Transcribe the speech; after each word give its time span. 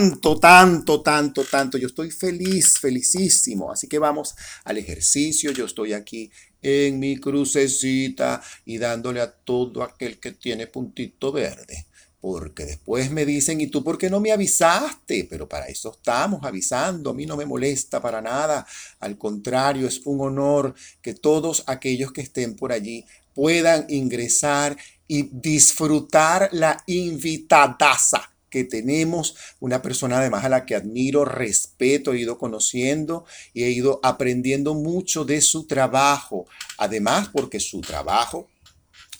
tanto, 0.00 0.38
tanto, 0.38 1.02
tanto, 1.02 1.44
tanto. 1.44 1.76
Yo 1.76 1.86
estoy 1.86 2.10
feliz, 2.10 2.78
felicísimo. 2.78 3.70
Así 3.70 3.86
que 3.86 3.98
vamos 3.98 4.34
al 4.64 4.78
ejercicio. 4.78 5.50
Yo 5.50 5.66
estoy 5.66 5.92
aquí 5.92 6.30
en 6.62 6.98
mi 6.98 7.18
crucecita 7.18 8.40
y 8.64 8.78
dándole 8.78 9.20
a 9.20 9.30
todo 9.30 9.82
aquel 9.82 10.18
que 10.18 10.32
tiene 10.32 10.66
puntito 10.68 11.32
verde. 11.32 11.86
Porque 12.18 12.64
después 12.64 13.10
me 13.10 13.26
dicen, 13.26 13.60
¿y 13.60 13.66
tú 13.66 13.84
por 13.84 13.98
qué 13.98 14.08
no 14.08 14.20
me 14.20 14.32
avisaste? 14.32 15.26
Pero 15.28 15.46
para 15.46 15.66
eso 15.66 15.92
estamos 15.94 16.40
avisando. 16.44 17.10
A 17.10 17.14
mí 17.14 17.26
no 17.26 17.36
me 17.36 17.44
molesta 17.44 18.00
para 18.00 18.22
nada. 18.22 18.66
Al 19.00 19.18
contrario, 19.18 19.86
es 19.86 20.00
un 20.06 20.22
honor 20.22 20.74
que 21.02 21.12
todos 21.12 21.62
aquellos 21.66 22.12
que 22.12 22.22
estén 22.22 22.56
por 22.56 22.72
allí 22.72 23.04
puedan 23.34 23.84
ingresar 23.90 24.78
y 25.06 25.28
disfrutar 25.30 26.48
la 26.52 26.82
invitadaza 26.86 28.29
que 28.50 28.64
tenemos, 28.64 29.36
una 29.60 29.80
persona 29.80 30.18
además 30.18 30.44
a 30.44 30.48
la 30.48 30.66
que 30.66 30.74
admiro, 30.74 31.24
respeto, 31.24 32.12
he 32.12 32.20
ido 32.20 32.36
conociendo 32.36 33.24
y 33.54 33.62
he 33.62 33.70
ido 33.70 34.00
aprendiendo 34.02 34.74
mucho 34.74 35.24
de 35.24 35.40
su 35.40 35.66
trabajo. 35.66 36.46
Además, 36.76 37.30
porque 37.32 37.60
su 37.60 37.80
trabajo 37.80 38.48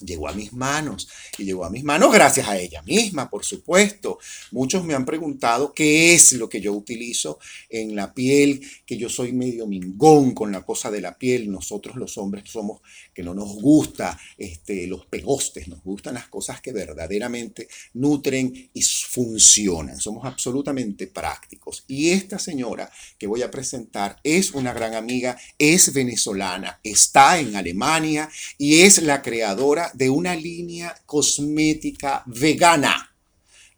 llegó 0.00 0.28
a 0.28 0.32
mis 0.32 0.52
manos 0.52 1.09
y 1.38 1.45
llegó 1.45 1.64
a 1.64 1.70
mis 1.70 1.84
manos 1.84 2.12
gracias 2.12 2.48
a 2.48 2.59
ella 2.59 2.82
misma, 2.82 3.28
por 3.30 3.45
supuesto. 3.45 4.18
Muchos 4.50 4.84
me 4.84 4.95
han 4.95 5.04
preguntado 5.04 5.73
qué 5.73 6.14
es 6.14 6.32
lo 6.32 6.48
que 6.48 6.60
yo 6.60 6.73
utilizo 6.73 7.38
en 7.68 7.95
la 7.95 8.12
piel, 8.14 8.60
que 8.86 8.96
yo 8.96 9.09
soy 9.09 9.32
medio 9.32 9.66
mingón 9.66 10.34
con 10.34 10.52
la 10.52 10.62
cosa 10.62 10.90
de 10.90 11.00
la 11.00 11.16
piel. 11.16 11.50
Nosotros 11.50 11.96
los 11.96 12.18
hombres 12.18 12.50
somos 12.50 12.80
que 13.14 13.23
no 13.23 13.34
nos 13.34 13.54
gusta 13.54 14.18
este, 14.36 14.86
los 14.86 15.06
pegostes, 15.06 15.68
nos 15.68 15.82
gustan 15.82 16.14
las 16.14 16.28
cosas 16.28 16.60
que 16.60 16.73
verdaderamente 16.73 17.68
nutren 17.95 18.70
y 18.73 18.82
funcionan. 18.82 20.01
Somos 20.01 20.24
absolutamente 20.24 21.06
prácticos. 21.06 21.84
Y 21.88 22.10
esta 22.10 22.38
señora 22.38 22.90
que 23.18 23.26
voy 23.26 23.42
a 23.42 23.51
presentar 23.51 24.16
es 24.24 24.52
una 24.52 24.73
gran 24.73 24.95
amiga, 24.95 25.37
es 25.59 25.92
venezolana, 25.92 26.80
está 26.82 27.38
en 27.38 27.57
Alemania 27.57 28.29
y 28.59 28.82
es 28.82 29.02
la 29.02 29.23
creadora 29.23 29.90
de 29.95 30.10
una 30.10 30.35
línea 30.35 30.95
cosmética 31.07 32.23
vegana 32.27 33.10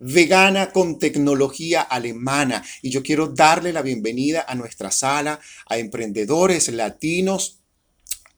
vegana 0.02 0.72
con 0.72 0.98
tecnología 0.98 1.82
alemana. 1.82 2.62
Y 2.82 2.90
yo 2.90 3.02
quiero 3.02 3.28
darle 3.28 3.72
la 3.72 3.82
bienvenida 3.82 4.44
a 4.48 4.54
nuestra 4.54 4.90
sala 4.90 5.38
a 5.66 5.78
emprendedores 5.78 6.68
latinos. 6.68 7.60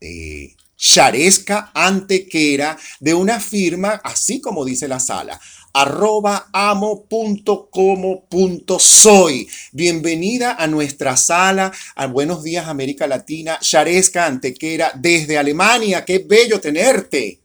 Eh, 0.01 0.55
Charesca 0.77 1.71
Antequera 1.73 2.77
de 3.01 3.15
una 3.15 3.41
firma, 3.41 4.01
así 4.05 4.41
como 4.41 4.65
dice 4.65 4.89
la 4.89 4.99
sala, 4.99 5.41
arroba 5.73 6.49
amo.como.soy. 6.53 7.09
Bienvenida 9.73 10.57
a 10.59 10.67
nuestra 10.67 11.17
sala, 11.17 11.73
a 11.95 12.07
Buenos 12.07 12.43
Días 12.43 12.67
América 12.67 13.07
Latina, 13.07 13.59
Charesca 13.61 14.27
Antequera 14.27 14.91
desde 14.97 15.39
Alemania. 15.39 16.05
Qué 16.05 16.19
bello 16.19 16.61
tenerte. 16.61 17.44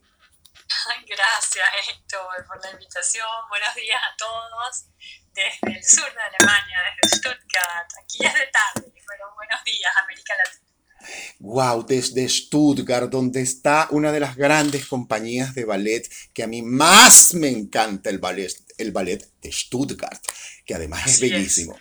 Gracias, 1.06 1.66
Héctor, 1.88 2.46
por 2.46 2.62
la 2.64 2.70
invitación. 2.72 3.26
Buenos 3.48 3.74
días 3.74 4.00
a 4.00 4.16
todos 4.16 4.86
desde 5.34 5.78
el 5.78 5.84
sur 5.84 6.12
de 6.12 6.20
Alemania, 6.20 6.78
desde 7.02 7.16
Stuttgart. 7.16 7.88
Aquí 8.02 8.18
es 8.24 8.34
de 8.34 8.46
tarde, 8.50 8.92
pero 8.94 9.34
buenos 9.34 9.64
días, 9.64 9.92
América 10.02 10.34
Latina. 10.36 11.36
Wow, 11.40 11.86
desde 11.86 12.28
Stuttgart, 12.28 13.10
donde 13.10 13.42
está 13.42 13.88
una 13.90 14.12
de 14.12 14.20
las 14.20 14.36
grandes 14.36 14.86
compañías 14.86 15.54
de 15.54 15.64
ballet 15.64 16.08
que 16.32 16.42
a 16.42 16.46
mí 16.46 16.62
más 16.62 17.34
me 17.34 17.48
encanta 17.48 18.10
el 18.10 18.18
ballet, 18.18 18.52
el 18.78 18.92
ballet 18.92 19.26
de 19.40 19.52
Stuttgart, 19.52 20.22
que 20.64 20.74
además 20.74 21.06
es 21.06 21.20
bellísimo. 21.20 21.78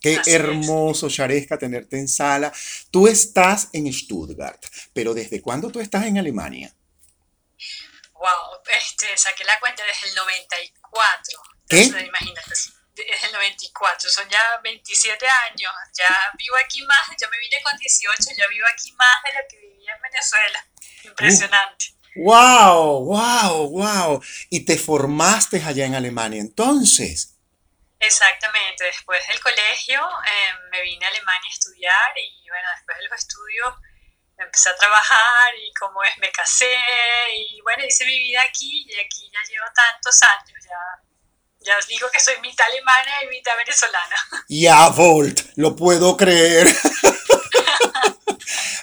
Qué 0.00 0.20
hermoso, 0.26 1.08
Shareska, 1.08 1.58
tenerte 1.58 1.98
en 1.98 2.08
sala. 2.08 2.52
Tú 2.90 3.06
estás 3.06 3.68
en 3.72 3.92
Stuttgart, 3.92 4.64
pero 4.94 5.12
¿desde 5.12 5.42
cuándo 5.42 5.70
tú 5.70 5.80
estás 5.80 6.06
en 6.06 6.16
Alemania? 6.16 6.74
Wow, 8.20 8.60
este, 8.76 9.16
saqué 9.16 9.44
la 9.44 9.58
cuenta 9.58 9.82
desde 9.82 10.08
el 10.08 10.14
94. 10.14 11.42
¿Qué? 11.66 11.82
imagínate, 11.84 12.50
desde 12.94 13.26
el 13.26 13.32
94, 13.32 14.10
son 14.10 14.28
ya 14.28 14.60
27 14.62 15.26
años, 15.48 15.72
ya 15.96 16.06
vivo 16.36 16.56
aquí 16.62 16.84
más, 16.84 17.08
yo 17.18 17.28
me 17.30 17.38
vine 17.38 17.56
con 17.62 17.74
18, 17.78 18.24
ya 18.36 18.46
vivo 18.48 18.66
aquí 18.70 18.92
más 18.92 19.22
de 19.24 19.40
lo 19.40 19.48
que 19.48 19.56
vivía 19.58 19.94
en 19.94 20.02
Venezuela. 20.02 20.66
Impresionante. 21.04 21.94
wow, 22.16 23.04
wow, 23.06 23.68
wow. 23.70 24.22
Y 24.50 24.66
te 24.66 24.76
formaste 24.76 25.62
allá 25.64 25.86
en 25.86 25.94
Alemania 25.94 26.42
entonces. 26.42 27.38
Exactamente, 28.00 28.84
después 28.84 29.26
del 29.28 29.40
colegio 29.40 29.98
em, 30.00 30.70
me 30.70 30.82
vine 30.82 31.06
a 31.06 31.08
Alemania 31.08 31.48
a 31.48 31.52
estudiar 31.52 32.12
y 32.18 32.48
bueno, 32.50 32.68
después 32.76 32.98
de 32.98 33.04
los 33.04 33.18
estudios 33.18 33.74
empecé 34.44 34.70
a 34.70 34.76
trabajar 34.76 35.54
y 35.56 35.72
como 35.74 36.02
es, 36.02 36.16
me 36.18 36.30
casé 36.32 36.74
y 37.34 37.60
bueno, 37.62 37.84
hice 37.86 38.04
mi 38.06 38.18
vida 38.18 38.42
aquí 38.42 38.86
y 38.88 39.00
aquí 39.00 39.30
ya 39.32 39.40
llevo 39.48 39.66
tantos 39.74 40.18
años, 40.22 40.64
ya, 40.64 41.66
ya 41.66 41.78
os 41.78 41.86
digo 41.86 42.08
que 42.12 42.20
soy 42.20 42.34
mitad 42.40 42.66
alemana 42.66 43.12
y 43.24 43.28
mitad 43.28 43.56
venezolana. 43.56 44.16
Ya, 44.48 44.88
Volt, 44.88 45.40
lo 45.56 45.76
puedo 45.76 46.16
creer. 46.16 46.66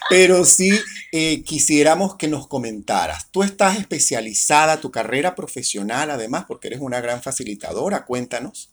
Pero 0.08 0.44
sí 0.46 0.70
eh, 1.12 1.42
quisiéramos 1.44 2.16
que 2.16 2.28
nos 2.28 2.48
comentaras. 2.48 3.30
Tú 3.30 3.42
estás 3.42 3.76
especializada, 3.76 4.80
tu 4.80 4.90
carrera 4.90 5.34
profesional, 5.34 6.10
además, 6.10 6.44
porque 6.48 6.68
eres 6.68 6.80
una 6.80 7.00
gran 7.00 7.22
facilitadora. 7.22 8.06
Cuéntanos. 8.06 8.70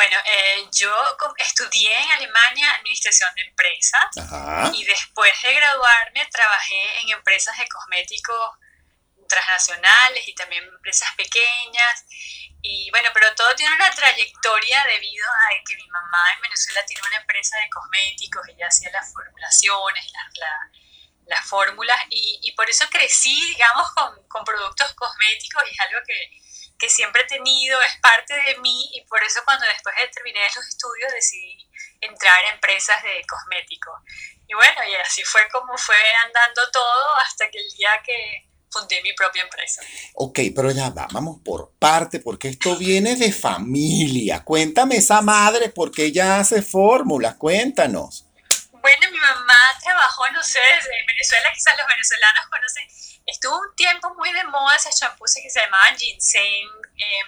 Bueno, 0.00 0.16
eh, 0.24 0.66
yo 0.72 0.90
estudié 1.36 1.92
en 1.92 2.10
Alemania 2.12 2.74
Administración 2.76 3.28
de 3.34 3.42
Empresas 3.42 4.72
y 4.72 4.82
después 4.86 5.30
de 5.42 5.52
graduarme 5.52 6.26
trabajé 6.32 7.00
en 7.02 7.10
empresas 7.10 7.54
de 7.58 7.68
cosméticos 7.68 8.50
transnacionales 9.28 10.26
y 10.26 10.34
también 10.34 10.64
empresas 10.64 11.14
pequeñas. 11.16 12.06
Y 12.62 12.90
bueno, 12.92 13.10
pero 13.12 13.34
todo 13.34 13.54
tiene 13.54 13.74
una 13.74 13.90
trayectoria 13.90 14.82
debido 14.88 15.26
a 15.28 15.62
que 15.68 15.76
mi 15.76 15.86
mamá 15.88 16.32
en 16.34 16.40
Venezuela 16.40 16.82
tiene 16.86 17.06
una 17.06 17.18
empresa 17.18 17.58
de 17.58 17.68
cosméticos, 17.68 18.48
ella 18.48 18.68
hacía 18.68 18.90
las 18.92 19.12
formulaciones, 19.12 20.06
las 21.26 21.46
fórmulas 21.46 22.00
y, 22.08 22.40
y, 22.42 22.52
por 22.52 22.70
eso 22.70 22.86
crecí, 22.88 23.38
digamos, 23.48 23.92
con, 23.92 24.26
con 24.28 24.44
productos 24.44 24.94
cosméticos 24.94 25.62
y 25.66 25.72
es 25.72 25.80
algo 25.80 26.00
que, 26.06 26.40
que 26.80 26.88
siempre 26.88 27.22
he 27.22 27.26
tenido, 27.26 27.80
es 27.82 28.00
parte 28.00 28.34
de 28.34 28.58
mí 28.60 28.90
y 28.94 29.02
por 29.02 29.22
eso 29.22 29.40
cuando 29.44 29.66
después 29.66 29.94
de 29.96 30.08
terminé 30.08 30.40
los 30.56 30.66
estudios 30.66 31.12
decidí 31.12 31.68
entrar 32.00 32.42
a 32.44 32.54
empresas 32.54 33.02
de 33.02 33.22
cosméticos. 33.28 33.94
Y 34.48 34.54
bueno, 34.54 34.80
y 34.90 34.94
así 34.96 35.22
fue 35.22 35.42
como 35.52 35.76
fue 35.76 35.96
andando 36.26 36.62
todo 36.72 37.16
hasta 37.24 37.50
que 37.50 37.58
el 37.58 37.70
día 37.76 37.90
que 38.04 38.48
fundé 38.70 39.02
mi 39.02 39.12
propia 39.12 39.42
empresa. 39.42 39.82
Ok, 40.14 40.40
pero 40.54 40.70
ya 40.70 40.90
va, 40.90 41.06
vamos 41.12 41.40
por 41.44 41.72
parte, 41.78 42.20
porque 42.20 42.48
esto 42.48 42.76
viene 42.76 43.16
de 43.16 43.32
familia. 43.32 44.42
Cuéntame 44.42 44.96
esa 44.96 45.20
madre, 45.20 45.68
porque 45.68 46.06
ella 46.06 46.38
hace 46.38 46.62
fórmulas, 46.62 47.34
cuéntanos. 47.36 48.26
Bueno, 48.72 49.10
mi 49.10 49.18
mamá 49.18 49.58
trabajó, 49.82 50.30
no 50.30 50.42
sé, 50.42 50.58
en 50.58 51.06
Venezuela, 51.06 51.50
quizás 51.52 51.76
los 51.76 51.86
venezolanos 51.86 52.46
conocen 52.50 52.88
estuvo 53.30 53.58
un 53.58 53.74
tiempo 53.76 54.12
muy 54.14 54.32
de 54.32 54.44
moda 54.44 54.76
esas 54.76 54.98
champús 54.98 55.34
que 55.34 55.50
se 55.50 55.60
llamaban 55.60 55.96
ginseng. 55.96 56.68
Eh, 56.96 57.22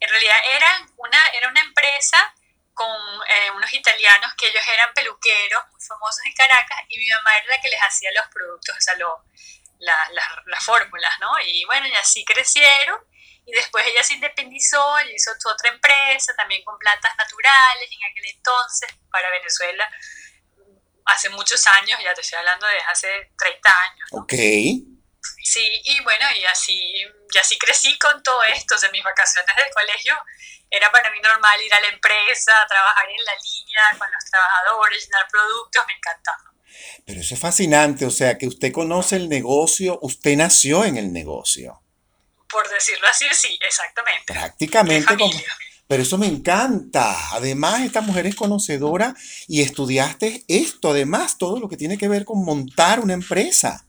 en 0.00 0.08
realidad 0.08 0.36
eran 0.56 0.90
una, 0.96 1.26
era 1.34 1.48
una 1.48 1.60
empresa 1.60 2.34
con 2.72 2.88
eh, 3.28 3.50
unos 3.54 3.72
italianos 3.74 4.32
que 4.38 4.48
ellos 4.48 4.62
eran 4.72 4.94
peluqueros 4.94 5.62
muy 5.70 5.80
famosos 5.82 6.24
en 6.24 6.32
Caracas 6.32 6.78
y 6.88 6.98
mi 6.98 7.08
mamá 7.08 7.36
era 7.36 7.56
la 7.56 7.60
que 7.60 7.68
les 7.68 7.80
hacía 7.80 8.10
los 8.12 8.26
productos, 8.32 8.74
o 8.76 8.80
sea, 8.80 8.94
las 10.46 10.64
fórmulas, 10.64 11.12
¿no? 11.20 11.32
Y 11.44 11.64
bueno, 11.66 11.86
y 11.86 11.94
así 11.94 12.24
crecieron 12.24 12.98
y 13.44 13.52
después 13.52 13.84
ella 13.86 14.02
se 14.02 14.14
independizó 14.14 14.82
y 15.02 15.14
hizo 15.14 15.32
otra 15.44 15.70
empresa 15.70 16.34
también 16.36 16.64
con 16.64 16.78
plantas 16.78 17.14
naturales 17.18 17.90
en 17.90 18.10
aquel 18.10 18.30
entonces 18.36 18.90
para 19.10 19.30
Venezuela 19.30 19.90
hace 21.06 21.28
muchos 21.30 21.66
años, 21.66 21.98
ya 22.02 22.14
te 22.14 22.20
estoy 22.20 22.38
hablando 22.38 22.66
de 22.66 22.78
hace 22.88 23.32
30 23.36 23.70
años. 23.90 24.08
Ok. 24.12 24.32
Sí, 25.42 25.80
y 25.84 26.00
bueno, 26.02 26.26
y 26.38 26.44
así, 26.44 26.74
y 26.74 27.38
así 27.38 27.58
crecí 27.58 27.98
con 27.98 28.22
todo 28.22 28.42
esto, 28.44 28.76
de 28.78 28.90
mis 28.90 29.02
vacaciones 29.02 29.54
del 29.56 29.72
colegio 29.72 30.14
era 30.70 30.90
para 30.92 31.10
mí 31.10 31.18
normal 31.20 31.60
ir 31.64 31.74
a 31.74 31.80
la 31.80 31.88
empresa, 31.88 32.52
trabajar 32.68 33.04
en 33.08 33.24
la 33.24 33.32
línea 33.34 33.82
con 33.98 34.08
los 34.10 34.24
trabajadores, 34.30 35.04
llenar 35.04 35.26
productos, 35.30 35.84
me 35.86 35.94
encantaba. 35.94 36.54
Pero 37.04 37.20
eso 37.20 37.34
es 37.34 37.40
fascinante, 37.40 38.06
o 38.06 38.10
sea, 38.10 38.38
que 38.38 38.46
usted 38.46 38.72
conoce 38.72 39.16
el 39.16 39.28
negocio, 39.28 39.98
usted 40.02 40.36
nació 40.36 40.84
en 40.84 40.96
el 40.96 41.12
negocio. 41.12 41.82
Por 42.48 42.68
decirlo 42.68 43.06
así, 43.08 43.26
sí, 43.32 43.58
exactamente. 43.60 44.32
Prácticamente 44.32 45.16
como... 45.16 45.32
Pero 45.88 46.04
eso 46.04 46.18
me 46.18 46.28
encanta. 46.28 47.32
Además, 47.32 47.80
esta 47.80 48.00
mujer 48.00 48.24
es 48.28 48.36
conocedora 48.36 49.16
y 49.48 49.62
estudiaste 49.62 50.44
esto, 50.46 50.90
además, 50.90 51.36
todo 51.36 51.58
lo 51.58 51.68
que 51.68 51.76
tiene 51.76 51.98
que 51.98 52.06
ver 52.06 52.24
con 52.24 52.44
montar 52.44 53.00
una 53.00 53.14
empresa. 53.14 53.88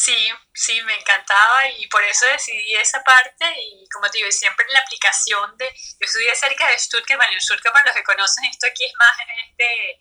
Sí, 0.00 0.16
sí, 0.54 0.80
me 0.80 0.94
encantaba 0.96 1.68
y 1.76 1.86
por 1.88 2.02
eso 2.02 2.24
decidí 2.24 2.74
esa 2.76 3.04
parte 3.04 3.44
y 3.54 3.86
como 3.90 4.08
te 4.10 4.16
digo, 4.16 4.32
siempre 4.32 4.64
la 4.70 4.78
aplicación 4.78 5.54
de, 5.58 5.66
yo 5.68 6.06
estudié 6.06 6.34
cerca 6.34 6.68
de 6.68 6.78
Stuttgart, 6.78 7.20
bueno, 7.20 7.38
Stuttgart 7.38 7.74
para 7.74 7.84
los 7.84 7.94
que 7.94 8.02
conocen 8.04 8.46
esto 8.46 8.66
aquí 8.66 8.86
es 8.86 8.94
más 8.98 9.10
este, 9.44 10.00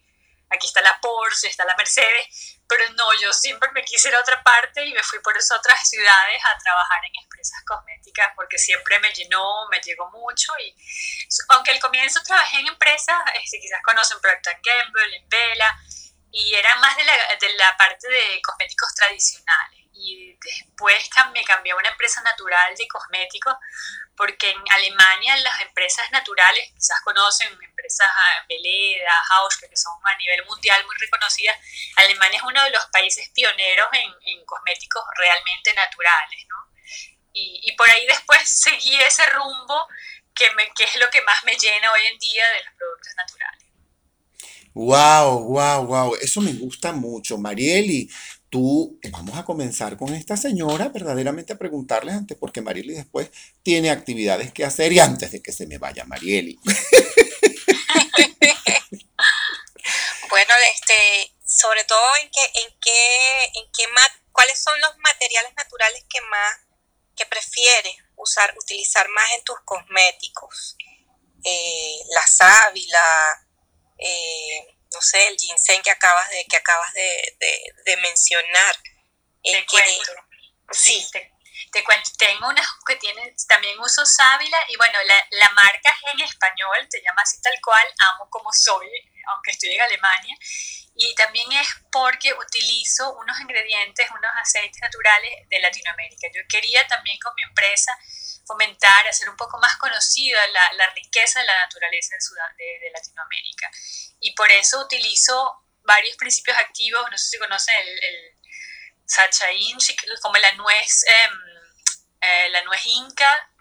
aquí 0.51 0.68
está 0.68 0.80
la 0.84 0.98
Porsche, 1.01 1.50
está 1.50 1.66
la 1.66 1.75
Mercedes, 1.75 2.62
pero 2.66 2.86
no, 2.94 3.13
yo 3.19 3.34
siempre 3.34 3.69
me 3.74 3.84
quise 3.84 4.07
ir 4.07 4.16
a 4.16 4.22
otra 4.22 4.42
parte 4.42 4.86
y 4.86 4.94
me 4.94 5.04
fui 5.04 5.19
por 5.19 5.36
esas 5.36 5.57
otras 5.57 5.90
ciudades 5.90 6.42
a 6.46 6.57
trabajar 6.57 7.04
en 7.04 7.22
empresas 7.22 7.60
cosméticas 7.68 8.31
porque 8.38 8.57
siempre 8.57 9.00
me 9.00 9.12
llenó, 9.12 9.68
me 9.69 9.81
llegó 9.81 10.10
mucho 10.12 10.54
y 10.60 10.74
aunque 11.50 11.72
al 11.72 11.80
comienzo 11.81 12.24
trabajé 12.24 12.60
en 12.62 12.68
empresas, 12.68 13.19
este, 13.36 13.60
quizás 13.60 13.81
conocen 13.84 14.22
Procter 14.22 14.62
Gamble, 14.63 15.18
en 15.18 15.28
Vela, 15.28 15.78
y 16.31 16.56
era 16.56 16.74
más 16.75 16.96
de 16.96 17.04
la, 17.04 17.13
de 17.38 17.50
la 17.57 17.75
parte 17.75 18.07
de 18.07 18.42
cosméticos 18.42 18.96
tradicionales 18.96 19.79
y 20.00 20.38
después 20.42 21.10
me 21.34 21.44
cambié 21.44 21.74
a 21.74 21.75
una 21.75 21.90
empresa 21.90 22.22
natural 22.22 22.74
de 22.75 22.88
cosméticos 22.88 23.54
porque 24.16 24.50
en 24.50 24.62
Alemania 24.72 25.36
las 25.38 25.62
empresas 25.62 26.10
naturales, 26.12 26.72
quizás 26.74 27.00
conocen 27.04 27.48
empresas 27.62 28.07
ah, 28.10 28.46
Veleda, 28.48 29.13
Hauschka, 29.30 29.69
que 29.69 29.78
son 29.78 29.94
a 30.04 30.18
nivel 30.18 30.46
mundial 30.46 30.86
muy 30.86 30.96
reconocidas, 31.00 31.57
Alemania 31.96 32.38
es 32.38 32.44
uno 32.44 32.63
de 32.63 32.72
los 32.72 32.86
países 32.88 33.30
pioneros 33.30 33.88
en, 33.94 34.12
en 34.25 34.46
cosméticos 34.46 35.04
realmente 35.18 35.74
naturales, 35.74 36.46
¿no? 36.48 36.56
Y, 37.31 37.62
y, 37.63 37.75
por 37.75 37.90
ahí 37.90 38.06
después 38.07 38.40
seguí 38.46 38.96
ese 39.01 39.25
rumbo 39.28 39.88
que, 40.34 40.50
me, 40.51 40.69
que 40.74 40.84
es 40.84 40.96
lo 40.96 41.10
que 41.10 41.22
más 41.22 41.44
me 41.44 41.56
llena 41.56 41.92
hoy 41.92 42.06
en 42.12 42.19
día 42.19 42.46
de 42.50 42.63
los 42.63 42.74
productos 42.75 43.13
naturales. 43.16 43.66
Wow, 44.74 45.44
wow, 45.46 45.86
wow. 45.86 46.16
Eso 46.16 46.42
me 46.42 46.54
gusta 46.54 46.92
mucho, 46.92 47.38
Marieli 47.38 48.10
tú, 48.50 49.00
vamos 49.12 49.38
a 49.38 49.46
comenzar 49.46 49.98
con 49.98 50.13
esta 50.13 50.36
señora 50.38 50.90
verdaderamente 50.90 51.54
a 51.54 51.57
preguntarles 51.57 52.16
antes, 52.16 52.38
porque 52.38 52.62
Marieli 52.62 52.94
después 52.94 53.30
tiene 53.63 53.92
actividades 53.92 54.51
que 54.51 54.66
hacer 54.66 54.92
y 54.92 55.00
antes 55.00 55.31
de 55.31 55.42
que 55.42 55.51
se 55.51 55.68
me 55.68 55.78
vaya 55.78 56.06
Marieli. 56.06 56.60
bueno, 60.30 60.54
este, 60.74 61.34
sobre 61.46 61.84
todo 61.86 62.00
en 62.22 62.30
qué, 62.30 62.42
en 62.62 62.69
qué, 62.81 63.44
en 63.60 63.66
qué 63.75 63.84
cuáles 64.31 64.62
son 64.62 64.80
los 64.80 64.98
materiales 65.00 65.54
naturales 65.56 66.04
que 66.10 66.22
más, 66.22 66.57
que 67.16 67.25
prefieres 67.25 67.96
usar, 68.16 68.54
utilizar 68.57 69.07
más 69.10 69.31
en 69.38 69.44
tus 69.44 69.60
cosméticos. 69.66 70.78
Eh, 71.44 72.00
la 72.13 72.25
sábila, 72.25 73.48
eh, 73.98 74.79
no 74.91 75.01
sé, 75.01 75.27
el 75.27 75.38
ginseng 75.38 75.81
que 75.81 75.91
acabas 75.91 76.30
de, 76.30 76.45
que 76.50 76.57
acabas 76.57 76.94
de, 76.94 77.97
mencionar. 78.01 78.75
Te 79.44 79.65
cuento. 79.65 80.13
Sí. 80.71 81.07
Te, 81.71 81.83
cuento, 81.83 82.09
tengo 82.18 82.47
unas 82.47 82.65
que 82.88 82.95
tienen, 82.95 83.36
también 83.47 83.80
uso 83.80 84.06
sábila 84.06 84.57
y 84.69 84.77
bueno, 84.77 84.97
la, 85.03 85.50
marca 85.50 85.94
es 85.94 86.13
en 86.13 86.21
español, 86.21 86.88
te 86.89 87.01
llama 87.01 87.21
así 87.21 87.39
tal 87.41 87.56
cual, 87.63 87.86
amo 88.13 88.30
como 88.30 88.51
soy, 88.51 88.89
aunque 89.27 89.51
estoy 89.51 89.74
en 89.75 89.81
Alemania. 89.81 90.36
Y 90.95 91.13
también 91.15 91.51
es 91.53 91.68
porque 91.91 92.33
utilizo 92.33 93.13
unos 93.13 93.39
ingredientes, 93.39 94.09
unos 94.09 94.31
aceites 94.41 94.81
naturales 94.81 95.31
de 95.47 95.59
Latinoamérica. 95.59 96.27
Yo 96.33 96.41
quería 96.50 96.86
también 96.88 97.18
con 97.19 97.33
mi 97.36 97.44
empresa 97.44 97.97
fomentar, 98.50 99.07
hacer 99.07 99.30
un 99.30 99.38
poco 99.38 99.60
más 99.60 99.78
conocida 99.78 100.40
la, 100.48 100.74
la 100.74 100.90
riqueza 100.96 101.40
de 101.40 101.46
la 101.46 101.56
naturaleza 101.66 102.16
de, 102.57 102.80
de, 102.81 102.90
Latinoamérica. 102.92 103.69
Y 104.19 104.34
por 104.34 104.51
eso 104.51 104.81
utilizo 104.81 105.66
varios 105.84 106.18
principios 106.18 106.57
activos, 106.57 107.06
no 107.12 107.18
sé 107.18 107.30
si 107.30 107.38
conocen 107.38 107.75
el, 107.78 107.88
el 107.90 108.36
sachaín, 109.06 109.78
como 110.22 110.38
la 110.38 110.51
nuez, 110.54 111.04
em, 111.06 111.40
eh, 112.22 112.50
la 112.50 112.63
nuez 112.63 112.81
inca, 112.86 113.51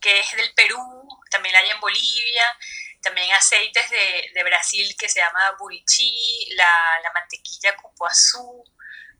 que 0.00 0.18
es 0.18 0.32
del 0.32 0.52
Perú, 0.54 1.08
también 1.30 1.52
la 1.52 1.60
hay 1.60 1.70
en 1.70 1.80
Bolivia, 1.80 2.58
también 3.00 3.32
aceites 3.32 3.90
de, 3.90 4.30
de 4.34 4.42
Brasil 4.42 4.96
que 4.98 5.08
se 5.08 5.20
llama 5.20 5.52
burichí, 5.58 6.48
la, 6.56 7.00
la 7.00 7.12
mantequilla 7.12 7.76
cupuazú, 7.76 8.64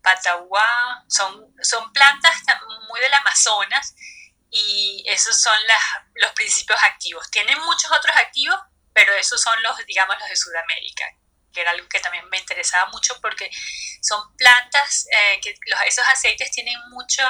pataguá, 0.03 1.05
son, 1.09 1.55
son 1.63 1.93
plantas 1.93 2.35
muy 2.89 3.01
del 3.01 3.15
Amazonas 3.15 3.95
y 4.55 5.03
esos 5.07 5.41
son 5.41 5.57
los 6.15 6.31
principios 6.33 6.79
activos. 6.85 7.29
Tienen 7.31 7.59
muchos 7.61 7.91
otros 7.91 8.15
activos, 8.15 8.61
pero 8.93 9.15
esos 9.15 9.41
son 9.41 9.61
los, 9.63 9.79
digamos, 9.87 10.19
los 10.21 10.29
de 10.29 10.37
Sudamérica, 10.37 11.07
que 11.53 11.63
era 11.63 11.71
algo 11.71 11.89
que 11.89 12.01
también 12.01 12.29
me 12.29 12.37
interesaba 12.37 12.91
mucho 12.91 13.19
porque 13.23 13.51
son 14.03 14.37
plantas 14.37 15.07
eh, 15.11 15.41
que 15.41 15.57
esos 15.87 16.07
aceites 16.07 16.51
tienen 16.51 16.79
muchos, 16.91 17.27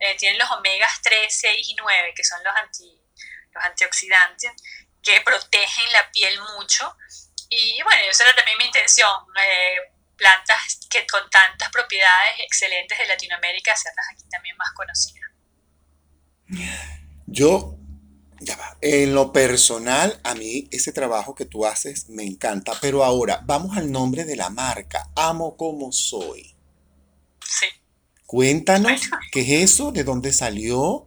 eh, 0.00 0.16
tienen 0.16 0.40
los 0.40 0.50
omegas 0.50 1.00
3, 1.02 1.32
6 1.32 1.68
y 1.68 1.74
9, 1.76 2.12
que 2.16 2.24
son 2.24 2.42
los, 2.42 2.56
anti, 2.56 3.00
los 3.52 3.64
antioxidantes, 3.64 4.50
que 5.00 5.20
protegen 5.20 5.92
la 5.92 6.10
piel 6.10 6.40
mucho. 6.56 6.96
Y 7.48 7.80
bueno, 7.84 8.02
esa 8.10 8.24
era 8.24 8.34
también 8.34 8.58
mi 8.58 8.64
intención, 8.64 9.14
eh, 9.40 9.76
plantas 10.16 10.80
que 10.90 11.06
con 11.06 11.30
tantas 11.30 11.70
propiedades 11.70 12.40
excelentes 12.40 12.98
de 12.98 13.06
Latinoamérica, 13.06 13.72
hacerlas 13.72 14.06
aquí 14.12 14.28
también 14.28 14.56
más 14.56 14.72
conocidas. 14.72 15.30
Yo, 17.26 17.76
ya 18.40 18.56
va, 18.56 18.76
en 18.80 19.14
lo 19.14 19.32
personal, 19.32 20.20
a 20.24 20.34
mí 20.34 20.68
ese 20.70 20.92
trabajo 20.92 21.34
que 21.34 21.44
tú 21.44 21.66
haces 21.66 22.08
me 22.08 22.24
encanta, 22.24 22.72
pero 22.80 23.04
ahora 23.04 23.40
vamos 23.44 23.76
al 23.76 23.90
nombre 23.90 24.24
de 24.24 24.36
la 24.36 24.50
marca, 24.50 25.10
Amo 25.16 25.56
como 25.56 25.92
soy. 25.92 26.54
Sí. 27.44 27.66
Cuéntanos, 28.26 29.00
¿qué 29.32 29.40
es 29.40 29.72
eso? 29.72 29.92
¿De 29.92 30.04
dónde 30.04 30.32
salió? 30.32 31.06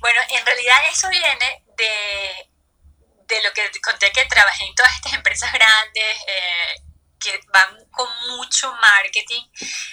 bueno, 0.00 0.20
en 0.38 0.46
realidad 0.46 0.76
eso 0.92 1.08
viene 1.08 1.64
de, 1.76 3.34
de 3.34 3.42
lo 3.42 3.52
que 3.52 3.62
conté 3.80 4.10
que 4.12 4.24
trabajé 4.26 4.64
en 4.64 4.74
todas 4.74 4.94
estas 4.96 5.14
empresas 5.14 5.52
grandes, 5.52 6.16
eh, 6.28 6.85
que 7.26 7.40
van 7.52 7.84
con 7.90 8.08
mucho 8.36 8.72
marketing, 8.74 9.42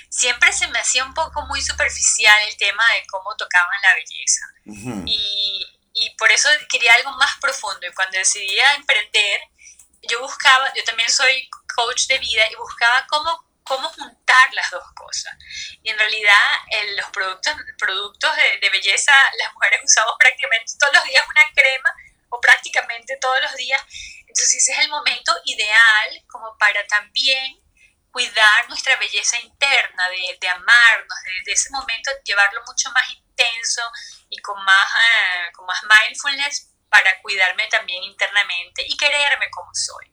siempre 0.10 0.54
se 0.54 0.68
me 0.68 0.80
hacía 0.80 1.04
un 1.04 1.14
poco 1.14 1.46
muy 1.48 1.62
superficial 1.62 2.36
el 2.48 2.58
tema 2.58 2.84
de 2.94 3.06
cómo 3.08 3.36
tocaban 3.36 3.82
la 3.82 3.96
belleza. 3.96 4.46
y, 5.08 5.66
y, 5.94 6.10
por 6.18 6.32
eso 6.32 6.50
quería 6.70 6.94
algo 6.94 7.12
más 7.14 7.38
profundo. 7.40 7.88
Y 7.88 7.94
cuando 7.94 8.18
decidí 8.18 8.58
emprender, 8.76 9.42
yo 10.04 10.20
buscaba, 10.20 10.72
yo 10.76 10.84
también 10.84 11.10
soy 11.10 11.50
coach 11.76 12.08
de 12.08 12.20
vida 12.20 12.44
y 12.52 12.56
buscaba 12.56 13.06
cómo, 13.08 13.46
cómo 13.64 13.90
juntar 13.90 14.54
las 14.54 14.70
dos 14.70 14.84
cosas. 14.96 15.34
Y 15.82 15.90
en 15.90 15.98
realidad 15.98 16.46
los 16.98 17.10
productos, 17.10 17.56
productos 17.80 18.36
de, 18.36 18.60
de 18.60 18.70
belleza, 18.70 19.14
las 19.44 19.54
mujeres 19.54 19.82
usamos 19.84 20.16
prácticamente 20.20 20.74
todos 20.80 20.94
los 20.94 21.04
días 21.06 21.24
una 21.28 21.54
crema 21.56 21.90
o 22.30 22.42
prácticamente 22.42 23.18
todos 23.18 23.42
los 23.42 23.56
días 23.56 23.82
entonces 24.34 24.56
ese 24.56 24.72
es 24.72 24.80
el 24.80 24.90
momento 24.90 25.32
ideal 25.46 26.25
como 26.28 26.58
para 26.58 26.86
también 26.88 27.62
cuidar 28.12 28.68
nuestra 28.68 28.96
belleza 28.98 29.40
interna, 29.40 30.10
de, 30.10 30.48
amarnos, 30.48 31.18
de, 31.46 31.52
ese 31.52 31.70
momento 31.70 32.10
llevarlo 32.25 32.62
mucho 32.66 32.90
más 32.92 33.04
intenso 33.12 33.82
y 34.30 34.38
con 34.38 34.58
más, 34.66 34.88
eh, 34.88 35.52
con 35.54 35.68
más 35.68 35.80
mindfulness 35.84 36.72
para 36.90 37.22
cuidarme 37.22 37.68
también 37.68 38.04
internamente 38.04 38.84
y 38.88 38.98
quererme 38.98 39.50
como 39.52 39.70
soy. 39.74 40.12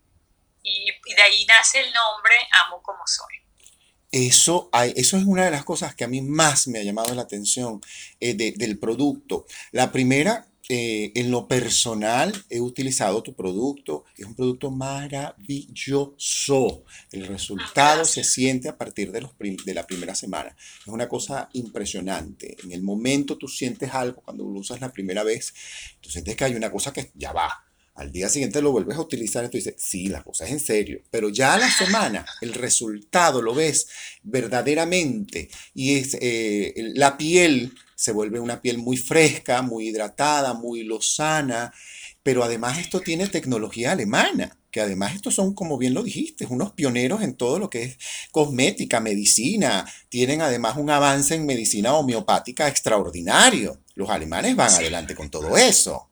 Y, 0.63 1.15
de 1.15 1.23
ahí 1.23 1.47
nace 1.47 1.81
el 1.81 1.93
nombre 1.93 2.37
Amo 2.65 2.83
como 2.83 3.07
soy. 3.07 3.37
Eso, 4.13 4.69
hay, 4.73 4.93
eso 4.97 5.17
es 5.17 5.25
una 5.25 5.47
de 5.47 5.51
las 5.51 5.65
cosas 5.65 5.95
que 5.95 6.05
a 6.05 6.09
mí 6.09 6.21
más 6.21 6.69
me 6.69 6.81
ha 6.81 6.83
llamado 6.83 7.15
la 7.15 7.23
atención 7.23 7.81
eh, 8.19 8.35
del 8.35 8.79
producto. 8.79 9.47
La 9.73 9.93
primera, 9.93 10.50
eh, 10.69 11.13
en 11.15 11.31
lo 11.31 11.49
personal 11.49 12.33
he 12.49 12.61
utilizado 12.61 13.23
tu 13.23 13.35
producto, 13.35 14.05
es 14.17 14.25
un 14.25 14.35
producto 14.35 14.71
maravilloso. 14.71 16.85
El 17.11 17.27
resultado 17.27 18.05
se 18.05 18.23
siente 18.23 18.69
a 18.69 18.77
partir 18.77 19.11
de, 19.11 19.23
los 19.23 19.33
de 19.39 19.75
la 19.75 19.87
primera 19.87 20.15
semana. 20.15 20.55
Es 20.81 20.87
una 20.87 21.09
cosa 21.09 21.49
impresionante. 21.55 22.57
En 22.63 22.73
el 22.73 22.83
momento 22.83 23.37
tú 23.37 23.49
sientes 23.49 23.93
algo 23.93 24.23
cuando 24.23 24.45
lo 24.45 24.61
usas 24.61 24.81
la 24.81 24.93
primera 24.93 25.25
vez, 25.25 25.53
tú 26.01 26.11
sientes 26.11 26.37
que 26.37 26.45
hay 26.45 26.55
una 26.55 26.71
cosa 26.71 26.93
que 26.93 27.11
ya 27.15 27.33
va. 27.33 27.51
Al 27.95 28.13
día 28.13 28.29
siguiente 28.29 28.63
lo 28.63 28.73
vuelves 28.73 28.97
a 28.97 29.03
utilizar 29.03 29.45
y 29.45 29.49
tú 29.49 29.59
dices, 29.59 29.75
sí, 29.77 30.09
la 30.09 30.23
cosa 30.23 30.47
es 30.47 30.53
en 30.53 30.61
serio. 30.61 31.03
Pero 31.11 31.29
ya 31.29 31.55
a 31.55 31.59
la 31.59 31.71
semana 31.79 32.25
el 32.41 32.55
resultado 32.55 33.43
lo 33.43 33.55
ves 33.55 33.89
verdaderamente 34.23 35.51
y 35.75 35.97
es 35.97 36.17
eh, 36.21 36.73
la 36.95 37.19
piel 37.19 37.75
se 38.01 38.13
vuelve 38.13 38.41
una 38.41 38.63
piel 38.63 38.79
muy 38.79 38.97
fresca, 38.97 39.61
muy 39.61 39.89
hidratada, 39.89 40.55
muy 40.55 40.85
lozana, 40.85 41.71
pero 42.23 42.43
además 42.43 42.79
esto 42.79 43.01
tiene 43.01 43.27
tecnología 43.27 43.93
alemana, 43.93 44.57
que 44.71 44.81
además 44.81 45.15
estos 45.15 45.35
son, 45.35 45.55
como 45.55 45.77
bien 45.77 45.93
lo 45.93 46.03
dijiste, 46.03 46.47
unos 46.49 46.73
pioneros 46.73 47.21
en 47.21 47.37
todo 47.37 47.59
lo 47.59 47.69
que 47.69 47.83
es 47.83 47.99
cosmética, 48.31 49.01
medicina, 49.01 49.85
tienen 50.09 50.41
además 50.41 50.79
un 50.79 50.89
avance 50.89 51.35
en 51.35 51.45
medicina 51.45 51.93
homeopática 51.93 52.69
extraordinario. 52.69 53.83
Los 53.95 54.09
alemanes 54.09 54.57
van 54.57 54.71
adelante 54.71 55.15
con 55.15 55.29
todo 55.31 55.59
eso. 55.59 56.11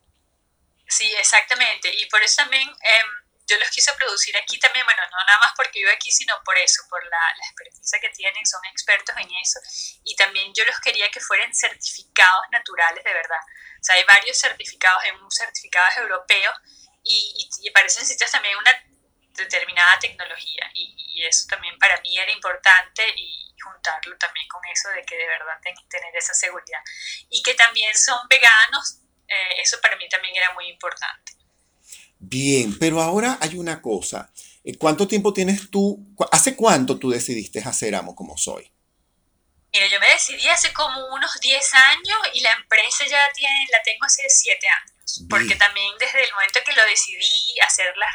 Sí, 0.87 1.07
exactamente, 1.19 1.89
y 2.03 2.07
por 2.11 2.23
eso 2.23 2.43
también... 2.43 2.69
Em, 2.69 3.28
yo 3.49 3.59
los 3.59 3.71
quise 3.71 3.93
producir 3.95 4.37
aquí 4.37 4.59
también, 4.59 4.85
bueno, 4.85 5.03
no 5.11 5.17
nada 5.25 5.39
más 5.41 5.53
porque 5.57 5.79
vivo 5.79 5.91
aquí, 5.91 6.13
sino 6.13 6.35
por 6.45 6.57
eso, 6.59 6.83
por 6.89 7.03
la, 7.03 7.19
la 7.37 7.47
experticia 7.47 7.99
que 8.01 8.11
tienen, 8.11 8.45
son 8.45 8.61
expertos 8.67 9.17
en 9.17 9.29
eso, 9.43 9.59
y 10.05 10.15
también 10.17 10.53
yo 10.55 10.65
los 10.67 10.79
quería 10.81 11.11
que 11.11 11.21
fueran 11.21 11.53
certificados 11.55 12.45
naturales 12.53 13.03
de 13.03 13.13
verdad. 13.13 13.41
O 13.81 13.85
sea, 13.85 13.97
hay 13.97 14.05
varios 14.05 14.39
certificados, 14.39 15.03
hay 15.03 15.13
certificados 15.31 15.97
europeos, 15.97 16.55
y, 17.03 17.49
y, 17.63 17.71
parecen 17.71 18.05
sitios 18.05 18.31
también 18.31 18.57
una 18.59 18.85
determinada 19.33 19.99
tecnología, 19.99 20.71
y, 20.75 20.97
eso 21.27 21.47
también 21.49 21.77
para 21.81 22.01
mí 22.01 22.17
era 22.17 22.31
importante, 22.31 23.03
y 23.17 23.53
juntarlo 23.61 24.17
también 24.19 24.47
con 24.47 24.65
eso 24.67 24.89
de 24.91 25.05
que 25.05 25.17
de 25.17 25.27
verdad 25.27 25.59
tener 25.91 26.15
esa 26.15 26.33
seguridad. 26.33 26.81
Y 27.29 27.43
que 27.43 27.55
también 27.55 27.93
son 27.97 28.21
veganos, 28.29 29.01
eh, 29.27 29.55
eso 29.61 29.81
para 29.81 29.97
mí 29.97 30.09
también 30.09 30.37
era 30.37 30.53
muy 30.53 30.69
importante. 30.69 31.38
Bien, 32.19 32.77
pero 32.79 33.01
ahora 33.01 33.39
hay 33.41 33.57
una 33.57 33.81
cosa. 33.81 34.31
Eh, 34.65 34.77
¿Cuánto 34.77 35.07
tiempo 35.07 35.33
tienes 35.33 35.71
tú? 35.71 36.15
¿Hace 36.33 36.57
cuánto 36.57 36.99
tú 36.99 37.11
decidiste 37.11 37.61
hacer 37.61 37.95
Amo 37.95 38.15
como 38.15 38.37
soy? 38.37 38.71
Mira, 39.73 39.87
yo 39.87 40.01
me 40.01 40.09
decidí 40.09 40.49
hace 40.49 40.73
como 40.73 41.15
unos 41.15 41.39
10 41.41 41.75
años 41.75 42.19
y 42.33 42.41
la 42.41 42.53
empresa 42.53 43.05
ya 43.07 43.21
tiene, 43.35 43.67
la 43.71 43.83
tengo 43.83 44.05
hace 44.05 44.23
7 44.27 44.67
años. 44.67 45.27
Porque 45.29 45.57
también 45.57 45.93
desde 45.99 46.23
el 46.23 46.33
momento 46.33 46.61
que 46.65 46.73
lo 46.73 46.85
decidí, 46.85 47.59
hacer 47.67 47.95
las, 47.97 48.11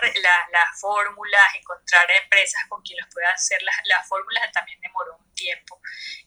las 0.51 0.79
fórmulas, 0.79 1.41
encontrar 1.55 2.05
empresas 2.23 2.61
con 2.69 2.81
quien 2.81 2.99
los 2.99 3.09
pueda 3.11 3.29
hacer 3.31 3.61
las, 3.63 3.75
las 3.85 4.07
fórmulas, 4.07 4.51
también 4.51 4.79
demoró 4.81 5.17
un 5.17 5.33
tiempo. 5.33 5.79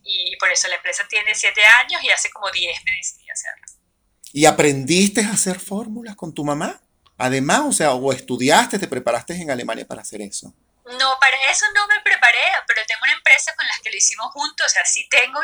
Y 0.02 0.36
por 0.36 0.50
eso 0.50 0.68
la 0.68 0.76
empresa 0.76 1.06
tiene 1.08 1.34
7 1.34 1.60
años 1.82 2.02
y 2.02 2.10
hace 2.10 2.30
como 2.30 2.50
10 2.50 2.84
me 2.84 2.96
decidí 2.96 3.30
hacerlo. 3.30 3.66
¿Y 4.32 4.44
aprendiste 4.46 5.22
a 5.22 5.30
hacer 5.30 5.60
fórmulas 5.60 6.16
con 6.16 6.34
tu 6.34 6.44
mamá? 6.44 6.80
Además, 7.18 7.62
o 7.68 7.72
sea, 7.72 7.92
o 7.92 8.12
estudiaste, 8.12 8.78
te 8.78 8.88
preparaste 8.88 9.34
en 9.34 9.50
Alemania 9.50 9.86
para 9.86 10.02
hacer 10.02 10.20
eso. 10.20 10.52
No, 10.84 11.18
para 11.18 11.50
eso 11.50 11.66
no 11.74 11.86
me 11.88 12.00
preparé, 12.02 12.46
pero 12.66 12.82
tengo 12.86 13.00
una 13.02 13.14
empresa 13.14 13.54
con 13.56 13.66
la 13.66 13.74
que 13.82 13.90
lo 13.90 13.96
hicimos 13.96 14.30
juntos, 14.32 14.66
o 14.66 14.68
sea, 14.68 14.84
sí 14.84 15.08
tengo 15.08 15.40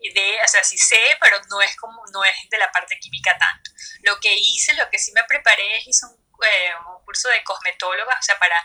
idea, 0.00 0.44
o 0.44 0.48
sea, 0.48 0.62
sí 0.62 0.78
sé, 0.78 1.00
pero 1.20 1.38
no 1.50 1.60
es 1.60 1.74
como, 1.76 2.04
no 2.12 2.24
es 2.24 2.34
de 2.50 2.58
la 2.58 2.70
parte 2.70 2.98
química 3.00 3.36
tanto. 3.38 3.70
Lo 4.02 4.20
que 4.20 4.34
hice, 4.34 4.74
lo 4.74 4.88
que 4.90 4.98
sí 4.98 5.12
me 5.12 5.24
preparé 5.24 5.78
es 5.78 5.88
hice 5.88 6.06
un, 6.06 6.14
eh, 6.44 6.72
un 6.88 7.04
curso 7.04 7.28
de 7.28 7.42
cosmetóloga, 7.42 8.16
o 8.18 8.22
sea, 8.22 8.38
para 8.38 8.62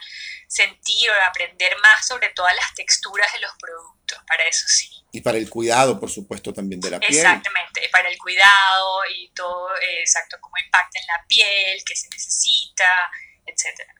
sentir 0.47 1.09
o 1.09 1.13
aprender 1.25 1.75
más 1.79 2.05
sobre 2.05 2.29
todas 2.29 2.55
las 2.55 2.73
texturas 2.75 3.31
de 3.33 3.39
los 3.39 3.51
productos, 3.57 4.19
para 4.27 4.43
eso 4.43 4.67
sí. 4.67 5.00
Y 5.11 5.21
para 5.21 5.37
el 5.37 5.49
cuidado, 5.49 5.99
por 5.99 6.09
supuesto, 6.09 6.53
también 6.53 6.79
de 6.79 6.91
la 6.91 6.99
piel. 6.99 7.13
Exactamente, 7.13 7.81
para 7.91 8.09
el 8.09 8.17
cuidado 8.17 8.99
y 9.13 9.29
todo, 9.33 9.75
eh, 9.75 9.99
exacto, 9.99 10.37
cómo 10.39 10.55
impacta 10.63 10.99
en 10.99 11.07
la 11.07 11.25
piel, 11.27 11.83
qué 11.85 11.95
se 11.95 12.07
necesita, 12.09 12.85
etcétera. 13.45 13.93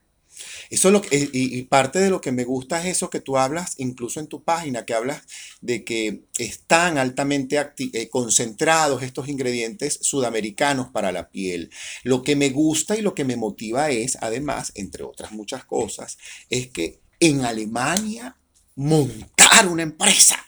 Eso 0.70 0.89
lo 0.89 1.01
y, 1.12 1.63
parte 1.63 2.00
de 2.00 2.10
lo 2.10 2.22
que 2.22 2.32
me 2.32 2.46
gusta 2.46 2.80
es 2.80 2.98
eso 2.98 3.10
que 3.10 3.20
tú 3.20 3.38
hablas, 3.38 3.74
incluso 3.77 4.20
en 4.20 4.27
tu 4.27 4.44
página, 4.44 4.86
que 4.86 4.94
hablas 4.94 5.24
de 5.60 5.84
que 5.84 6.24
están 6.38 6.98
altamente 6.98 7.60
eh, 7.77 8.10
concentrados 8.10 9.03
estos 9.03 9.27
ingredientes 9.27 10.00
sudamericanos 10.01 10.89
para 10.89 11.12
la 11.12 11.30
piel. 11.30 11.72
Lo 12.03 12.24
que 12.24 12.36
me 12.36 12.50
gusta 12.50 12.96
y 12.96 13.01
lo 13.01 13.13
que 13.13 13.25
me 13.25 13.36
motiva 13.36 13.89
es, 13.89 14.18
además, 14.22 14.72
entre 14.75 15.03
otras 15.03 15.32
muchas 15.32 15.65
cosas, 15.65 16.18
es 16.50 16.68
que 16.68 17.01
en 17.20 17.46
Alemania 17.46 18.38
montar 18.75 19.68
una 19.68 19.84
empresa 19.84 20.44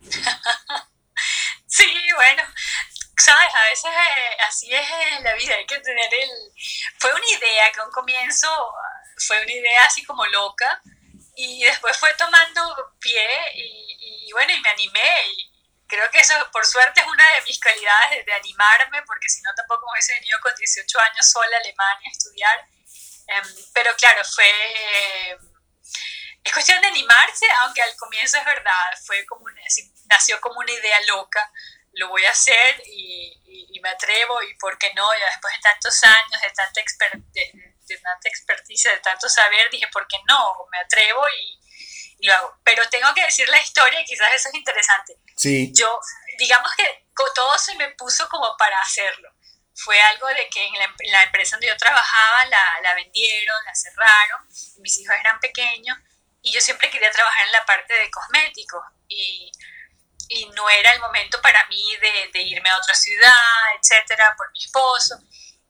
sí, 1.66 2.12
bueno, 2.14 2.42
sabes, 3.18 3.54
a 3.54 3.64
veces 3.64 3.90
eh, 3.90 4.36
así 4.46 4.74
es 4.74 5.22
la 5.22 5.34
vida, 5.34 5.54
hay 5.54 5.66
que 5.66 5.78
tener 5.80 6.14
el... 6.14 6.30
Fue 6.98 7.12
una 7.12 7.26
idea 7.26 7.70
que 7.72 7.80
a 7.80 7.84
un 7.84 7.92
comienzo 7.92 8.48
fue 9.26 9.42
una 9.42 9.52
idea 9.52 9.84
así 9.84 10.04
como 10.04 10.24
loca 10.26 10.82
y 11.36 11.64
después 11.64 11.96
fue 11.96 12.12
tomando 12.14 12.94
pie 12.98 13.26
y, 13.54 14.32
bueno, 14.32 14.52
y 14.52 14.60
me 14.60 14.68
animé 14.70 15.26
y 15.32 15.50
creo 15.86 16.08
que 16.10 16.18
eso 16.18 16.34
por 16.52 16.64
suerte 16.64 17.00
es 17.00 17.06
una 17.06 17.24
de 17.34 17.42
mis 17.42 17.58
calidades 17.58 18.24
de, 18.24 18.32
animarme 18.32 19.02
porque 19.02 19.28
si 19.28 19.42
no 19.42 19.50
tampoco 19.54 19.86
me 19.86 19.92
hubiese 19.92 20.14
venido 20.14 20.38
con 20.40 20.54
18 20.54 21.00
años 21.00 21.30
sola 21.30 21.56
a 21.56 21.60
Alemania 21.60 22.08
a 22.08 22.12
estudiar. 22.12 22.68
Em, 23.26 23.64
pero 23.74 23.94
claro, 23.96 24.22
fue 24.24 25.38
es 26.50 26.54
cuestión 26.54 26.80
de 26.82 26.88
animarse, 26.88 27.46
aunque 27.62 27.80
al 27.80 27.94
comienzo 27.96 28.36
es 28.38 28.44
verdad, 28.44 28.90
fue 29.06 29.24
como 29.24 29.46
nació 30.06 30.40
como 30.40 30.58
una 30.58 30.72
idea 30.72 31.00
loca, 31.06 31.48
lo 31.92 32.08
voy 32.08 32.24
a 32.24 32.30
hacer 32.30 32.82
y, 32.86 33.36
me 33.82 33.88
atrevo 33.88 34.42
y 34.42 34.52
por 34.58 34.76
qué 34.76 34.92
no, 34.92 35.10
ya 35.14 35.24
después 35.30 35.54
de 35.54 35.60
tantos 35.60 36.04
años, 36.04 36.42
de 36.42 36.50
tanta, 36.50 36.82
de, 37.32 37.96
tanta 37.96 38.28
experticia, 38.28 38.90
de 38.90 38.98
tanto 38.98 39.26
saber, 39.26 39.70
dije, 39.70 39.88
¿por 39.90 40.06
qué 40.06 40.18
no? 40.28 40.54
Me 40.70 40.78
atrevo 40.80 41.24
y, 41.40 42.26
lo 42.26 42.34
hago. 42.34 42.60
Pero 42.62 42.86
tengo 42.90 43.14
que 43.14 43.24
decir 43.24 43.48
la 43.48 43.58
historia 43.58 44.02
y 44.02 44.04
quizás 44.04 44.34
eso 44.34 44.50
es 44.50 44.54
interesante. 44.54 45.16
Sí. 45.34 45.72
Yo, 45.74 45.98
digamos 46.36 46.70
que 46.76 47.06
todo 47.34 47.56
se 47.56 47.74
me 47.76 47.88
puso 47.92 48.28
como 48.28 48.54
para 48.58 48.78
hacerlo. 48.80 49.32
Fue 49.74 49.98
algo 49.98 50.28
de 50.28 50.46
que 50.50 50.62
en 50.62 51.10
la, 51.10 51.22
empresa 51.22 51.56
donde 51.56 51.68
yo 51.68 51.76
trabajaba 51.78 52.44
la, 52.44 52.80
la 52.82 52.94
vendieron, 52.96 53.64
la 53.64 53.74
cerraron, 53.74 54.46
mis 54.80 54.98
hijos 54.98 55.16
eran 55.18 55.40
pequeños 55.40 55.96
y 56.42 56.52
yo 56.52 56.60
siempre 56.60 56.90
quería 56.90 57.10
trabajar 57.10 57.46
en 57.46 57.52
la 57.52 57.64
parte 57.64 57.94
de 57.94 58.10
cosméticos 58.10 58.82
y, 59.08 59.50
y 60.28 60.46
no 60.50 60.68
era 60.70 60.92
el 60.92 61.00
momento 61.00 61.40
para 61.42 61.66
mí 61.66 61.96
de, 61.96 62.30
de, 62.32 62.42
irme 62.42 62.70
a 62.70 62.78
otra 62.78 62.94
ciudad, 62.94 63.32
etcétera, 63.78 64.34
por 64.36 64.50
mi 64.52 64.64
esposo. 64.64 65.18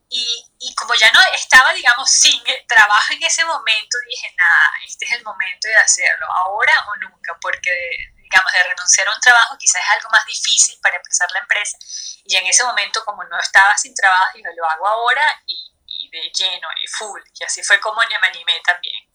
Y, 0.09 0.45
y, 0.59 0.75
como 0.75 0.95
ya 0.95 1.11
no 1.13 1.21
estaba, 1.35 1.73
digamos, 1.73 2.11
sin 2.11 2.43
trabajo 2.67 3.13
en 3.13 3.23
ese 3.23 3.45
momento, 3.45 3.97
dije, 4.09 4.35
nada, 4.37 4.71
este 4.85 5.05
es 5.05 5.13
el 5.13 5.23
momento 5.23 5.69
de 5.69 5.77
hacerlo, 5.77 6.27
ahora 6.35 6.75
o 6.89 6.97
nunca, 6.97 7.39
porque, 7.41 7.71
digamos, 8.17 8.53
de 8.53 8.63
renunciar 8.65 9.07
a 9.07 9.15
un 9.15 9.21
trabajo 9.21 9.57
quizás 9.57 9.81
es 9.83 9.91
algo 9.91 10.11
más 10.11 10.27
difícil 10.27 10.79
para 10.83 10.97
empezar 10.97 11.31
la 11.31 11.39
empresa. 11.39 11.79
Y 12.25 12.37
en 12.37 12.47
ese 12.47 12.65
momento, 12.65 13.05
como 13.05 13.23
no 13.25 13.39
estaba 13.39 13.79
sin 13.79 13.95
trabajo, 13.95 14.27
dije, 14.35 14.49
lo 14.57 14.69
hago 14.69 14.89
ahora 14.89 15.43
y, 15.47 15.73
y 15.87 16.11
de 16.11 16.31
lleno 16.33 16.69
y 16.83 16.87
full. 16.89 17.23
Y 17.35 17.45
así 17.45 17.63
fue 17.63 17.79
como 17.81 18.03
me 18.03 18.27
animé 18.27 18.61
también. 18.65 19.10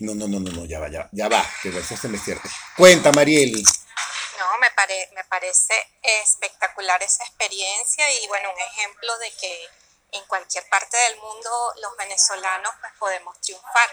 No, 0.00 0.14
no, 0.14 0.26
no, 0.28 0.40
no, 0.40 0.50
no, 0.50 0.64
ya 0.64 0.78
va, 0.80 0.88
ya, 0.88 1.08
ya 1.12 1.28
va, 1.28 1.44
que 1.62 1.68
eso 1.68 1.96
se 1.96 2.08
me 2.08 2.18
cierte. 2.18 2.48
Cuenta, 2.76 3.12
Marieli. 3.12 3.62
No, 4.38 4.58
me, 4.58 4.68
me 5.14 5.24
parece 5.24 5.74
espectacular 6.02 7.02
esa 7.02 7.24
experiencia 7.24 8.10
y 8.12 8.26
bueno, 8.28 8.50
un 8.52 8.60
ejemplo 8.60 9.18
de 9.18 9.32
que 9.40 9.68
en 10.12 10.24
cualquier 10.26 10.66
parte 10.68 10.96
del 10.96 11.16
mundo 11.18 11.74
los 11.82 11.96
venezolanos 11.96 12.72
pues 12.80 12.92
podemos 12.98 13.40
triunfar. 13.40 13.90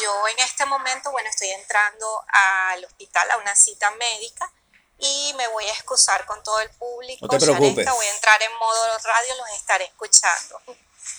Yo 0.00 0.28
en 0.28 0.38
este 0.38 0.64
momento, 0.64 1.10
bueno, 1.10 1.28
estoy 1.28 1.48
entrando 1.48 2.24
al 2.28 2.84
hospital 2.84 3.30
a 3.32 3.36
una 3.38 3.54
cita 3.54 3.90
médica 3.92 4.50
y 4.98 5.34
me 5.36 5.48
voy 5.48 5.66
a 5.66 5.72
excusar 5.72 6.24
con 6.26 6.42
todo 6.42 6.60
el 6.60 6.70
público. 6.70 7.26
No 7.26 7.38
te 7.38 7.44
preocupes. 7.44 7.90
voy 7.90 8.06
a 8.06 8.14
entrar 8.14 8.42
en 8.42 8.54
modo 8.58 8.98
radio, 8.98 9.34
los 9.36 9.50
estaré 9.50 9.84
escuchando. 9.86 10.62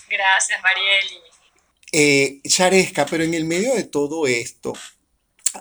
Gracias, 0.08 0.62
Marieli. 0.62 1.22
Eh, 1.92 2.40
Sharesca, 2.44 3.04
pero 3.04 3.22
en 3.22 3.34
el 3.34 3.44
medio 3.44 3.74
de 3.74 3.84
todo 3.84 4.26
esto, 4.26 4.72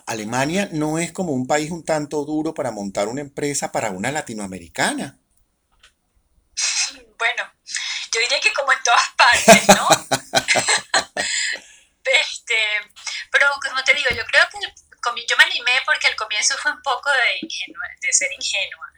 Alemania 0.06 0.70
no 0.72 0.98
es 0.98 1.12
como 1.12 1.34
un 1.34 1.46
país 1.46 1.70
un 1.72 1.84
tanto 1.84 2.24
duro 2.24 2.54
para 2.54 2.72
montar 2.72 3.10
una 3.10 3.20
empresa 3.20 3.72
para 3.72 3.92
una 3.92 4.12
latinoamericana. 4.12 5.18
Bueno, 7.22 7.44
yo 8.12 8.20
diría 8.20 8.40
que 8.40 8.52
como 8.52 8.72
en 8.74 8.80
todas 8.84 9.10
partes, 9.16 9.68
¿no? 9.68 9.88
este, 12.04 12.56
pero 13.32 13.46
como 13.62 13.84
te 13.84 13.94
digo, 13.94 14.10
yo 14.10 14.26
creo 14.26 14.44
que 14.50 14.58
yo 15.30 15.38
me 15.38 15.44
animé 15.44 15.80
porque 15.86 16.08
al 16.08 16.16
comienzo 16.16 16.56
fue 16.58 16.72
un 16.72 16.82
poco 16.82 17.12
de, 17.12 17.48
de 18.02 18.14
ser 18.14 18.28
ingenua. 18.34 18.91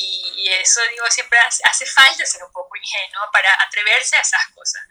Y, 0.00 0.48
eso, 0.48 0.80
digo, 0.90 1.04
siempre 1.10 1.38
hace, 1.38 1.86
falta 1.86 2.24
ser 2.24 2.42
un 2.42 2.52
poco 2.52 2.74
ingenuo 2.76 3.28
para 3.32 3.50
atreverse 3.66 4.16
a 4.16 4.20
esas 4.20 4.46
cosas. 4.54 4.82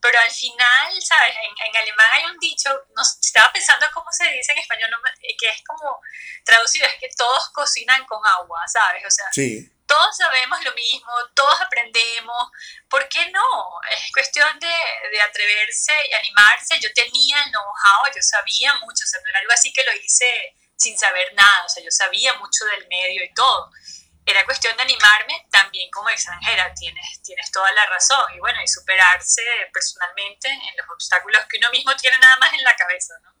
Pero 0.00 0.18
al 0.18 0.30
final, 0.30 1.02
¿sabes? 1.02 1.36
En, 1.64 1.76
alemán 1.76 2.06
hay 2.12 2.24
un 2.24 2.38
dicho, 2.38 2.70
no, 2.96 3.02
estaba 3.02 3.52
pensando 3.52 3.86
cómo 3.92 4.10
se 4.10 4.24
dice 4.30 4.52
en 4.52 4.58
español, 4.58 4.90
que 5.38 5.48
es 5.48 5.62
como 5.66 6.00
traducido, 6.44 6.86
es 6.86 6.94
que 6.98 7.08
todos 7.16 7.50
cocinan 7.50 8.04
con 8.06 8.20
agua, 8.26 8.66
¿sabes? 8.66 9.04
O 9.06 9.10
sea, 9.10 9.26
todos 9.86 10.16
sabemos 10.16 10.64
lo 10.64 10.72
mismo, 10.72 11.12
todos 11.34 11.60
aprendemos, 11.60 12.50
¿por 12.88 13.08
qué 13.08 13.30
no? 13.30 13.80
Es 13.90 14.12
cuestión 14.12 14.58
de, 14.58 14.74
de 15.10 15.20
atreverse 15.20 15.92
y 16.08 16.14
animarse. 16.14 16.80
Yo 16.80 16.92
tenía 16.94 17.42
el 17.44 17.50
know-how, 17.50 18.12
yo 18.14 18.22
sabía 18.22 18.74
mucho, 18.80 19.04
o 19.04 19.06
sea, 19.06 19.20
no 19.20 19.28
era 19.28 19.38
algo 19.40 19.52
así 19.52 19.72
que 19.72 19.84
lo 19.84 19.92
hice 19.92 20.56
sin 20.76 20.98
saber 20.98 21.32
nada, 21.34 21.64
o 21.64 21.68
sea, 21.68 21.84
yo 21.84 21.90
sabía 21.90 22.34
mucho 22.34 22.64
del 22.64 22.88
medio 22.88 23.22
y 23.22 23.32
todo 23.32 23.70
era 24.26 24.44
cuestión 24.44 24.76
de 24.76 24.82
animarme 24.82 25.46
también 25.50 25.90
como 25.90 26.08
extranjera, 26.08 26.72
tienes, 26.74 27.20
tienes 27.22 27.50
toda 27.50 27.70
la 27.72 27.86
razón. 27.86 28.24
Y 28.34 28.38
bueno, 28.40 28.62
y 28.62 28.68
superarse 28.68 29.42
personalmente 29.72 30.48
en 30.48 30.76
los 30.78 30.88
obstáculos 30.92 31.42
que 31.48 31.58
uno 31.58 31.70
mismo 31.70 31.94
tiene 31.96 32.18
nada 32.18 32.36
más 32.40 32.52
en 32.54 32.62
la 32.62 32.76
cabeza, 32.76 33.14
¿no? 33.22 33.34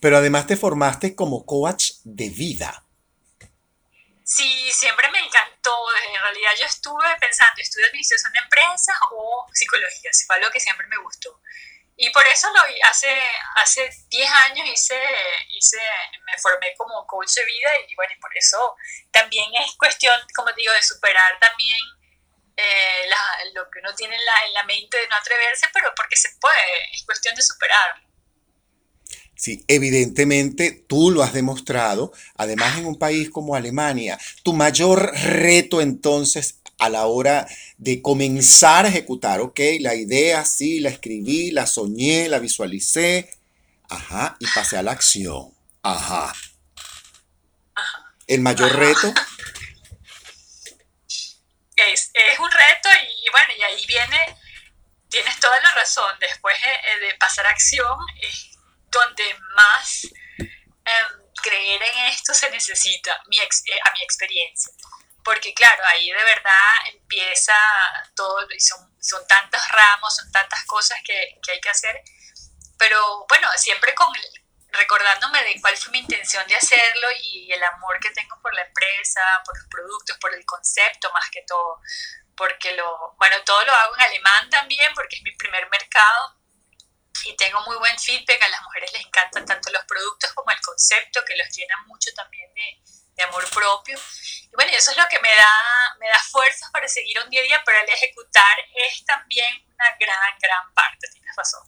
Pero 0.00 0.18
además 0.18 0.46
te 0.46 0.56
formaste 0.56 1.14
como 1.14 1.44
coach 1.44 1.92
de 2.04 2.30
vida. 2.30 2.84
Sí, 4.24 4.70
siempre 4.72 5.10
me 5.10 5.20
encantó. 5.20 5.74
En 6.08 6.20
realidad 6.20 6.50
yo 6.60 6.66
estuve 6.66 7.06
pensando, 7.18 7.62
estudio 7.62 7.86
administración 7.86 8.32
de 8.32 8.38
empresas 8.40 8.96
o 9.12 9.46
psicología, 9.52 10.10
fue 10.26 10.36
algo 10.36 10.50
que 10.50 10.60
siempre 10.60 10.86
me 10.88 10.98
gustó. 10.98 11.40
Y 12.00 12.10
por 12.10 12.24
eso 12.28 12.48
lo 12.52 12.60
hace 12.88 13.08
hace 13.56 13.90
10 14.08 14.30
años 14.48 14.68
hice, 14.72 14.94
hice, 15.50 15.78
me 16.24 16.40
formé 16.40 16.72
como 16.76 17.04
coach 17.08 17.34
de 17.34 17.44
vida 17.44 17.70
y 17.88 17.94
bueno, 17.96 18.12
y 18.16 18.20
por 18.20 18.30
eso 18.38 18.76
también 19.10 19.46
es 19.60 19.74
cuestión, 19.76 20.14
como 20.32 20.52
digo, 20.52 20.72
de 20.72 20.82
superar 20.82 21.36
también 21.40 21.80
eh, 22.56 23.10
lo 23.52 23.68
que 23.68 23.80
uno 23.80 23.92
tiene 23.96 24.14
en 24.14 24.24
la, 24.24 24.46
en 24.46 24.54
la 24.54 24.62
mente 24.62 24.96
de 24.96 25.08
no 25.08 25.16
atreverse, 25.16 25.66
pero 25.72 25.92
porque 25.96 26.16
se 26.16 26.28
puede, 26.40 26.94
es 26.94 27.04
cuestión 27.04 27.34
de 27.34 27.42
superarlo. 27.42 28.08
Sí, 29.38 29.64
evidentemente 29.68 30.72
tú 30.88 31.12
lo 31.12 31.22
has 31.22 31.32
demostrado, 31.32 32.12
además 32.34 32.76
en 32.76 32.86
un 32.86 32.98
país 32.98 33.30
como 33.30 33.54
Alemania. 33.54 34.18
Tu 34.42 34.52
mayor 34.52 35.12
reto 35.14 35.80
entonces 35.80 36.57
a 36.78 36.88
la 36.88 37.06
hora 37.06 37.46
de 37.76 38.00
comenzar 38.02 38.84
a 38.84 38.88
ejecutar, 38.88 39.40
ok, 39.40 39.58
la 39.80 39.94
idea 39.94 40.44
sí, 40.44 40.80
la 40.80 40.90
escribí, 40.90 41.50
la 41.50 41.66
soñé, 41.66 42.28
la 42.28 42.38
visualicé, 42.38 43.30
ajá, 43.88 44.36
y 44.38 44.46
pasé 44.54 44.76
a 44.76 44.82
la 44.82 44.92
acción, 44.92 45.52
ajá. 45.82 46.34
El 48.26 48.40
mayor 48.40 48.76
reto. 48.76 49.12
Es, 51.76 52.12
un 52.38 52.50
reto 52.50 52.88
y, 53.24 53.30
bueno, 53.30 53.52
y 53.58 53.62
ahí 53.62 53.86
viene, 53.86 54.18
tienes 55.08 55.40
toda 55.40 55.60
la 55.60 55.70
razón, 55.72 56.10
después 56.20 56.56
de, 56.60 57.06
de 57.06 57.14
pasar 57.14 57.46
a 57.46 57.50
acción 57.50 57.96
es 58.20 58.58
donde 58.90 59.24
más 59.56 60.04
em, 60.44 61.28
creer 61.42 61.82
en 61.82 62.06
esto 62.06 62.34
se 62.34 62.50
necesita, 62.50 63.12
eh, 63.12 63.78
a 63.84 63.92
mi 63.92 64.02
experiencia. 64.02 64.72
Porque 65.24 65.52
claro, 65.52 65.82
ahí 65.86 66.10
de 66.10 66.24
verdad 66.24 66.72
empieza 66.92 67.54
todo, 68.14 68.46
y 68.50 68.60
son, 68.60 68.96
son 69.00 69.26
tantos 69.26 69.60
ramos, 69.68 70.16
son 70.16 70.30
tantas 70.32 70.64
cosas 70.64 70.98
que, 71.04 71.38
que 71.42 71.52
hay 71.52 71.60
que 71.60 71.70
hacer, 71.70 72.02
pero 72.78 73.26
bueno, 73.28 73.48
siempre 73.56 73.94
con 73.94 74.06
recordándome 74.70 75.42
de 75.44 75.60
cuál 75.60 75.76
fue 75.76 75.92
mi 75.92 75.98
intención 75.98 76.46
de 76.46 76.54
hacerlo 76.54 77.08
y 77.22 77.50
el 77.52 77.62
amor 77.64 77.98
que 78.00 78.10
tengo 78.10 78.40
por 78.42 78.54
la 78.54 78.62
empresa, 78.62 79.20
por 79.44 79.58
los 79.58 79.66
productos, 79.68 80.16
por 80.18 80.34
el 80.34 80.44
concepto 80.44 81.10
más 81.12 81.28
que 81.30 81.42
todo, 81.46 81.80
porque 82.36 82.72
lo, 82.72 83.14
bueno, 83.16 83.36
todo 83.44 83.64
lo 83.64 83.72
hago 83.72 83.94
en 83.96 84.02
alemán 84.02 84.50
también 84.50 84.92
porque 84.94 85.16
es 85.16 85.22
mi 85.22 85.32
primer 85.36 85.68
mercado 85.70 86.36
y 87.24 87.34
tengo 87.36 87.60
muy 87.62 87.76
buen 87.76 87.98
feedback, 87.98 88.42
a 88.42 88.48
las 88.48 88.62
mujeres 88.62 88.92
les 88.92 89.06
encantan 89.06 89.44
tanto 89.44 89.70
los 89.72 89.84
productos 89.84 90.32
como 90.34 90.50
el 90.50 90.60
concepto, 90.60 91.24
que 91.24 91.36
los 91.36 91.48
llenan 91.48 91.86
mucho 91.86 92.10
también 92.14 92.52
de, 92.54 92.80
de 93.18 93.24
amor 93.24 93.44
propio. 93.50 93.98
Y 93.98 94.54
bueno, 94.54 94.72
eso 94.74 94.92
es 94.92 94.96
lo 94.96 95.04
que 95.10 95.20
me 95.20 95.28
da, 95.28 95.52
me 96.00 96.06
da 96.06 96.18
fuerzas 96.30 96.70
para 96.72 96.88
seguir 96.88 97.18
un 97.22 97.28
día 97.28 97.40
a 97.40 97.44
día, 97.44 97.62
pero 97.66 97.78
el 97.82 97.88
ejecutar 97.90 98.56
es 98.72 99.04
también 99.04 99.52
una 99.66 99.90
gran, 99.98 100.32
gran 100.40 100.72
parte, 100.72 101.08
tienes 101.12 101.34
razón. 101.36 101.60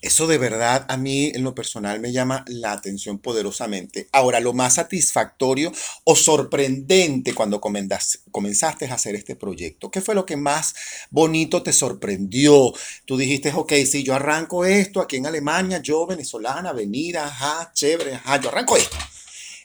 Eso 0.00 0.28
de 0.28 0.38
verdad 0.38 0.86
a 0.88 0.96
mí 0.96 1.32
en 1.34 1.42
lo 1.42 1.56
personal 1.56 1.98
me 1.98 2.12
llama 2.12 2.44
la 2.46 2.70
atención 2.70 3.18
poderosamente. 3.18 4.08
Ahora, 4.12 4.38
lo 4.38 4.52
más 4.52 4.74
satisfactorio 4.74 5.72
o 6.04 6.14
sorprendente 6.14 7.34
cuando 7.34 7.60
comenzaste 7.60 8.86
a 8.86 8.94
hacer 8.94 9.16
este 9.16 9.34
proyecto, 9.34 9.90
¿qué 9.90 10.00
fue 10.00 10.14
lo 10.14 10.24
que 10.24 10.36
más 10.36 10.74
bonito 11.10 11.64
te 11.64 11.72
sorprendió? 11.72 12.72
Tú 13.06 13.16
dijiste, 13.16 13.52
ok, 13.52 13.72
si 13.90 14.04
yo 14.04 14.14
arranco 14.14 14.64
esto 14.64 15.00
aquí 15.00 15.16
en 15.16 15.26
Alemania, 15.26 15.78
yo 15.82 16.06
venezolana, 16.06 16.72
venida, 16.72 17.26
ajá, 17.26 17.72
chévere, 17.74 18.14
ajá, 18.14 18.40
yo 18.40 18.50
arranco 18.50 18.76
esto. 18.76 18.96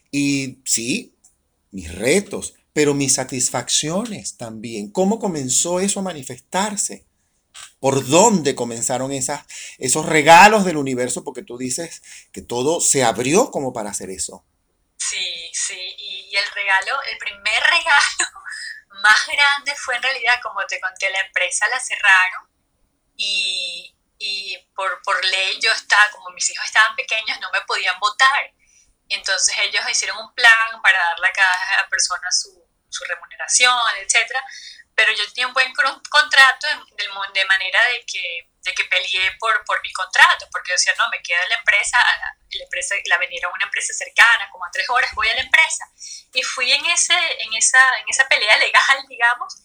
Y 0.09 0.59
sí, 0.65 1.12
mis 1.73 1.93
retos, 1.93 2.53
pero 2.71 2.93
mis 2.93 3.15
satisfacciones 3.15 4.37
también. 4.37 4.91
¿Cómo 4.91 5.19
comenzó 5.19 5.79
eso 5.79 5.99
a 5.99 6.03
manifestarse? 6.03 7.05
¿Por 7.79 8.07
dónde 8.07 8.55
comenzaron 8.55 9.11
esas, 9.11 9.45
esos 9.77 10.05
regalos 10.05 10.65
del 10.65 10.77
universo? 10.77 11.23
Porque 11.23 11.43
tú 11.43 11.57
dices 11.57 12.01
que 12.31 12.41
todo 12.41 12.79
se 12.79 13.03
abrió 13.03 13.51
como 13.51 13.73
para 13.73 13.89
hacer 13.89 14.09
eso. 14.09 14.45
Sí, 14.97 15.51
sí, 15.51 15.95
y, 15.97 16.35
el 16.35 16.45
regalo, 16.55 16.95
el 17.11 17.17
primer 17.17 17.63
regalo 17.69 18.31
más 19.03 19.27
grande 19.27 19.73
fue 19.75 19.95
en 19.95 20.03
realidad, 20.03 20.39
como 20.41 20.65
te 20.67 20.79
conté, 20.79 21.11
la 21.11 21.19
empresa 21.21 21.67
la 21.69 21.79
cerraron 21.79 22.49
y, 23.17 23.93
por, 24.75 25.01
por 25.03 25.23
ley 25.25 25.59
yo 25.61 25.71
estaba, 25.71 26.03
como 26.11 26.29
mis 26.29 26.49
hijos 26.49 26.65
estaban 26.65 26.95
pequeños, 26.95 27.37
no 27.41 27.51
me 27.51 27.61
podían 27.67 27.99
votar. 27.99 28.53
Entonces 29.09 29.55
ellos 29.61 29.83
hicieron 29.89 30.17
un 30.17 30.33
plan 30.33 30.81
para 30.81 30.97
darle 30.97 31.27
a 31.27 31.31
cada 31.31 31.89
persona 31.89 32.31
su, 32.31 32.49
su 32.89 33.03
remuneración, 33.05 33.77
etcétera 33.99 34.43
pero 34.95 35.11
yo 35.11 35.25
tenía 35.33 35.47
un 35.47 35.53
buen 35.53 35.73
contrato 35.73 36.67
de, 36.67 37.07
de 37.33 37.45
manera 37.45 37.83
de 37.89 38.05
que, 38.05 38.49
de 38.61 38.73
que 38.73 38.85
peleé 38.85 39.31
por, 39.39 39.63
por 39.65 39.81
mi 39.81 39.91
contrato, 39.91 40.47
porque 40.51 40.69
yo 40.69 40.75
decía, 40.75 40.93
no, 40.97 41.09
me 41.09 41.21
queda 41.21 41.47
la 41.49 41.55
empresa, 41.55 41.97
la 42.51 42.63
empresa, 42.63 42.95
la 43.05 43.17
venir 43.17 43.43
a 43.45 43.49
una 43.49 43.65
empresa 43.65 43.93
cercana, 43.93 44.49
como 44.51 44.65
a 44.65 44.71
tres 44.71 44.89
horas, 44.89 45.11
voy 45.15 45.27
a 45.29 45.35
la 45.35 45.41
empresa. 45.41 45.85
Y 46.33 46.43
fui 46.43 46.71
en, 46.71 46.85
ese, 46.85 47.13
en, 47.13 47.53
esa, 47.53 47.79
en 47.99 48.05
esa 48.07 48.27
pelea 48.27 48.57
legal, 48.57 49.05
digamos, 49.07 49.55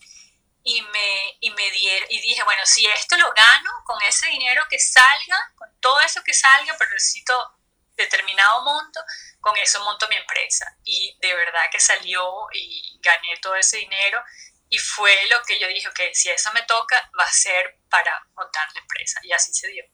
y 0.64 0.82
me, 0.82 1.36
y 1.40 1.50
me 1.50 1.66
y 1.66 2.20
dije, 2.20 2.42
bueno, 2.42 2.64
si 2.64 2.86
esto 2.86 3.16
lo 3.16 3.32
gano, 3.32 3.70
con 3.84 4.00
ese 4.02 4.26
dinero 4.28 4.64
que 4.68 4.78
salga, 4.78 5.52
con 5.56 5.68
todo 5.80 6.00
eso 6.00 6.22
que 6.24 6.34
salga, 6.34 6.74
pero 6.78 6.90
necesito 6.92 7.58
determinado 7.96 8.62
monto, 8.62 8.97
con 9.48 9.58
eso 9.58 9.82
monto 9.84 10.06
mi 10.08 10.16
empresa. 10.16 10.66
Y 10.84 11.16
de 11.20 11.34
verdad 11.34 11.62
que 11.72 11.80
salió 11.80 12.22
y 12.54 12.98
gané 13.02 13.36
todo 13.40 13.56
ese 13.56 13.78
dinero 13.78 14.20
y 14.70 14.78
fue 14.78 15.12
lo 15.30 15.36
que 15.46 15.58
yo 15.58 15.66
dije, 15.68 15.88
que 15.94 16.14
si 16.14 16.28
eso 16.28 16.50
me 16.52 16.62
toca, 16.62 16.96
va 17.18 17.24
a 17.24 17.32
ser 17.32 17.78
para 17.88 18.12
montar 18.36 18.68
la 18.74 18.80
empresa. 18.80 19.20
Y 19.22 19.32
así 19.32 19.52
se 19.52 19.68
dio. 19.68 19.84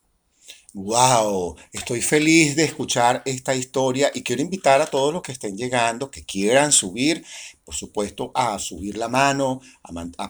Wow, 0.73 1.57
estoy 1.73 2.03
feliz 2.03 2.57
de 2.57 2.65
escuchar 2.65 3.23
esta 3.25 3.55
historia 3.55 4.11
y 4.13 4.25
quiero 4.25 4.43
invitar 4.43 4.81
a 4.81 4.87
todos 4.87 5.13
los 5.13 5.23
que 5.23 5.31
estén 5.31 5.57
llegando, 5.57 6.11
que 6.11 6.25
quieran 6.25 6.73
subir, 6.73 7.25
por 7.65 7.75
supuesto, 7.75 8.31
a 8.35 8.59
subir 8.59 8.99
la 8.99 9.09
mano, 9.09 9.61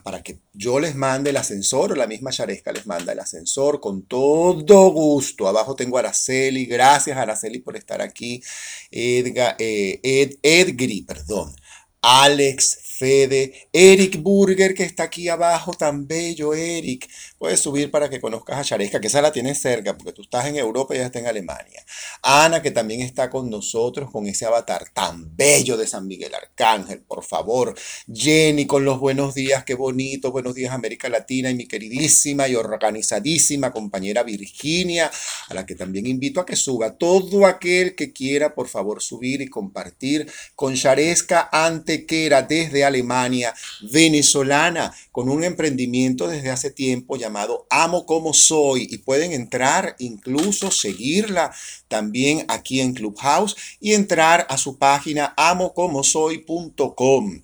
para 0.05 0.23
que 0.23 0.39
yo 0.53 0.79
les 0.79 0.95
mande 0.95 1.31
el 1.31 1.37
ascensor 1.37 1.93
o 1.93 1.97
la 1.97 2.07
misma 2.07 2.31
Charesca 2.31 2.73
les 2.73 2.87
manda 2.87 3.13
el 3.13 3.19
ascensor 3.19 3.81
con 3.81 4.03
todo 4.03 4.91
gusto. 4.91 5.49
Abajo 5.49 5.75
tengo 5.75 5.97
a 5.97 6.01
Araceli, 6.01 6.67
gracias 6.67 7.17
Araceli 7.17 7.59
por 7.59 7.77
estar 7.77 8.01
aquí, 8.01 8.43
Edga, 8.91 9.57
eh, 9.59 10.01
Ed, 10.03 10.37
Edgri, 10.43 11.03
perdón, 11.03 11.55
Alex, 12.01 12.79
Fede, 12.99 13.69
Eric 13.73 14.23
Burger, 14.23 14.75
que 14.75 14.85
está 14.85 15.05
aquí 15.05 15.29
abajo, 15.29 15.73
tan 15.73 16.07
bello, 16.07 16.55
Eric. 16.55 17.09
Puedes 17.45 17.61
subir 17.61 17.91
para 17.91 18.09
que 18.09 18.23
conozcas 18.23 18.57
a 18.57 18.65
Charesca, 18.65 19.03
que 19.03 19.09
esa 19.09 19.21
la 19.21 19.31
tienes 19.31 19.61
cerca, 19.61 19.95
porque 19.95 20.15
tú 20.15 20.23
estás 20.23 20.47
en 20.47 20.57
Europa 20.57 20.95
y 20.95 20.97
ella 20.97 21.09
está 21.09 21.19
en 21.19 21.27
Alemania. 21.27 21.85
Ana, 22.23 22.63
que 22.63 22.71
también 22.71 23.03
está 23.03 23.29
con 23.29 23.51
nosotros, 23.51 24.11
con 24.11 24.27
ese 24.27 24.47
avatar 24.47 24.87
tan 24.95 25.37
bello 25.37 25.77
de 25.77 25.87
San 25.87 26.07
Miguel 26.07 26.35
Arcángel, 26.35 27.01
por 27.01 27.23
favor. 27.23 27.75
Jenny, 28.11 28.65
con 28.65 28.87
los 28.87 28.99
buenos 28.99 29.35
días, 29.35 29.63
qué 29.63 29.75
bonito, 29.75 30.33
buenos 30.33 30.55
días 30.55 30.73
América 30.73 31.11
Latina, 31.11 31.51
y 31.51 31.55
mi 31.55 31.67
queridísima 31.67 32.49
y 32.49 32.55
organizadísima 32.55 33.73
compañera 33.73 34.23
Virginia, 34.23 35.11
a 35.49 35.53
la 35.53 35.67
que 35.67 35.75
también 35.75 36.07
invito 36.07 36.41
a 36.41 36.47
que 36.47 36.57
suba. 36.57 36.97
Todo 36.97 37.45
aquel 37.45 37.95
que 37.95 38.15
quiera, 38.15 38.55
por 38.55 38.69
favor, 38.69 39.03
subir 39.03 39.43
y 39.43 39.49
compartir 39.49 40.33
con 40.57 40.75
Charesca 40.75 41.51
Antequera 41.53 42.41
desde 42.41 42.85
Alemania, 42.87 43.53
venezolana, 43.83 44.95
con 45.13 45.29
un 45.29 45.45
emprendimiento 45.45 46.27
desde 46.27 46.49
hace 46.49 46.71
tiempo 46.71 47.17
llamado 47.19 47.34
Amo 47.71 48.07
como 48.07 48.35
soy 48.35 48.87
y 48.91 48.99
pueden 48.99 49.33
entrar, 49.33 49.97
incluso 49.99 50.71
seguirla 50.71 51.55
también 51.89 52.45
aquí 52.49 52.81
en 52.81 52.95
Clubhouse 52.95 53.57
y 53.81 53.95
entrar 53.95 54.47
a 54.49 54.59
su 54.59 54.79
página 54.79 55.35
amocomosoy.com. 55.37 57.43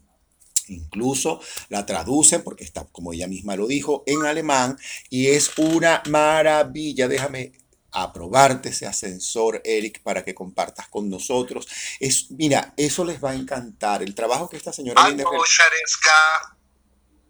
Incluso 0.68 1.40
la 1.68 1.84
traducen 1.84 2.42
porque 2.42 2.64
está, 2.64 2.86
como 2.92 3.12
ella 3.12 3.26
misma 3.26 3.56
lo 3.56 3.66
dijo, 3.66 4.04
en 4.06 4.24
alemán 4.24 4.78
y 5.08 5.28
es 5.28 5.58
una 5.58 6.02
maravilla. 6.08 7.08
Déjame 7.08 7.52
aprobarte 7.92 8.68
ese 8.68 8.86
ascensor, 8.86 9.60
Eric, 9.64 10.02
para 10.02 10.24
que 10.24 10.34
compartas 10.34 10.88
con 10.88 11.10
nosotros. 11.10 11.66
Es, 11.98 12.30
mira, 12.30 12.72
eso 12.76 13.04
les 13.04 13.22
va 13.22 13.30
a 13.30 13.34
encantar. 13.34 14.02
El 14.02 14.14
trabajo 14.14 14.48
que 14.48 14.56
esta 14.56 14.72
señora... 14.72 15.02
Shareska. 15.02 16.56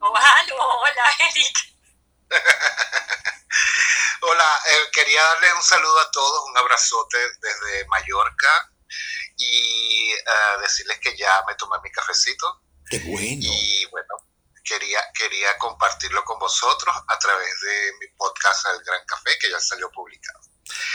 Oh, 0.00 0.08
hola, 0.08 1.30
Eric. 1.30 1.69
hola, 4.22 4.60
eh, 4.66 4.90
quería 4.92 5.22
darle 5.22 5.54
un 5.54 5.62
saludo 5.62 5.98
a 6.00 6.10
todos, 6.10 6.48
un 6.48 6.58
abrazote 6.58 7.18
desde 7.40 7.86
Mallorca 7.86 8.72
y 9.36 10.12
uh, 10.12 10.60
decirles 10.60 10.98
que 11.00 11.16
ya 11.16 11.42
me 11.46 11.54
tomé 11.54 11.78
mi 11.82 11.90
cafecito. 11.90 12.62
Qué 12.88 12.98
bueno. 13.00 13.40
Y 13.42 13.86
bueno, 13.86 14.14
quería, 14.64 15.00
quería 15.14 15.56
compartirlo 15.58 16.24
con 16.24 16.38
vosotros 16.38 16.94
a 17.08 17.18
través 17.18 17.60
de 17.60 17.92
mi 18.00 18.06
podcast 18.16 18.66
El 18.74 18.82
Gran 18.84 19.04
Café, 19.06 19.38
que 19.38 19.50
ya 19.50 19.60
salió 19.60 19.90
publicado. 19.90 20.40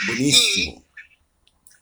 Buenísimo. 0.06 0.80
Y 0.80 0.86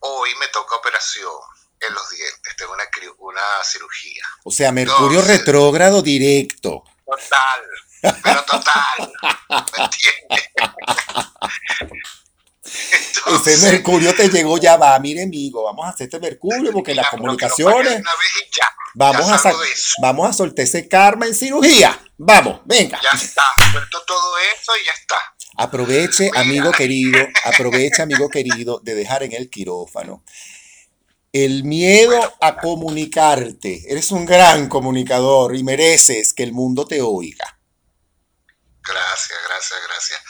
hoy 0.00 0.34
me 0.36 0.48
toca 0.48 0.76
operación 0.76 1.32
en 1.80 1.94
los 1.94 2.10
dientes, 2.10 2.56
tengo 2.56 2.72
una, 2.72 2.84
una 3.18 3.42
cirugía. 3.62 4.24
O 4.44 4.50
sea, 4.50 4.72
Mercurio 4.72 5.22
retrógrado 5.22 6.02
directo. 6.02 6.84
Total, 7.04 7.62
pero 8.22 8.44
total. 8.44 9.12
¿Me 9.50 9.84
entiendes? 9.84 10.44
ese 13.46 13.70
Mercurio 13.70 14.14
te 14.14 14.28
llegó, 14.28 14.58
ya 14.58 14.76
va, 14.76 14.98
mire 14.98 15.22
amigo, 15.22 15.62
vamos 15.62 15.86
a 15.86 15.90
hacer 15.90 16.06
este 16.06 16.20
Mercurio 16.20 16.72
porque 16.72 16.94
las 16.94 17.08
comunicaciones... 17.08 18.02
vamos, 18.94 19.28
a 19.30 19.52
vamos 20.00 20.30
a 20.30 20.32
soltar 20.32 20.64
ese 20.64 20.88
karma 20.88 21.26
en 21.26 21.34
cirugía. 21.34 21.98
Vamos, 22.16 22.60
venga. 22.64 23.00
Ya 23.02 23.10
está, 23.10 23.42
suelto 23.72 24.02
todo 24.06 24.36
eso 24.38 24.72
y 24.80 24.86
ya 24.86 24.92
está. 24.92 25.16
Aproveche, 25.56 26.30
amigo 26.34 26.72
querido, 26.72 27.18
aproveche, 27.44 28.02
amigo 28.02 28.28
querido, 28.28 28.80
de 28.82 28.94
dejar 28.94 29.22
en 29.22 29.32
el 29.32 29.50
quirófano. 29.50 30.24
El 31.32 31.64
miedo 31.64 32.34
a 32.40 32.56
comunicarte. 32.56 33.82
Eres 33.88 34.12
un 34.12 34.24
gran 34.24 34.68
comunicador 34.68 35.56
y 35.56 35.64
mereces 35.64 36.32
que 36.32 36.44
el 36.44 36.52
mundo 36.52 36.86
te 36.86 37.02
oiga. 37.02 37.58
Gracias, 38.84 39.42
gracias, 39.48 39.82
gracias. 39.88 40.22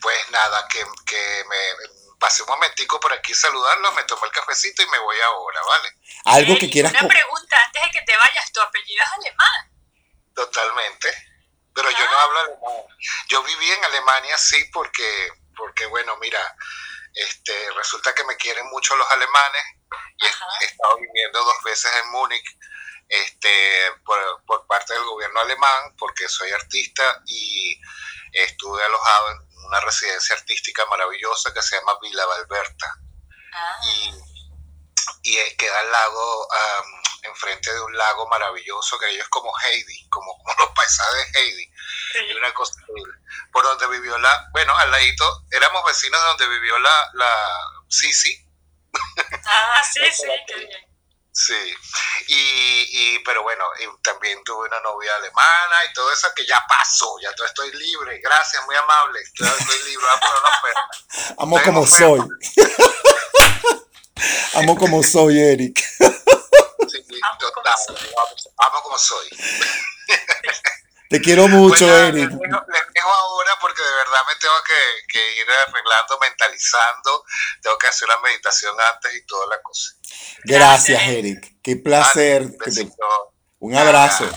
Pues 0.00 0.30
nada, 0.30 0.66
que, 0.68 0.84
que 1.06 1.44
me 1.48 1.90
pasé 2.20 2.42
un 2.42 2.50
momentico 2.50 3.00
por 3.00 3.12
aquí 3.12 3.34
saludarlos, 3.34 3.94
me 3.94 4.04
tomo 4.04 4.24
el 4.26 4.30
cafecito 4.30 4.82
y 4.82 4.86
me 4.88 4.98
voy 4.98 5.16
ahora, 5.20 5.60
¿vale? 5.62 5.96
Algo 6.26 6.58
que 6.58 6.70
quieras... 6.70 6.92
Una 6.92 7.08
pregunta 7.08 7.56
antes 7.64 7.82
de 7.82 7.90
que 7.90 8.02
te 8.02 8.16
vayas, 8.16 8.52
¿tu 8.52 8.60
apellido 8.60 9.02
es 9.02 9.12
alemán? 9.12 9.70
Totalmente, 10.34 11.08
pero 11.74 11.90
yo 11.90 12.10
no 12.10 12.18
ah. 12.18 12.22
hablo 12.22 12.38
alemán. 12.40 12.86
Yo 13.28 13.42
viví 13.42 13.70
en 13.70 13.84
Alemania, 13.84 14.36
sí, 14.36 14.62
porque, 14.72 15.28
porque 15.56 15.86
bueno, 15.86 16.16
mira, 16.18 16.40
este, 17.14 17.70
resulta 17.72 18.14
que 18.14 18.24
me 18.24 18.36
quieren 18.36 18.66
mucho 18.70 18.94
los 18.96 19.10
alemanes 19.10 19.62
y 20.18 20.26
he, 20.26 20.66
estado 20.66 20.98
viviendo 20.98 21.42
dos 21.42 21.62
veces 21.64 21.90
en 21.96 22.10
Múnich 22.10 22.56
este, 23.08 23.92
por, 24.04 24.44
por, 24.46 24.66
parte 24.66 24.92
del 24.94 25.04
gobierno 25.04 25.40
alemán, 25.40 25.96
porque 25.98 26.28
soy 26.28 26.52
artista 26.52 27.22
y 27.26 27.80
estuve 28.32 28.82
alojado 28.84 29.30
en 29.30 29.66
una 29.66 29.80
residencia 29.80 30.34
artística 30.36 30.84
maravillosa 30.86 31.52
que 31.52 31.62
se 31.62 31.76
llama 31.76 31.98
Villa 32.00 32.26
Valberta. 32.26 32.94
Ah. 33.52 33.78
Y, 33.84 34.14
y, 35.22 35.56
queda 35.56 35.78
al 35.80 35.90
lago, 35.90 36.48
enfrente 37.22 37.72
de 37.72 37.80
un 37.80 37.96
lago 37.96 38.28
maravilloso 38.28 38.98
que 38.98 39.10
ellos 39.10 39.28
como 39.28 39.52
Heidi, 39.58 40.08
como, 40.08 40.36
como 40.38 40.54
los 40.58 40.70
paisajes 40.74 41.32
de 41.32 41.40
Heidi. 41.40 41.72
Y 42.28 42.34
una 42.34 42.52
cosa 42.54 42.74
por 43.52 43.64
donde 43.64 43.86
vivió 43.88 44.18
la, 44.18 44.48
bueno, 44.52 44.76
al 44.76 44.90
ladito, 44.90 45.44
éramos 45.50 45.84
vecinos 45.84 46.20
de 46.20 46.26
donde 46.26 46.48
vivió 46.48 46.78
la, 46.78 47.10
la 47.14 47.46
Sisi. 47.88 48.46
Ah, 49.44 49.82
sí, 49.82 50.00
sí, 50.12 50.28
qué 50.46 50.56
bien. 50.56 50.89
Sí, 51.42 51.74
y, 52.28 52.34
y, 52.34 53.18
pero 53.20 53.42
bueno, 53.42 53.64
también 54.02 54.44
tuve 54.44 54.68
una 54.68 54.78
novia 54.80 55.14
alemana 55.16 55.84
y 55.88 55.92
todo 55.94 56.12
eso 56.12 56.28
que 56.36 56.44
ya 56.46 56.62
pasó, 56.68 57.16
ya 57.22 57.30
estoy 57.30 57.72
libre, 57.72 58.20
gracias, 58.22 58.62
muy 58.66 58.76
amable, 58.76 59.20
ya 59.38 59.46
estoy 59.46 59.78
libre, 59.90 60.06
Amo 61.38 61.58
como 61.64 61.86
soy. 61.86 62.20
Amo 64.54 64.76
como 64.76 65.02
soy, 65.02 65.40
Eric. 65.40 65.78
Sí, 65.78 67.06
total, 67.38 67.78
amo 68.58 68.82
como 68.82 68.98
soy. 68.98 69.26
Te 71.10 71.20
quiero 71.20 71.48
mucho, 71.48 71.84
Eric. 71.84 72.30
Les 72.30 72.38
dejo, 72.38 73.08
ahora 73.12 73.50
porque 73.60 73.82
de 73.82 73.90
verdad 73.90 74.20
me 74.28 74.36
tengo 74.40 74.54
que, 75.12 75.18
ir 75.18 75.46
arreglando, 75.66 76.18
mentalizando. 76.20 77.24
Tengo 77.60 77.76
que 77.78 77.88
hacer 77.88 78.06
la 78.06 78.20
meditación 78.20 78.72
antes 78.94 79.16
y 79.16 79.26
toda 79.26 79.48
la 79.48 79.60
cosa. 79.60 79.90
Gracias, 80.44 81.02
Eric. 81.08 81.56
Qué 81.60 81.74
placer. 81.74 82.46
un 83.58 83.74
abrazo. 83.74 84.30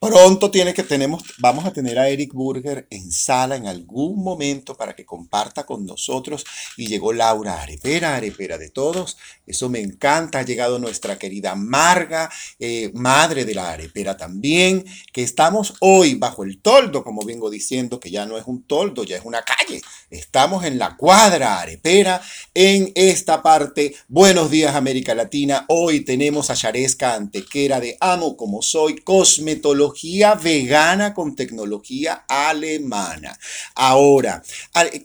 Pronto 0.00 0.50
tiene 0.52 0.74
que 0.74 0.84
tenemos, 0.84 1.24
vamos 1.38 1.64
a 1.64 1.72
tener 1.72 1.98
a 1.98 2.08
Eric 2.08 2.32
Burger 2.32 2.86
en 2.88 3.10
sala 3.10 3.56
en 3.56 3.66
algún 3.66 4.22
momento 4.22 4.76
para 4.76 4.94
que 4.94 5.04
comparta 5.04 5.66
con 5.66 5.86
nosotros. 5.86 6.44
Y 6.76 6.86
llegó 6.86 7.12
Laura 7.12 7.62
Arepera, 7.62 8.14
Arepera 8.14 8.58
de 8.58 8.70
todos. 8.70 9.16
Eso 9.48 9.68
me 9.70 9.80
encanta. 9.80 10.40
Ha 10.40 10.44
llegado 10.44 10.78
nuestra 10.78 11.18
querida 11.18 11.54
Marga, 11.54 12.30
eh, 12.58 12.90
madre 12.94 13.44
de 13.44 13.54
la 13.54 13.70
Arepera 13.70 14.16
también, 14.16 14.84
que 15.12 15.22
estamos 15.22 15.74
hoy 15.80 16.14
bajo 16.14 16.44
el 16.44 16.60
toldo, 16.60 17.02
como 17.02 17.24
vengo 17.24 17.48
diciendo, 17.48 17.98
que 17.98 18.10
ya 18.10 18.26
no 18.26 18.36
es 18.36 18.44
un 18.46 18.64
toldo, 18.64 19.04
ya 19.04 19.16
es 19.16 19.24
una 19.24 19.42
calle. 19.42 19.80
Estamos 20.10 20.64
en 20.64 20.78
la 20.78 20.96
cuadra 20.96 21.60
Arepera, 21.60 22.20
en 22.54 22.92
esta 22.94 23.42
parte. 23.42 23.94
Buenos 24.08 24.50
días, 24.50 24.74
América 24.74 25.14
Latina. 25.14 25.64
Hoy 25.68 26.00
tenemos 26.00 26.50
a 26.50 26.54
Yaresca 26.54 27.14
Antequera 27.14 27.80
de 27.80 27.96
Amo 28.00 28.36
como 28.36 28.60
soy, 28.60 28.96
cosmetología 28.96 30.34
vegana 30.34 31.14
con 31.14 31.34
tecnología 31.34 32.24
alemana. 32.28 33.38
Ahora, 33.74 34.42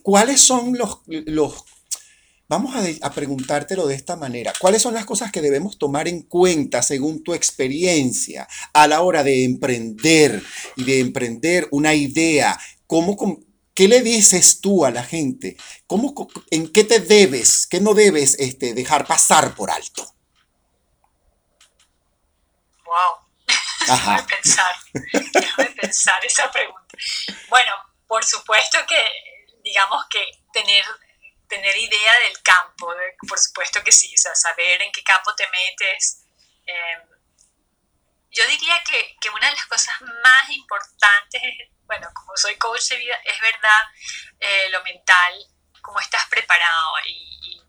¿cuáles 0.02 0.40
son 0.40 0.76
los, 0.76 1.00
los 1.06 1.64
Vamos 2.46 2.74
a, 2.74 3.06
a, 3.06 3.10
preguntártelo 3.10 3.86
de 3.86 3.94
esta 3.94 4.16
manera. 4.16 4.52
¿Cuáles 4.58 4.82
son 4.82 4.94
las 4.94 5.06
cosas 5.06 5.32
que 5.32 5.40
debemos 5.40 5.78
tomar 5.78 6.08
en 6.08 6.22
cuenta 6.22 6.82
según 6.82 7.22
tu 7.22 7.32
experiencia 7.32 8.46
a 8.72 8.86
la 8.86 9.00
hora 9.00 9.24
de 9.24 9.44
emprender 9.44 10.42
y 10.76 10.84
de 10.84 11.00
emprender 11.00 11.68
una 11.70 11.94
idea? 11.94 12.58
¿Cómo, 12.86 13.16
¿Qué 13.74 13.88
le 13.88 14.02
dices 14.02 14.60
tú 14.60 14.84
a 14.84 14.92
la 14.92 15.02
gente? 15.02 15.56
¿Cómo, 15.88 16.14
¿En 16.50 16.72
qué 16.72 16.84
te 16.84 17.00
debes, 17.00 17.66
qué 17.66 17.80
no 17.80 17.92
debes 17.92 18.38
este, 18.38 18.72
dejar 18.72 19.04
pasar 19.04 19.54
por 19.56 19.70
alto? 19.70 20.14
Wow. 22.84 23.24
Déjame 23.86 24.22
pensar, 24.22 24.74
déjame 25.32 25.70
pensar 25.70 26.24
esa 26.24 26.50
pregunta. 26.50 26.96
Bueno, 27.50 27.72
por 28.06 28.24
supuesto 28.24 28.78
que, 28.88 29.60
digamos 29.62 30.04
que 30.08 30.24
tener, 30.52 30.84
tener 31.54 31.76
idea 31.76 32.12
del 32.26 32.42
campo, 32.42 32.94
por 33.28 33.38
supuesto 33.38 33.82
que 33.82 33.92
sí, 33.92 34.12
o 34.14 34.18
sea, 34.18 34.34
saber 34.34 34.82
en 34.82 34.90
qué 34.92 35.02
campo 35.02 35.34
te 35.34 35.48
metes. 35.48 36.24
Em, 36.66 37.02
yo 38.30 38.46
diría 38.48 38.82
que, 38.84 39.16
que, 39.20 39.30
una 39.30 39.48
de 39.48 39.54
las 39.54 39.66
cosas 39.66 39.94
más 40.00 40.50
importantes, 40.50 41.42
bueno, 41.82 42.08
como 42.14 42.36
soy 42.36 42.56
coach 42.56 42.88
de 42.88 42.96
vida, 42.96 43.14
es 43.24 43.40
verdad 43.40 43.82
eh, 44.40 44.68
lo 44.70 44.82
mental, 44.82 45.32
cómo 45.80 46.00
estás 46.00 46.26
preparado 46.28 46.94
y, 47.06 47.38
y 47.42 47.62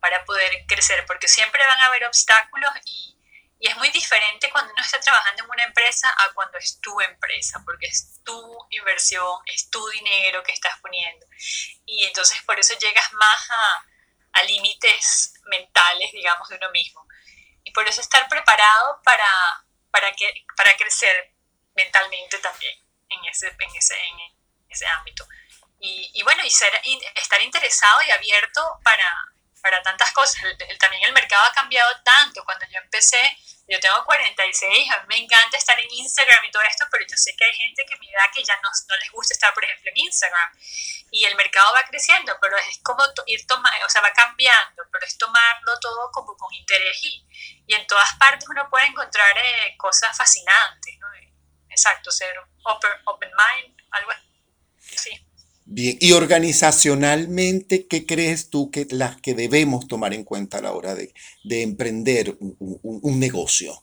para 0.00 0.24
poder 0.24 0.64
crecer, 0.66 1.04
porque 1.06 1.28
siempre 1.28 1.64
van 1.64 1.80
a 1.80 1.86
haber 1.86 2.04
obstáculos 2.06 2.72
y 2.84 3.17
y 3.60 3.68
es 3.68 3.76
muy 3.76 3.90
diferente 3.90 4.50
cuando 4.50 4.72
uno 4.72 4.82
está 4.82 5.00
trabajando 5.00 5.42
en 5.42 5.50
una 5.50 5.64
empresa 5.64 6.08
a 6.16 6.32
cuando 6.32 6.58
es 6.58 6.80
tu 6.80 7.00
empresa, 7.00 7.60
porque 7.64 7.86
es 7.86 8.20
tu 8.24 8.58
inversión, 8.70 9.40
es 9.46 9.68
tu 9.68 9.84
dinero 9.88 10.42
que 10.44 10.52
estás 10.52 10.78
poniendo. 10.80 11.26
Y 11.84 12.04
entonces 12.04 12.40
por 12.42 12.58
eso 12.58 12.78
llegas 12.78 13.12
más 13.14 13.50
a, 13.50 13.84
límites 14.46 15.34
mentales, 15.46 16.12
digamos, 16.12 16.48
de 16.48 16.54
uno 16.54 16.70
mismo. 16.70 17.04
Y 17.64 17.72
por 17.72 17.88
eso 17.88 18.00
estar 18.00 18.28
preparado 18.28 19.02
para, 19.02 19.26
para, 19.90 20.12
que, 20.12 20.32
para 20.56 20.76
crecer 20.76 21.34
mentalmente 21.74 22.38
también 22.38 22.72
en 23.08 23.24
ese, 23.24 23.48
en 23.48 23.76
ese, 23.76 23.94
en 23.98 24.70
ese 24.70 24.86
ámbito. 24.86 25.26
Y, 25.80 26.12
y 26.14 26.22
bueno, 26.22 26.44
y 26.44 26.50
ser, 26.52 26.72
estar 27.16 27.42
interesado 27.42 28.00
y 28.02 28.10
abierto 28.12 28.78
para, 28.84 29.34
para 29.68 29.82
tantas 29.82 30.12
cosas. 30.12 30.42
también 30.78 31.02
el 31.04 31.12
mercado 31.12 31.44
ha 31.44 31.52
cambiado 31.52 31.90
tanto. 32.02 32.42
Cuando 32.44 32.64
yo 32.70 32.80
empecé, 32.80 33.20
yo 33.68 33.78
tengo 33.80 34.02
46, 34.04 34.90
a 34.90 35.00
mí 35.00 35.06
me 35.08 35.16
encanta 35.24 35.58
estar 35.58 35.78
en 35.78 35.88
Instagram 35.90 36.42
y 36.44 36.50
todo 36.50 36.62
esto, 36.62 36.86
pero 36.90 37.04
yo 37.06 37.16
sé 37.16 37.36
que 37.36 37.44
hay 37.44 37.52
gente 37.52 37.84
que 37.86 37.96
me 37.98 38.10
da 38.12 38.30
que 38.32 38.42
ya 38.42 38.56
no, 38.62 38.70
no 38.88 38.96
les 38.96 39.10
gusta 39.12 39.34
estar, 39.34 39.52
por 39.52 39.64
ejemplo, 39.64 39.90
en 39.90 39.98
Instagram. 39.98 40.50
Y 41.10 41.24
el 41.26 41.36
mercado 41.36 41.72
va 41.74 41.82
creciendo, 41.84 42.34
pero 42.40 42.56
es 42.56 42.80
como 42.82 43.04
ir 43.26 43.46
tomando, 43.46 43.84
o 43.84 43.90
sea, 43.90 44.00
va 44.00 44.12
cambiando, 44.12 44.82
pero 44.90 45.04
es 45.04 45.18
tomarlo 45.18 45.78
todo 45.80 46.10
como 46.12 46.34
con 46.36 46.52
interés 46.54 46.98
y, 47.02 47.26
y 47.66 47.74
en 47.74 47.86
todas 47.86 48.14
partes 48.14 48.48
uno 48.48 48.68
puede 48.70 48.86
encontrar 48.86 49.36
eh, 49.36 49.74
cosas 49.76 50.16
fascinantes, 50.16 50.98
¿no? 50.98 51.08
Exacto, 51.68 52.10
ser 52.10 52.34
open, 52.64 52.90
open 53.04 53.30
mind, 53.36 53.76
algo 53.90 54.12
así. 54.92 55.27
Bien, 55.70 55.98
y 56.00 56.12
organizacionalmente, 56.12 57.86
¿qué 57.86 58.06
crees 58.06 58.48
tú 58.48 58.70
que 58.70 58.86
las 58.90 59.20
que 59.20 59.34
debemos 59.34 59.86
tomar 59.86 60.14
en 60.14 60.24
cuenta 60.24 60.58
a 60.58 60.62
la 60.62 60.72
hora 60.72 60.94
de, 60.94 61.12
emprender 61.62 62.38
un 62.40 63.20
negocio? 63.20 63.82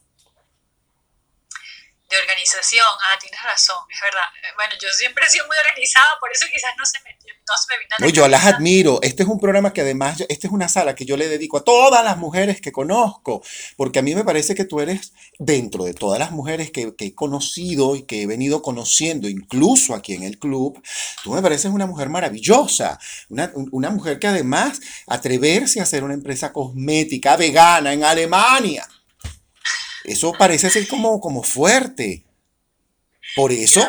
De 2.09 2.17
organización. 2.17 2.85
Ah, 2.85 3.17
tienes 3.19 3.41
razón, 3.41 3.77
es 3.89 3.99
verdad. 4.01 4.27
Eh, 4.43 4.53
bueno, 4.55 4.73
yo 4.79 4.89
siempre 4.93 5.25
he 5.25 5.29
sido 5.29 5.45
muy 5.47 5.55
organizada, 5.57 6.05
por 6.19 6.31
eso 6.31 6.45
quizás 6.51 6.71
no 6.77 6.85
se 6.85 6.99
me, 7.03 7.11
no 7.11 7.55
se 7.57 7.65
me 7.69 7.79
vino 7.79 7.95
a 7.97 8.13
Yo 8.13 8.27
las 8.27 8.45
admiro. 8.45 8.99
Este 9.01 9.23
es 9.23 9.29
un 9.29 9.39
programa 9.39 9.73
que 9.73 9.81
además, 9.81 10.23
esta 10.29 10.47
es 10.47 10.53
una 10.53 10.69
sala 10.69 10.95
que 10.95 11.05
yo 11.05 11.17
le 11.17 11.27
dedico 11.27 11.57
a 11.57 11.63
todas 11.63 12.03
las 12.03 12.17
mujeres 12.17 12.61
que 12.61 12.71
conozco, 12.71 13.43
porque 13.75 13.99
a 13.99 14.01
mí 14.01 14.13
me 14.13 14.23
parece 14.23 14.53
que 14.53 14.65
tú 14.65 14.81
eres, 14.81 15.13
dentro 15.39 15.85
de 15.85 15.93
todas 15.93 16.19
las 16.19 16.31
mujeres 16.31 16.71
que, 16.71 16.95
que 16.95 17.05
he 17.05 17.15
conocido 17.15 17.95
y 17.95 18.03
que 18.03 18.21
he 18.21 18.27
venido 18.27 18.61
conociendo, 18.61 19.27
incluso 19.27 19.95
aquí 19.95 20.13
en 20.13 20.23
el 20.23 20.37
club, 20.37 20.81
tú 21.23 21.31
me 21.31 21.41
pareces 21.41 21.71
una 21.71 21.87
mujer 21.87 22.09
maravillosa, 22.09 22.99
una, 23.29 23.51
una 23.71 23.89
mujer 23.89 24.19
que 24.19 24.27
además 24.27 24.79
atreverse 25.07 25.79
a 25.79 25.83
hacer 25.83 26.03
una 26.03 26.13
empresa 26.13 26.53
cosmética 26.53 27.35
vegana 27.35 27.93
en 27.93 28.03
Alemania 28.03 28.87
eso 30.07 30.33
parece 30.37 30.69
ser 30.69 30.87
como, 30.87 31.19
como 31.19 31.43
fuerte. 31.43 32.23
Por 33.35 33.51
eso, 33.51 33.85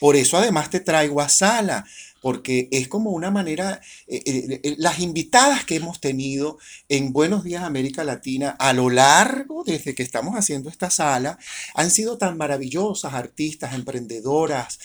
por 0.00 0.16
eso 0.16 0.36
además 0.36 0.70
te 0.70 0.80
traigo 0.80 1.20
a 1.20 1.28
sala, 1.28 1.84
porque 2.20 2.68
es 2.70 2.88
como 2.88 3.10
una 3.10 3.30
manera, 3.30 3.80
eh, 4.06 4.22
eh, 4.24 4.60
eh, 4.62 4.74
las 4.78 4.98
invitadas 5.00 5.64
que 5.64 5.76
hemos 5.76 6.00
tenido 6.00 6.58
en 6.88 7.12
Buenos 7.12 7.44
Días 7.44 7.62
América 7.62 8.04
Latina 8.04 8.50
a 8.58 8.72
lo 8.72 8.90
largo 8.90 9.64
desde 9.64 9.94
que 9.94 10.02
estamos 10.02 10.34
haciendo 10.34 10.68
esta 10.68 10.90
sala 10.90 11.38
han 11.74 11.90
sido 11.90 12.18
tan 12.18 12.36
maravillosas, 12.36 13.14
artistas, 13.14 13.74
emprendedoras, 13.74 14.78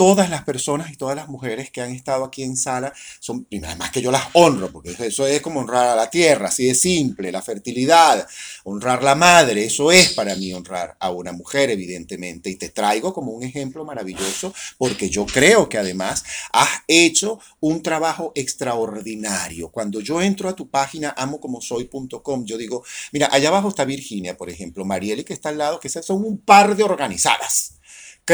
todas 0.00 0.30
las 0.30 0.44
personas 0.44 0.90
y 0.90 0.96
todas 0.96 1.14
las 1.14 1.28
mujeres 1.28 1.70
que 1.70 1.82
han 1.82 1.90
estado 1.90 2.24
aquí 2.24 2.42
en 2.42 2.56
sala 2.56 2.90
son, 3.18 3.46
además 3.62 3.90
que 3.90 4.00
yo 4.00 4.10
las 4.10 4.28
honro, 4.32 4.72
porque 4.72 4.96
eso 4.98 5.26
es 5.26 5.42
como 5.42 5.60
honrar 5.60 5.88
a 5.88 5.94
la 5.94 6.08
tierra, 6.08 6.48
así 6.48 6.64
de 6.64 6.74
simple, 6.74 7.30
la 7.30 7.42
fertilidad, 7.42 8.26
honrar 8.64 9.02
la 9.02 9.14
madre, 9.14 9.66
eso 9.66 9.92
es 9.92 10.14
para 10.14 10.34
mí 10.36 10.54
honrar 10.54 10.96
a 10.98 11.10
una 11.10 11.32
mujer, 11.32 11.68
evidentemente, 11.68 12.48
y 12.48 12.56
te 12.56 12.70
traigo 12.70 13.12
como 13.12 13.32
un 13.32 13.42
ejemplo 13.42 13.84
maravilloso, 13.84 14.54
porque 14.78 15.10
yo 15.10 15.26
creo 15.26 15.68
que 15.68 15.76
además 15.76 16.24
has 16.50 16.70
hecho 16.88 17.38
un 17.60 17.82
trabajo 17.82 18.32
extraordinario. 18.34 19.68
Cuando 19.68 20.00
yo 20.00 20.22
entro 20.22 20.48
a 20.48 20.56
tu 20.56 20.70
página 20.70 21.12
amocomosoy.com, 21.14 22.46
yo 22.46 22.56
digo, 22.56 22.82
mira, 23.12 23.28
allá 23.30 23.48
abajo 23.50 23.68
está 23.68 23.84
Virginia, 23.84 24.34
por 24.34 24.48
ejemplo, 24.48 24.86
Marieli 24.86 25.24
que 25.24 25.34
está 25.34 25.50
al 25.50 25.58
lado, 25.58 25.78
que 25.78 25.90
son 25.90 26.24
un 26.24 26.38
par 26.38 26.74
de 26.74 26.84
organizadas. 26.84 27.79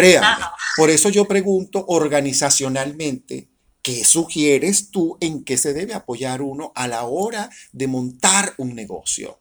Créanme. 0.01 0.45
Por 0.77 0.91
eso 0.91 1.09
yo 1.09 1.27
pregunto 1.27 1.85
organizacionalmente, 1.89 3.49
¿qué 3.83 4.05
sugieres 4.05 4.91
tú 4.91 5.17
en 5.21 5.45
qué 5.45 5.57
se 5.57 5.73
debe 5.73 5.95
apoyar 5.95 6.43
uno 6.43 6.73
a 6.75 6.87
la 6.87 7.05
hora 7.05 7.49
de 7.73 7.87
montar 7.87 8.55
un 8.59 8.75
negocio? 8.75 9.41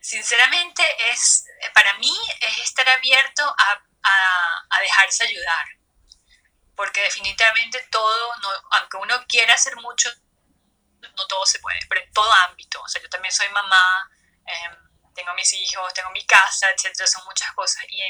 Sinceramente, 0.00 0.82
es, 1.12 1.44
para 1.74 1.96
mí 1.98 2.12
es 2.40 2.64
estar 2.64 2.88
abierto 2.88 3.42
a 3.44 4.80
dejarse 4.80 5.24
ayudar 5.24 5.82
porque 6.82 7.02
definitivamente 7.02 7.80
todo, 7.90 8.36
no, 8.42 8.48
aunque 8.72 8.96
uno 8.96 9.24
quiera 9.28 9.54
hacer 9.54 9.76
mucho, 9.76 10.10
no 11.00 11.26
todo 11.28 11.44
se 11.46 11.58
puede, 11.60 11.78
pero 11.88 12.00
en 12.00 12.12
todo 12.12 12.32
ámbito. 12.48 12.80
O 12.82 12.88
sea, 12.88 13.00
yo 13.02 13.08
también 13.08 13.32
soy 13.32 13.48
mamá, 13.50 14.10
em, 14.46 15.14
tengo 15.14 15.32
mis 15.34 15.52
hijos, 15.52 15.92
tengo 15.94 16.10
mi 16.10 16.24
casa, 16.26 16.70
etcétera, 16.70 17.06
son 17.06 17.24
muchas 17.24 17.52
cosas. 17.52 17.84
Y, 17.88 18.02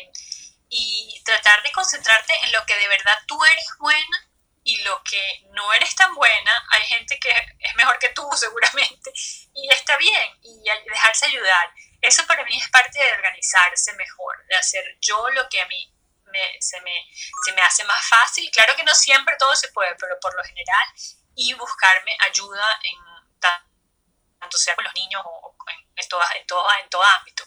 y 0.75 1.23
tratar 1.23 1.63
de 1.63 1.71
concentrarte 1.71 2.33
en 2.45 2.53
lo 2.53 2.65
que 2.65 2.75
de 2.75 2.89
verdad 2.89 3.19
tú 3.27 3.39
eres 3.45 3.67
buena 3.79 4.29
y 4.65 4.81
lo 4.85 5.03
que 5.05 5.43
no 5.51 5.71
eres 5.75 5.95
tan 5.95 6.15
buena, 6.15 6.67
hay 6.71 6.83
gente 6.87 7.19
que 7.19 7.29
es 7.29 7.75
mejor 7.75 7.99
que 7.99 8.09
tú 8.11 8.27
seguramente 8.37 9.13
y 9.55 9.69
está 9.71 9.99
bien 9.99 10.39
y 10.43 10.65
dejarse 10.89 11.27
ayudar. 11.27 11.75
Eso 12.01 12.27
para 12.27 12.43
mí 12.45 12.57
es 12.57 12.69
parte 12.71 12.99
de 12.99 13.13
organizarse 13.13 13.93
mejor, 13.93 14.47
de 14.47 14.57
hacer 14.57 14.83
yo 15.01 15.29
lo 15.31 15.47
que 15.51 15.61
a 15.61 15.67
mí 15.67 15.95
se, 16.59 16.81
me, 16.81 17.07
se 17.45 17.53
me 17.53 17.63
hace 17.63 17.85
más 17.85 18.09
fácil. 18.09 18.51
Claro 18.51 18.75
que 18.75 18.83
no 18.83 18.95
siempre 18.95 19.37
todo 19.39 19.55
se 19.55 19.69
puede, 19.69 19.95
pero 19.97 20.19
por 20.21 20.35
lo 20.35 20.43
general, 20.43 20.87
y 21.35 21.53
buscarme 21.53 22.17
ayuda 22.21 22.81
en 22.83 22.97
tanto 24.41 24.59
sea 24.59 24.75
con 24.75 24.85
los 24.85 24.95
niños 24.95 25.23
o 25.25 25.55
en, 25.97 26.09
todo, 26.09 26.23
en, 26.35 26.47
todo, 26.47 26.67
en 26.83 26.91
todo 26.91 27.05
ámbito. 27.05 27.45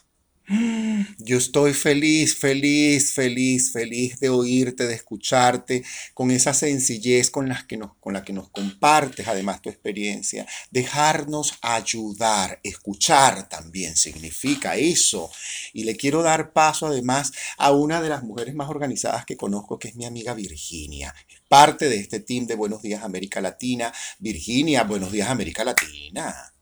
Yo 1.17 1.37
estoy 1.37 1.73
feliz, 1.73 2.35
feliz, 2.35 3.13
feliz, 3.13 3.71
feliz 3.71 4.19
de 4.19 4.29
oírte, 4.29 4.85
de 4.85 4.93
escucharte, 4.93 5.83
con 6.13 6.29
esa 6.29 6.53
sencillez 6.53 7.31
con 7.31 7.49
la 7.49 7.65
que 7.67 7.77
nos, 7.77 7.95
con 7.99 8.13
la 8.13 8.23
que 8.23 8.33
nos 8.33 8.49
compartes 8.49 9.27
además 9.27 9.61
tu 9.61 9.69
experiencia. 9.69 10.45
Dejarnos 10.69 11.57
ayudar, 11.61 12.59
escuchar 12.63 13.49
también 13.49 13.95
significa 13.95 14.75
eso. 14.75 15.31
Y 15.73 15.83
le 15.83 15.95
quiero 15.95 16.21
dar 16.21 16.53
paso 16.53 16.87
además 16.87 17.31
a 17.57 17.71
una 17.71 18.01
de 18.01 18.09
las 18.09 18.23
mujeres 18.23 18.53
más 18.53 18.69
organizadas 18.69 19.25
que 19.25 19.37
conozco, 19.37 19.79
que 19.79 19.87
es 19.87 19.95
mi 19.95 20.05
amiga 20.05 20.35
Virginia. 20.35 21.13
Parte 21.49 21.89
de 21.89 21.97
este 21.97 22.19
team 22.19 22.45
de 22.45 22.55
Buenos 22.55 22.81
Días 22.81 23.03
América 23.03 23.41
Latina. 23.41 23.91
Virginia, 24.19 24.83
Buenos 24.83 25.11
Días 25.11 25.29
América 25.29 25.63
Latina. 25.63 26.54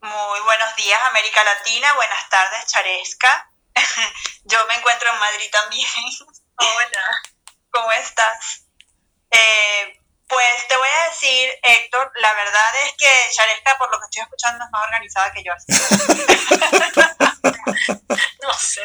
Muy 0.00 0.40
buenos 0.40 0.74
días, 0.76 1.00
América 1.08 1.42
Latina. 1.42 1.92
Buenas 1.94 2.28
tardes, 2.28 2.66
Charesca. 2.66 3.50
Yo 4.44 4.64
me 4.66 4.76
encuentro 4.76 5.10
en 5.12 5.18
Madrid 5.18 5.50
también. 5.50 5.88
Hola. 6.56 7.20
¿Cómo 7.70 7.90
estás? 7.92 8.62
Eh, 9.30 10.00
pues 10.28 10.68
te 10.68 10.76
voy 10.76 10.88
a 10.88 11.10
decir, 11.10 11.52
Héctor, 11.62 12.12
la 12.14 12.32
verdad 12.32 12.76
es 12.84 12.94
que 12.96 13.10
Charesca, 13.32 13.76
por 13.78 13.90
lo 13.90 13.98
que 13.98 14.04
estoy 14.04 14.22
escuchando, 14.22 14.64
es 14.64 14.70
más 14.70 14.84
organizada 14.84 15.32
que 15.32 15.42
yo. 15.42 15.52
no 18.42 18.54
sé. 18.54 18.84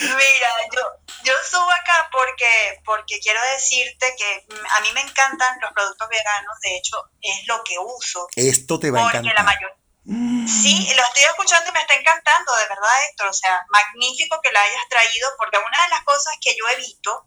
Mira, 0.00 0.50
yo, 0.72 0.82
yo 1.24 1.32
subo 1.50 1.70
acá 1.70 2.08
porque, 2.12 2.80
porque 2.84 3.18
quiero 3.20 3.40
decirte 3.52 4.14
que 4.16 4.46
a 4.76 4.80
mí 4.80 4.88
me 4.92 5.00
encantan 5.00 5.58
los 5.60 5.72
productos 5.72 6.08
veganos, 6.08 6.60
de 6.62 6.76
hecho 6.76 6.96
es 7.20 7.46
lo 7.46 7.62
que 7.64 7.78
uso. 7.78 8.28
Esto 8.36 8.78
te 8.78 8.90
va 8.90 9.00
a 9.00 9.08
encantar. 9.08 9.34
La 9.34 9.42
mayor... 9.42 9.76
Sí, 10.06 10.94
lo 10.94 11.02
estoy 11.02 11.24
escuchando 11.24 11.68
y 11.68 11.72
me 11.72 11.80
está 11.80 11.94
encantando, 11.94 12.54
de 12.54 12.68
verdad, 12.68 12.90
Héctor. 13.10 13.26
O 13.26 13.32
sea, 13.32 13.64
magnífico 13.70 14.40
que 14.40 14.52
la 14.52 14.62
hayas 14.62 14.88
traído, 14.88 15.28
porque 15.36 15.58
una 15.58 15.82
de 15.82 15.88
las 15.88 16.04
cosas 16.04 16.34
que 16.40 16.54
yo 16.56 16.68
evito 16.68 17.26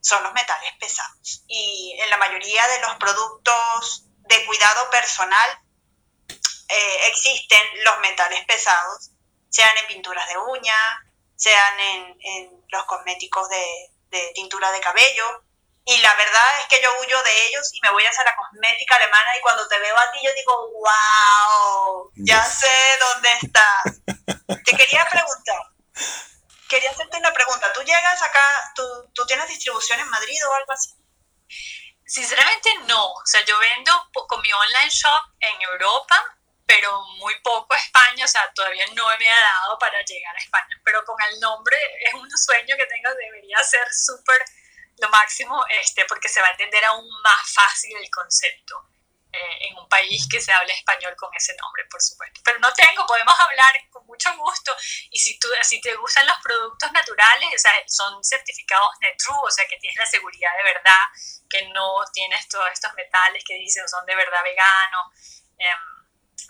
son 0.00 0.22
los 0.24 0.32
metales 0.32 0.72
pesados. 0.80 1.44
Y 1.46 1.96
en 2.00 2.10
la 2.10 2.16
mayoría 2.16 2.66
de 2.66 2.80
los 2.80 2.96
productos 2.96 4.06
de 4.26 4.44
cuidado 4.46 4.90
personal 4.90 5.60
eh, 6.68 7.06
existen 7.08 7.60
los 7.84 8.00
metales 8.00 8.44
pesados, 8.46 9.10
sean 9.48 9.76
en 9.78 9.86
pinturas 9.86 10.26
de 10.28 10.38
uña, 10.38 10.74
sean 11.40 11.80
en, 11.80 12.60
los 12.68 12.84
cosméticos 12.84 13.48
de, 13.48 14.32
tintura 14.34 14.70
de 14.70 14.80
cabello. 14.80 15.44
Y 15.84 15.96
la 15.98 16.14
verdad 16.14 16.60
es 16.60 16.66
que 16.66 16.80
yo 16.82 16.90
huyo 17.00 17.22
de 17.22 17.46
ellos 17.46 17.66
y 17.72 17.80
me 17.80 17.90
voy 17.90 18.04
hacia 18.04 18.22
la 18.22 18.36
cosmética 18.36 18.96
alemana 18.96 19.36
y 19.36 19.40
cuando 19.40 19.66
te 19.66 19.78
veo 19.78 19.96
a 19.98 20.12
ti 20.12 20.18
yo 20.22 20.30
digo, 20.34 20.70
wow, 20.72 22.12
ya 22.16 22.44
sé 22.44 22.68
dónde 23.00 23.28
estás. 23.42 23.82
te 24.64 24.76
quería 24.76 25.08
preguntar, 25.08 25.62
quería 26.68 26.90
hacerte 26.90 27.16
una 27.16 27.32
pregunta. 27.32 27.72
¿Tú 27.72 27.82
llegas 27.82 28.22
acá, 28.22 28.72
tú, 28.74 28.84
tú 29.14 29.26
tienes 29.26 29.48
distribución 29.48 29.98
en 29.98 30.10
Madrid 30.10 30.38
o 30.46 30.54
algo 30.54 30.72
así? 30.72 30.90
Sinceramente 32.04 32.70
no, 32.86 33.12
o 33.12 33.26
sea, 33.26 33.42
yo 33.44 33.58
vendo 33.58 33.92
con 34.12 34.42
mi 34.42 34.52
online 34.52 34.90
shop 34.90 35.22
en 35.40 35.62
Europa 35.62 36.39
pero 36.70 37.02
muy 37.18 37.34
poco 37.40 37.74
a 37.74 37.78
España, 37.78 38.24
o 38.24 38.28
sea, 38.28 38.48
todavía 38.54 38.86
no 38.94 39.04
me 39.18 39.28
ha 39.28 39.40
dado 39.40 39.76
para 39.76 40.00
llegar 40.02 40.36
a 40.36 40.38
España, 40.38 40.80
pero 40.84 41.04
con 41.04 41.20
el 41.22 41.40
nombre 41.40 41.76
es 42.06 42.14
un 42.14 42.30
sueño 42.30 42.76
que 42.76 42.86
tengo, 42.86 43.12
debería 43.12 43.58
ser 43.64 43.92
súper 43.92 44.40
lo 44.98 45.08
máximo, 45.08 45.64
este, 45.82 46.04
porque 46.04 46.28
se 46.28 46.40
va 46.40 46.46
a 46.46 46.52
entender 46.52 46.84
aún 46.84 47.04
más 47.22 47.52
fácil 47.52 47.96
el 47.96 48.08
concepto 48.08 48.86
eh, 49.32 49.68
en 49.68 49.78
un 49.78 49.88
país 49.88 50.28
que 50.30 50.40
se 50.40 50.52
hable 50.52 50.72
español 50.72 51.16
con 51.16 51.34
ese 51.34 51.56
nombre, 51.60 51.84
por 51.90 52.00
supuesto. 52.00 52.40
Pero 52.44 52.60
no 52.60 52.72
tengo, 52.72 53.04
podemos 53.04 53.34
hablar 53.40 53.74
con 53.90 54.06
mucho 54.06 54.32
gusto, 54.36 54.76
y 55.10 55.18
si, 55.18 55.40
tú, 55.40 55.48
si 55.62 55.80
te 55.80 55.96
gustan 55.96 56.24
los 56.28 56.36
productos 56.40 56.92
naturales, 56.92 57.48
o 57.52 57.58
sea, 57.58 57.72
son 57.88 58.22
certificados 58.22 58.94
NetTrue, 59.00 59.40
o 59.42 59.50
sea, 59.50 59.66
que 59.66 59.78
tienes 59.78 59.98
la 59.98 60.06
seguridad 60.06 60.56
de 60.56 60.62
verdad, 60.62 61.04
que 61.48 61.66
no 61.70 62.04
tienes 62.12 62.46
todos 62.46 62.70
estos 62.70 62.94
metales 62.94 63.42
que 63.44 63.54
dicen 63.54 63.88
son 63.88 64.06
de 64.06 64.14
verdad 64.14 64.44
veganos. 64.44 65.10
Eh, 65.58 65.74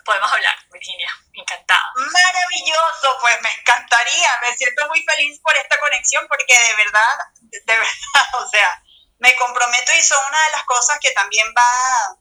podemos 0.03 0.31
hablar, 0.31 0.55
Virginia. 0.71 1.09
Encantada. 1.33 1.91
Maravilloso, 1.95 3.17
pues 3.21 3.41
me 3.41 3.51
encantaría. 3.51 4.29
Me 4.41 4.55
siento 4.55 4.87
muy 4.87 5.01
feliz 5.03 5.39
por 5.41 5.55
esta 5.55 5.77
conexión 5.79 6.27
porque 6.27 6.57
de 6.57 6.75
verdad, 6.75 7.17
de 7.41 7.75
verdad, 7.77 7.93
o 8.39 8.47
sea, 8.49 8.83
me 9.19 9.35
comprometo 9.35 9.93
y 9.93 10.01
son 10.01 10.19
una 10.25 10.45
de 10.45 10.51
las 10.51 10.63
cosas 10.63 10.97
que 10.99 11.11
también 11.11 11.47
va, 11.55 12.17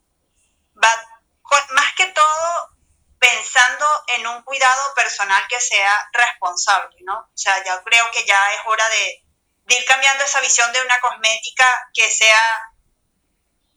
va 0.82 1.20
más 1.70 1.94
que 1.94 2.06
todo 2.06 2.70
pensando 3.18 3.86
en 4.08 4.26
un 4.26 4.42
cuidado 4.42 4.94
personal 4.94 5.46
que 5.48 5.60
sea 5.60 6.08
responsable, 6.12 6.96
¿no? 7.02 7.18
O 7.18 7.36
sea, 7.36 7.62
yo 7.64 7.82
creo 7.84 8.10
que 8.10 8.24
ya 8.24 8.52
es 8.54 8.60
hora 8.66 8.88
de, 8.88 9.24
de 9.64 9.74
ir 9.76 9.84
cambiando 9.84 10.24
esa 10.24 10.40
visión 10.40 10.72
de 10.72 10.80
una 10.80 10.98
cosmética 11.00 11.90
que 11.92 12.10
sea 12.10 12.72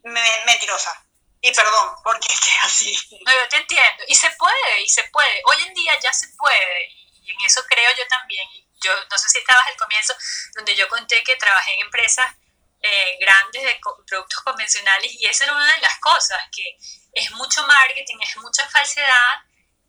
mentirosa, 0.04 1.03
y 1.44 1.52
perdón, 1.52 1.96
porque 2.04 2.32
es 2.32 2.40
así. 2.64 2.98
No, 3.26 3.32
yo 3.32 3.48
te 3.50 3.58
entiendo. 3.58 4.04
Y 4.08 4.16
se 4.16 4.32
puede, 4.32 4.82
y 4.82 4.88
se 4.88 5.04
puede. 5.10 5.42
Hoy 5.46 5.62
en 5.68 5.74
día 5.74 5.94
ya 6.02 6.12
se 6.14 6.30
puede. 6.38 6.90
Y 7.22 7.32
en 7.32 7.42
eso 7.46 7.62
creo 7.68 7.92
yo 7.98 8.08
también. 8.08 8.48
Yo 8.82 8.92
no 9.12 9.18
sé 9.18 9.30
si 9.30 9.40
estabas 9.40 9.68
al 9.68 9.76
comienzo, 9.76 10.14
donde 10.56 10.74
yo 10.76 10.88
conté 10.88 11.22
que 11.24 11.36
trabajé 11.36 11.74
en 11.74 11.82
empresas 11.82 12.34
eh, 12.82 13.18
grandes 13.20 13.64
de 13.64 13.80
productos 14.08 14.40
convencionales 14.44 15.12
y 15.20 15.26
esa 15.26 15.46
era 15.46 15.56
una 15.56 15.74
de 15.74 15.82
las 15.82 16.00
cosas, 16.00 16.38
que 16.52 16.78
es 17.14 17.32
mucho 17.32 17.66
marketing, 17.66 18.18
es 18.22 18.36
mucha 18.38 18.68
falsedad 18.70 19.40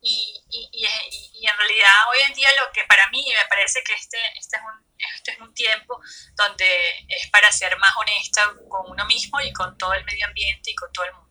y, 0.00 0.44
y, 0.50 0.68
y, 0.70 1.46
en 1.46 1.56
realidad 1.56 2.08
hoy 2.10 2.20
en 2.20 2.34
día 2.34 2.52
lo 2.52 2.70
que 2.72 2.84
para 2.84 3.08
mí 3.08 3.24
me 3.34 3.44
parece 3.46 3.82
que 3.82 3.94
este, 3.94 4.18
este, 4.38 4.56
es 4.56 4.62
un, 4.62 4.94
este 5.16 5.32
es 5.32 5.40
un 5.40 5.52
tiempo 5.54 6.00
donde 6.36 7.06
es 7.08 7.30
para 7.30 7.50
ser 7.50 7.76
más 7.78 7.96
honesta 7.96 8.44
con 8.68 8.90
uno 8.90 9.04
mismo 9.06 9.40
y 9.40 9.52
con 9.52 9.76
todo 9.76 9.94
el 9.94 10.04
medio 10.04 10.26
ambiente 10.26 10.70
y 10.70 10.74
con 10.74 10.92
todo 10.92 11.06
el 11.06 11.14
mundo. 11.14 11.23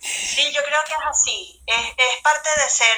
Sí, 0.00 0.52
yo 0.52 0.62
creo 0.62 0.84
que 0.84 0.92
es 0.92 1.06
así. 1.08 1.62
Es, 1.66 2.22
parte 2.22 2.48
de 2.60 2.68
ser 2.68 2.96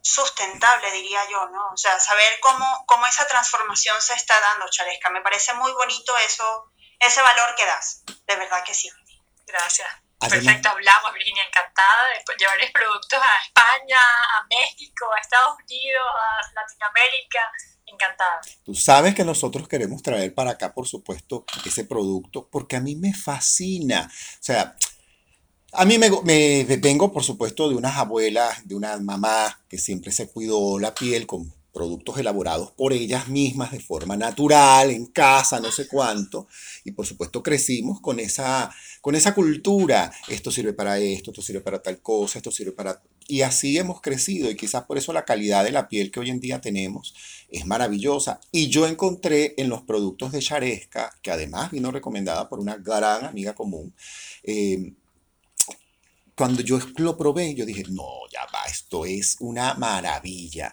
sustentable, 0.00 0.90
diría 0.92 1.20
yo, 1.30 1.48
¿no? 1.48 1.68
O 1.72 1.76
sea, 1.76 1.98
saber 1.98 2.38
cómo, 2.40 2.84
cómo 2.86 3.06
esa 3.06 3.26
transformación 3.26 4.00
se 4.00 4.14
está 4.14 4.38
dando, 4.40 4.68
Charesca. 4.68 5.10
Me 5.10 5.22
parece 5.22 5.54
muy 5.54 5.72
bonito 5.72 6.16
eso, 6.18 6.72
ese 7.00 7.22
valor 7.22 7.54
que 7.56 7.66
das, 7.66 8.02
de 8.06 8.36
verdad 8.36 8.62
que 8.64 8.74
sí. 8.74 8.90
Gracias. 9.46 9.88
Perfecto, 10.20 10.70
hablamos, 10.70 11.12
Virginia, 11.12 11.44
encantada 11.44 12.08
de 12.08 12.36
llevarles 12.38 12.70
productos 12.70 13.18
a 13.20 13.42
España, 13.44 13.98
a 13.98 14.46
México, 14.48 15.12
a 15.12 15.20
Estados 15.20 15.56
Unidos, 15.68 16.02
a 16.02 16.52
Latinoamérica, 16.54 17.52
encantada. 17.86 18.40
Tú 18.64 18.74
sabes 18.74 19.14
que 19.14 19.24
nosotros 19.24 19.68
queremos 19.68 20.02
traer 20.02 20.34
para 20.34 20.52
acá, 20.52 20.72
por 20.72 20.88
supuesto, 20.88 21.44
ese 21.64 21.84
producto, 21.84 22.48
porque 22.50 22.76
a 22.76 22.80
mí 22.80 22.96
me 22.96 23.12
fascina. 23.12 24.10
O 24.10 24.42
sea, 24.42 24.76
a 25.74 25.84
mí 25.84 25.98
me, 25.98 26.10
me, 26.24 26.64
vengo, 26.78 27.12
por 27.12 27.24
supuesto, 27.24 27.68
de 27.68 27.76
unas 27.76 27.96
abuelas, 27.96 28.66
de 28.66 28.74
una 28.74 28.96
mamá 28.98 29.60
que 29.68 29.78
siempre 29.78 30.12
se 30.12 30.28
cuidó 30.28 30.78
la 30.78 30.94
piel 30.94 31.26
con 31.26 31.52
productos 31.74 32.16
elaborados 32.18 32.70
por 32.70 32.92
ellas 32.92 33.28
mismas 33.28 33.72
de 33.72 33.80
forma 33.80 34.16
natural, 34.16 34.90
en 34.90 35.06
casa, 35.06 35.58
no 35.60 35.72
sé 35.72 35.88
cuánto. 35.88 36.46
Y 36.84 36.92
por 36.92 37.04
supuesto 37.04 37.42
crecimos 37.42 38.00
con 38.00 38.20
esa, 38.20 38.72
con 39.00 39.16
esa 39.16 39.34
cultura. 39.34 40.12
Esto 40.28 40.50
sirve 40.52 40.72
para 40.72 40.98
esto, 40.98 41.32
esto 41.32 41.42
sirve 41.42 41.60
para 41.60 41.82
tal 41.82 42.00
cosa, 42.00 42.38
esto 42.38 42.52
sirve 42.52 42.72
para... 42.72 43.02
Y 43.26 43.40
así 43.40 43.76
hemos 43.76 44.00
crecido 44.00 44.50
y 44.50 44.56
quizás 44.56 44.84
por 44.84 44.98
eso 44.98 45.12
la 45.12 45.24
calidad 45.24 45.64
de 45.64 45.72
la 45.72 45.88
piel 45.88 46.10
que 46.10 46.20
hoy 46.20 46.30
en 46.30 46.40
día 46.40 46.60
tenemos 46.60 47.14
es 47.50 47.66
maravillosa. 47.66 48.40
Y 48.52 48.68
yo 48.68 48.86
encontré 48.86 49.54
en 49.56 49.68
los 49.68 49.82
productos 49.82 50.30
de 50.30 50.40
Charesca, 50.40 51.10
que 51.22 51.32
además 51.32 51.72
vino 51.72 51.90
recomendada 51.90 52.48
por 52.48 52.60
una 52.60 52.76
gran 52.76 53.24
amiga 53.24 53.54
común, 53.54 53.94
eh, 54.44 54.92
cuando 56.36 56.62
yo 56.62 56.78
lo 56.96 57.16
probé, 57.16 57.54
yo 57.54 57.64
dije, 57.64 57.84
no, 57.90 58.08
ya 58.32 58.40
va, 58.52 58.64
esto 58.64 59.06
es 59.06 59.36
una 59.40 59.74
maravilla. 59.74 60.72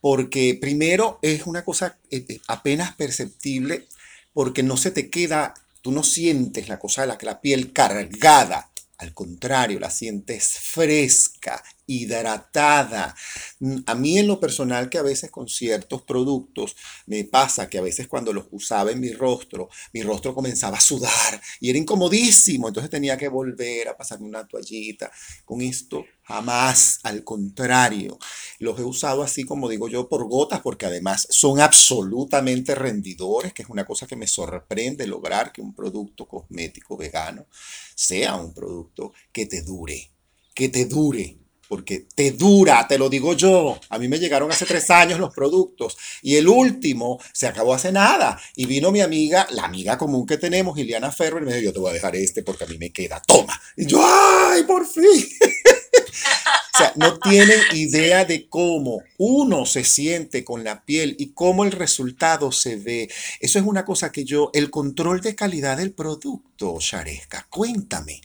Porque 0.00 0.58
primero 0.60 1.18
es 1.22 1.46
una 1.46 1.64
cosa 1.64 1.98
eh, 2.10 2.24
eh, 2.28 2.40
apenas 2.48 2.94
perceptible, 2.96 3.88
porque 4.32 4.62
no 4.62 4.76
se 4.76 4.90
te 4.90 5.10
queda, 5.10 5.54
tú 5.82 5.92
no 5.92 6.02
sientes 6.02 6.68
la 6.68 6.78
cosa 6.78 7.02
de 7.02 7.08
la, 7.08 7.18
la 7.20 7.40
piel 7.40 7.72
cargada. 7.72 8.70
Al 8.98 9.14
contrario, 9.14 9.80
la 9.80 9.90
sientes 9.90 10.58
fresca, 10.58 11.62
hidratada. 11.86 13.14
Mm, 13.60 13.78
a 13.86 13.94
mí 13.94 14.18
en 14.18 14.26
lo 14.26 14.40
personal 14.40 14.88
que 14.88 14.98
a 14.98 15.02
veces 15.02 15.30
con 15.30 15.48
ciertos 15.48 16.02
productos 16.02 16.76
me 17.06 17.24
pasa 17.24 17.68
que 17.68 17.78
a 17.78 17.82
veces 17.82 18.08
cuando 18.08 18.32
los 18.32 18.46
usaba 18.50 18.90
en 18.92 19.00
mi 19.00 19.12
rostro, 19.12 19.68
mi 19.92 20.02
rostro 20.02 20.34
comenzaba 20.34 20.76
a 20.78 20.80
sudar 20.80 21.40
y 21.60 21.70
era 21.70 21.78
incomodísimo, 21.78 22.68
entonces 22.68 22.90
tenía 22.90 23.16
que 23.16 23.28
volver 23.28 23.88
a 23.88 23.96
pasarme 23.96 24.26
una 24.28 24.46
toallita. 24.46 25.10
Con 25.44 25.60
esto 25.60 26.04
jamás, 26.22 27.00
al 27.02 27.24
contrario, 27.24 28.18
los 28.58 28.78
he 28.78 28.82
usado 28.84 29.22
así 29.22 29.44
como 29.44 29.68
digo 29.68 29.88
yo 29.88 30.08
por 30.08 30.26
gotas 30.28 30.60
porque 30.60 30.86
además 30.86 31.26
son 31.30 31.60
absolutamente 31.60 32.74
rendidores, 32.74 33.52
que 33.52 33.62
es 33.62 33.68
una 33.68 33.84
cosa 33.84 34.06
que 34.06 34.16
me 34.16 34.26
sorprende 34.26 35.06
lograr 35.06 35.52
que 35.52 35.60
un 35.60 35.74
producto 35.74 36.26
cosmético 36.26 36.96
vegano 36.96 37.46
sea 37.94 38.36
un 38.36 38.52
producto 38.54 39.12
que 39.32 39.46
te 39.46 39.62
dure, 39.62 40.10
que 40.54 40.68
te 40.68 40.86
dure 40.86 41.38
porque 41.72 42.04
te 42.14 42.32
dura, 42.32 42.86
te 42.86 42.98
lo 42.98 43.08
digo 43.08 43.32
yo. 43.32 43.80
A 43.88 43.98
mí 43.98 44.06
me 44.06 44.18
llegaron 44.18 44.52
hace 44.52 44.66
tres 44.66 44.90
años 44.90 45.18
los 45.18 45.32
productos 45.32 45.96
y 46.20 46.36
el 46.36 46.46
último 46.46 47.18
se 47.32 47.46
acabó 47.46 47.72
hace 47.72 47.90
nada. 47.90 48.38
Y 48.54 48.66
vino 48.66 48.92
mi 48.92 49.00
amiga, 49.00 49.46
la 49.52 49.64
amiga 49.64 49.96
común 49.96 50.26
que 50.26 50.36
tenemos, 50.36 50.78
Iliana 50.78 51.10
Ferrer, 51.10 51.42
y 51.42 51.46
me 51.46 51.54
dijo, 51.54 51.64
yo 51.64 51.72
te 51.72 51.78
voy 51.78 51.88
a 51.88 51.94
dejar 51.94 52.14
este 52.14 52.42
porque 52.42 52.64
a 52.64 52.66
mí 52.66 52.76
me 52.76 52.92
queda, 52.92 53.22
toma. 53.26 53.58
Y 53.74 53.86
yo, 53.86 54.04
ay, 54.04 54.64
por 54.64 54.86
fin. 54.86 55.02
o 56.74 56.76
sea, 56.76 56.92
no 56.96 57.18
tienen 57.18 57.60
idea 57.72 58.26
de 58.26 58.50
cómo 58.50 59.02
uno 59.16 59.64
se 59.64 59.82
siente 59.82 60.44
con 60.44 60.64
la 60.64 60.84
piel 60.84 61.16
y 61.18 61.32
cómo 61.32 61.64
el 61.64 61.72
resultado 61.72 62.52
se 62.52 62.76
ve. 62.76 63.10
Eso 63.40 63.58
es 63.58 63.64
una 63.64 63.86
cosa 63.86 64.12
que 64.12 64.26
yo, 64.26 64.50
el 64.52 64.70
control 64.70 65.22
de 65.22 65.34
calidad 65.34 65.78
del 65.78 65.94
producto, 65.94 66.76
Sharesca, 66.78 67.46
cuéntame. 67.48 68.20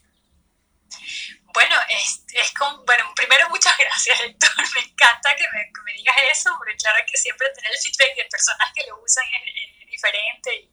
Bueno, 1.58 1.76
es, 2.04 2.22
es 2.40 2.52
con, 2.52 2.86
bueno, 2.86 3.12
primero 3.16 3.50
muchas 3.50 3.76
gracias, 3.80 4.20
Héctor. 4.20 4.52
Me 4.76 4.82
encanta 4.82 5.36
que 5.36 5.48
me, 5.54 5.72
me, 5.86 5.94
digas 5.94 6.16
eso, 6.32 6.54
porque 6.58 6.76
claro 6.76 7.04
que 7.10 7.18
siempre 7.18 7.50
tener 7.50 7.72
el 7.72 7.78
feedback 7.78 8.16
de 8.16 8.26
personas 8.26 8.72
que 8.74 8.86
lo 8.88 9.02
usan 9.02 9.26
es, 9.46 9.88
diferente 9.88 10.56
y 10.56 10.70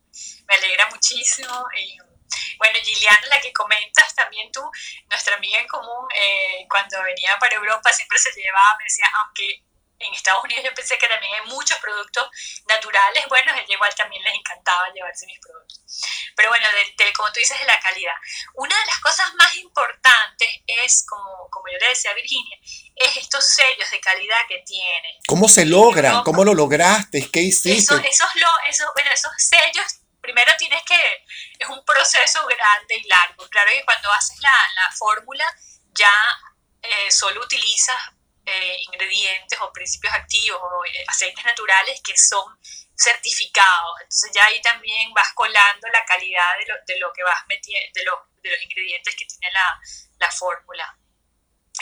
me 0.47 0.55
alegra 0.55 0.87
muchísimo. 0.91 1.67
Y, 1.77 1.97
bueno, 2.59 2.79
Giliana, 2.83 3.27
la 3.29 3.41
que 3.41 3.53
comentas, 3.53 4.15
también 4.15 4.53
tú, 4.53 4.61
nuestra 5.09 5.37
amiga 5.37 5.59
en 5.59 5.67
común, 5.67 6.07
eh, 6.15 6.67
cuando 6.69 7.03
venía 7.03 7.39
para 7.39 7.57
Europa 7.57 7.91
siempre 7.93 8.19
se 8.19 8.33
llevaba, 8.33 8.77
me 8.79 8.85
decía, 8.85 9.07
aunque 9.23 9.63
en 9.99 10.15
Estados 10.15 10.45
Unidos 10.45 10.65
yo 10.65 10.75
pensé 10.75 10.99
que 10.99 11.09
también 11.09 11.33
hay 11.35 11.49
muchos 11.49 11.79
productos 11.79 12.29
naturales 12.69 13.25
bueno, 13.29 13.53
igual 13.69 13.95
también 13.95 14.23
les 14.23 14.35
encantaba 14.35 14.89
llevarse 14.95 15.27
mis 15.27 15.39
productos. 15.41 15.81
Pero 16.37 16.49
bueno, 16.49 16.67
de, 16.97 17.13
como 17.13 17.33
tú 17.33 17.41
dices, 17.41 17.59
de 17.59 17.67
la 17.67 17.79
calidad. 17.81 18.15
Una 18.55 18.79
de 18.79 18.87
las 18.87 19.01
cosas 19.01 19.35
más 19.35 19.57
importantes 19.57 20.49
es, 20.67 21.05
como, 21.09 21.49
como 21.51 21.67
yo 21.73 21.79
le 21.79 21.89
decía 21.89 22.11
a 22.11 22.15
Virginia, 22.15 22.59
es 22.97 23.17
estos 23.17 23.47
sellos 23.49 23.91
de 23.91 24.01
calidad 24.01 24.39
que 24.49 24.63
tiene. 24.67 25.19
¿Cómo 25.27 25.49
se 25.49 25.65
logran? 25.65 26.23
¿Cómo 26.23 26.45
lo 26.45 26.55
lograste? 26.55 27.31
¿Qué 27.31 27.41
hiciste? 27.41 27.73
Eso, 27.73 27.97
esos, 27.97 28.35
lo, 28.35 28.93
bueno, 28.95 29.11
esos 29.13 29.33
sellos 29.37 30.01
primero 30.21 30.53
tienes 30.59 30.83
que, 30.85 30.97
es 31.59 31.69
un 31.69 31.85
proceso 31.85 32.47
grande 32.47 32.97
y 32.97 33.05
largo. 33.09 33.47
Claro 33.49 33.71
que 33.71 33.85
cuando 33.85 34.11
haces 34.13 34.39
la, 34.41 34.51
la 34.51 34.97
fórmula 34.97 35.45
ya 35.93 36.13
eh, 36.83 37.11
solo 37.11 37.43
utilizas 37.43 37.97
eh, 38.47 38.77
ingredientes 38.93 39.59
o 39.61 39.73
principios 39.73 40.13
activos 40.15 40.61
o 40.61 40.85
eh, 40.85 41.05
aceites 41.09 41.45
naturales 41.45 42.01
que 42.05 42.17
son 42.17 42.59
certificados. 42.97 44.01
Entonces 44.01 44.31
ya 44.35 44.45
ahí 44.47 44.61
también 44.63 45.13
vas 45.15 45.33
colando 45.35 45.89
la 45.89 46.05
calidad 46.05 46.59
de 46.59 46.67
lo, 46.67 46.75
de 46.87 46.99
lo 46.99 47.13
que 47.13 47.23
vas 47.23 47.43
metiendo, 47.49 47.89
de, 47.95 48.05
de 48.49 48.51
los 48.51 48.63
ingredientes 48.63 49.15
que 49.17 49.27
tiene 49.27 49.53
la, 49.53 49.81
la 50.19 50.31
fórmula. 50.31 50.99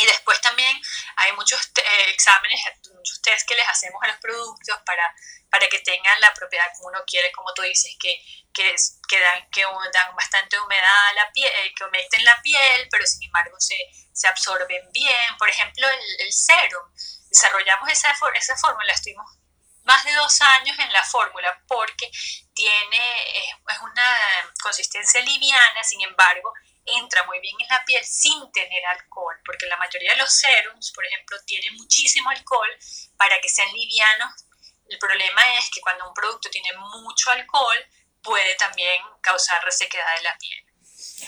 Y 0.02 0.06
después 0.06 0.40
también 0.40 0.76
hay 1.16 1.30
muchos 1.32 1.60
eh, 1.76 2.10
exámenes, 2.10 2.60
muchos 2.92 3.22
test 3.22 3.46
que 3.46 3.54
les 3.54 3.68
hacemos 3.68 4.02
a 4.02 4.08
los 4.08 4.16
productos 4.16 4.76
para, 4.84 5.14
para 5.48 5.68
que 5.68 5.78
tengan 5.78 6.20
la 6.20 6.34
propiedad 6.34 6.66
que 6.66 6.82
uno 6.82 6.98
quiere, 7.06 7.30
como 7.30 7.54
tú 7.54 7.62
dices, 7.62 7.94
que, 8.00 8.20
que, 8.52 8.74
que, 9.08 9.20
dan, 9.20 9.48
que 9.50 9.62
dan 9.62 10.16
bastante 10.16 10.58
humedad 10.58 11.08
a 11.08 11.12
la 11.12 11.30
piel, 11.30 11.72
que 11.76 11.84
humecten 11.84 12.24
la 12.24 12.40
piel, 12.42 12.88
pero 12.90 13.06
sin 13.06 13.22
embargo 13.22 13.54
se, 13.60 13.76
se 14.12 14.26
absorben 14.26 14.90
bien. 14.90 15.36
Por 15.38 15.48
ejemplo, 15.48 15.88
el, 15.88 16.20
el 16.20 16.32
serum. 16.32 16.92
Desarrollamos 17.30 17.88
esa, 17.88 18.12
esa 18.34 18.56
fórmula, 18.56 18.92
estuvimos 18.92 19.38
más 19.84 20.04
de 20.04 20.12
dos 20.14 20.40
años 20.42 20.76
en 20.78 20.92
la 20.92 21.04
fórmula 21.04 21.62
porque 21.68 22.10
tiene, 22.54 23.00
es, 23.38 23.80
una 23.80 24.18
consistencia 24.62 25.20
liviana, 25.20 25.82
sin 25.84 26.02
embargo, 26.02 26.52
entra 26.84 27.22
muy 27.24 27.40
bien 27.40 27.54
en 27.60 27.68
la 27.68 27.84
piel 27.84 28.04
sin 28.04 28.50
tener 28.52 28.84
alcohol, 28.86 29.36
porque 29.44 29.66
la 29.66 29.76
mayoría 29.76 30.12
de 30.12 30.18
los 30.18 30.32
serums, 30.32 30.92
por 30.92 31.04
ejemplo, 31.06 31.36
tienen 31.46 31.74
muchísimo 31.74 32.30
alcohol 32.30 32.70
para 33.16 33.40
que 33.40 33.48
sean 33.48 33.72
livianos. 33.72 34.46
El 34.88 34.98
problema 34.98 35.58
es 35.58 35.70
que 35.70 35.80
cuando 35.80 36.08
un 36.08 36.14
producto 36.14 36.50
tiene 36.50 36.72
mucho 36.74 37.30
alcohol, 37.30 37.86
puede 38.22 38.54
también 38.56 39.02
causar 39.20 39.64
resequedad 39.64 40.16
de 40.16 40.22
la 40.22 40.36
piel. 40.38 40.64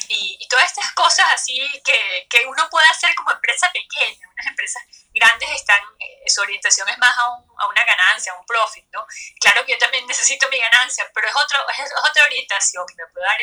Y, 0.09 0.47
todas 0.49 0.67
estas 0.67 0.93
cosas 0.93 1.27
así 1.33 1.59
que, 1.85 2.27
que, 2.31 2.47
uno 2.47 2.69
puede 2.71 2.87
hacer 2.87 3.15
como 3.15 3.33
empresa 3.33 3.71
pequeña, 3.73 4.29
unas 4.33 4.47
empresas 4.47 4.83
grandes 5.13 5.51
están, 5.51 5.81
eh, 5.99 6.29
su 6.29 6.41
orientación 6.43 6.89
es 6.89 6.99
más 6.99 7.17
a, 7.17 7.23
a, 7.23 7.69
una 7.69 7.85
ganancia, 7.85 8.33
a 8.33 8.39
un 8.39 8.47
profit, 8.47 8.85
¿no? 8.93 9.05
Claro 9.41 9.65
que 9.65 9.73
yo 9.73 9.79
también 9.79 10.07
necesito 10.07 10.49
mi 10.49 10.59
ganancia, 10.59 11.11
pero 11.15 11.29
es, 11.29 11.35
otro, 11.35 11.59
es 11.71 11.93
otra 12.09 12.25
orientación 12.25 12.87
que 12.87 12.95
me 12.95 13.07
puede 13.13 13.27
dar 13.27 13.41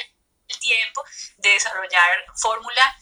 tiempo 0.60 1.04
de 1.38 1.50
desarrollar 1.50 2.26
fórmulas 2.36 2.96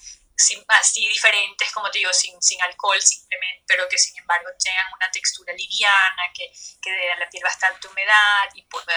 así 0.79 1.07
diferentes, 1.07 1.71
como 1.73 1.89
te 1.91 1.99
digo, 1.99 2.13
sin, 2.13 2.41
sin 2.41 2.61
alcohol 2.61 3.01
simplemente, 3.01 3.63
pero 3.67 3.87
que 3.89 3.97
sin 3.97 4.17
embargo 4.17 4.49
tengan 4.63 4.85
una 4.95 5.11
textura 5.11 5.53
liviana, 5.53 6.23
que, 6.33 6.51
que 6.81 7.11
a 7.11 7.19
la 7.19 7.29
piel 7.29 7.43
bastante 7.43 7.87
humedad 7.87 8.47
y 8.53 8.61
pueda 8.63 8.95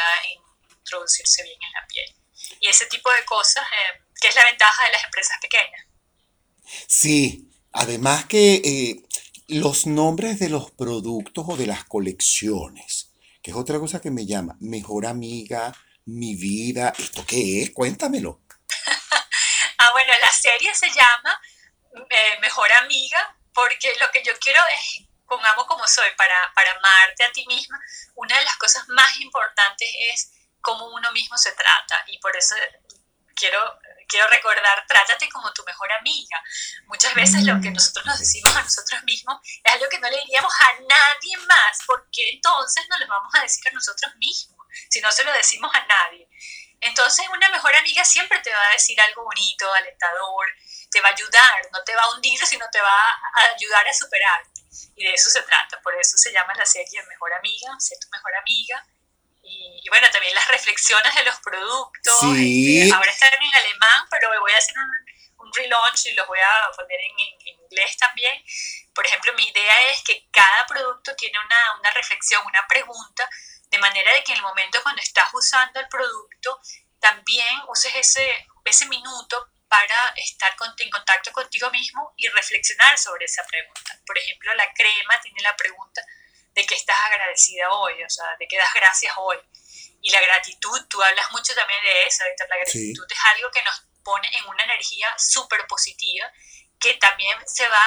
introducirse 0.78 1.42
bien 1.42 1.58
en 1.60 1.72
la 1.72 1.86
piel. 1.86 2.14
Y 2.60 2.68
ese 2.68 2.86
tipo 2.86 3.10
de 3.10 3.24
cosas, 3.24 3.64
eh, 3.64 4.02
que 4.20 4.28
es 4.28 4.34
la 4.34 4.44
ventaja 4.44 4.84
de 4.84 4.92
las 4.92 5.04
empresas 5.04 5.38
pequeñas. 5.40 5.86
Sí, 6.86 7.50
además 7.72 8.26
que 8.26 8.54
eh, 8.54 9.02
los 9.48 9.86
nombres 9.86 10.38
de 10.38 10.48
los 10.48 10.70
productos 10.70 11.44
o 11.48 11.56
de 11.56 11.66
las 11.66 11.84
colecciones, 11.84 13.12
que 13.42 13.50
es 13.50 13.56
otra 13.56 13.78
cosa 13.78 14.00
que 14.00 14.10
me 14.10 14.26
llama, 14.26 14.56
mejor 14.60 15.06
amiga, 15.06 15.74
mi 16.04 16.34
vida, 16.34 16.92
¿esto 16.98 17.24
qué 17.26 17.62
es? 17.62 17.70
Cuéntamelo. 17.70 18.41
Ah, 19.82 19.92
bueno, 19.92 20.12
la 20.20 20.32
serie 20.32 20.74
se 20.74 20.90
llama 20.90 21.40
eh, 22.10 22.38
Mejor 22.40 22.70
Amiga, 22.80 23.36
porque 23.54 23.94
lo 24.00 24.10
que 24.10 24.22
yo 24.22 24.32
quiero 24.38 24.60
es, 24.78 25.06
con 25.26 25.44
Amo 25.44 25.66
como 25.66 25.86
soy, 25.86 26.10
para, 26.16 26.52
para 26.54 26.72
amarte 26.72 27.24
a 27.24 27.32
ti 27.32 27.46
misma, 27.46 27.78
una 28.14 28.38
de 28.38 28.44
las 28.44 28.56
cosas 28.56 28.88
más 28.88 29.18
importantes 29.20 29.88
es 30.12 30.32
cómo 30.60 30.86
uno 30.86 31.10
mismo 31.12 31.36
se 31.36 31.52
trata 31.52 32.04
y 32.06 32.18
por 32.18 32.36
eso 32.36 32.54
quiero 33.34 33.78
quiero 34.12 34.28
recordar, 34.28 34.84
trátate 34.86 35.28
como 35.30 35.50
tu 35.54 35.64
mejor 35.64 35.90
amiga. 35.92 36.42
Muchas 36.86 37.14
veces 37.14 37.44
lo 37.44 37.58
que 37.62 37.70
mm. 37.70 37.74
nosotros 37.74 38.04
nos 38.04 38.18
decimos 38.18 38.54
a 38.54 38.62
nosotros 38.62 39.02
mismos 39.04 39.38
es 39.64 39.72
algo 39.72 39.88
que 39.88 39.98
no 39.98 40.10
le 40.10 40.18
diríamos 40.18 40.52
a 40.52 40.72
nadie 40.82 41.36
más, 41.48 41.78
porque 41.86 42.30
entonces 42.30 42.84
no 42.90 42.98
lo 42.98 43.06
vamos 43.06 43.34
a 43.34 43.40
decir 43.40 43.66
a 43.68 43.72
nosotros 43.72 44.14
mismos, 44.16 44.66
si 44.90 45.00
no 45.00 45.10
se 45.10 45.24
lo 45.24 45.32
decimos 45.32 45.74
a 45.74 45.86
nadie. 45.86 46.28
Entonces 46.82 47.26
una 47.28 47.48
mejor 47.48 47.74
amiga 47.76 48.04
siempre 48.04 48.38
te 48.40 48.50
va 48.50 48.66
a 48.68 48.72
decir 48.72 49.00
algo 49.00 49.24
bonito, 49.24 49.72
alentador, 49.72 50.46
te 50.90 51.00
va 51.00 51.08
a 51.08 51.12
ayudar, 51.12 51.68
no 51.72 51.82
te 51.84 51.94
va 51.94 52.02
a 52.02 52.10
hundir, 52.10 52.44
sino 52.44 52.66
te 52.70 52.80
va 52.80 52.90
a 52.90 53.54
ayudar 53.54 53.86
a 53.86 53.92
superarte. 53.92 54.60
Y 54.96 55.04
de 55.04 55.14
eso 55.14 55.30
se 55.30 55.42
trata, 55.42 55.80
por 55.80 55.94
eso 55.94 56.16
se 56.16 56.32
llama 56.32 56.54
la 56.54 56.66
serie 56.66 57.02
Mejor 57.04 57.32
Amiga, 57.34 57.70
sé 57.78 57.96
tu 58.00 58.08
mejor 58.10 58.34
amiga. 58.36 58.86
Y, 59.44 59.88
bueno, 59.88 60.08
también 60.10 60.34
las 60.34 60.46
reflexiones 60.48 61.14
de 61.14 61.24
los 61.24 61.36
productos. 61.40 62.18
Sí. 62.20 62.82
Este, 62.82 62.94
ahora 62.94 63.10
están 63.10 63.30
en 63.32 63.54
alemán, 63.54 64.06
pero 64.10 64.28
voy 64.40 64.52
a 64.52 64.56
hacer 64.58 64.74
un, 64.78 65.46
un 65.46 65.52
relaunch 65.52 66.06
y 66.06 66.14
los 66.14 66.26
voy 66.26 66.38
a 66.38 66.70
poner 66.76 66.98
en, 67.00 67.18
inglés 67.46 67.96
también. 67.96 68.42
Por 68.94 69.06
ejemplo, 69.06 69.32
mi 69.34 69.48
idea 69.48 69.90
es 69.90 70.02
que 70.02 70.28
cada 70.30 70.66
producto 70.66 71.14
tiene 71.16 71.38
una, 71.38 71.78
una 71.78 71.90
reflexión, 71.90 72.44
una 72.46 72.66
pregunta, 72.68 73.28
de 73.70 73.78
manera 73.78 74.12
de 74.12 74.22
que 74.22 74.32
en 74.32 74.38
el 74.38 74.44
momento 74.44 74.82
cuando 74.82 75.00
estás 75.00 75.28
usando 75.32 75.80
el 75.80 75.88
producto, 75.88 76.31
también 76.98 77.48
uses 77.68 77.94
ese, 77.96 78.46
ese 78.64 78.86
minuto 78.86 79.52
para 79.68 80.12
estar 80.16 80.54
en 80.78 80.90
contacto 80.90 81.32
contigo 81.32 81.70
mismo 81.70 82.12
y 82.16 82.28
reflexionar 82.28 82.98
sobre 82.98 83.24
esa 83.24 83.42
pregunta. 83.46 83.98
Por 84.06 84.18
ejemplo, 84.18 84.54
la 84.54 84.70
crema 84.74 85.18
tiene 85.22 85.40
la 85.40 85.56
pregunta 85.56 86.02
de 86.54 86.66
que 86.66 86.74
estás 86.74 86.96
agradecida 87.06 87.70
hoy, 87.70 88.02
o 88.02 88.10
sea, 88.10 88.26
de 88.38 88.46
que 88.46 88.58
das 88.58 88.74
gracias 88.74 89.14
hoy. 89.16 89.38
Y 90.02 90.10
la 90.10 90.20
gratitud, 90.20 90.78
tú 90.88 91.02
hablas 91.02 91.30
mucho 91.32 91.54
también 91.54 91.80
de 91.82 92.04
eso, 92.04 92.24
Víctor, 92.28 92.48
la 92.50 92.58
gratitud 92.58 93.06
es 93.08 93.18
algo 93.34 93.50
que 93.50 93.62
nos 93.62 93.82
pone 94.04 94.28
en 94.36 94.46
una 94.46 94.64
energía 94.64 95.08
súper 95.16 95.66
positiva 95.66 96.30
que 96.82 96.94
también 96.94 97.36
se 97.46 97.68
va, 97.68 97.78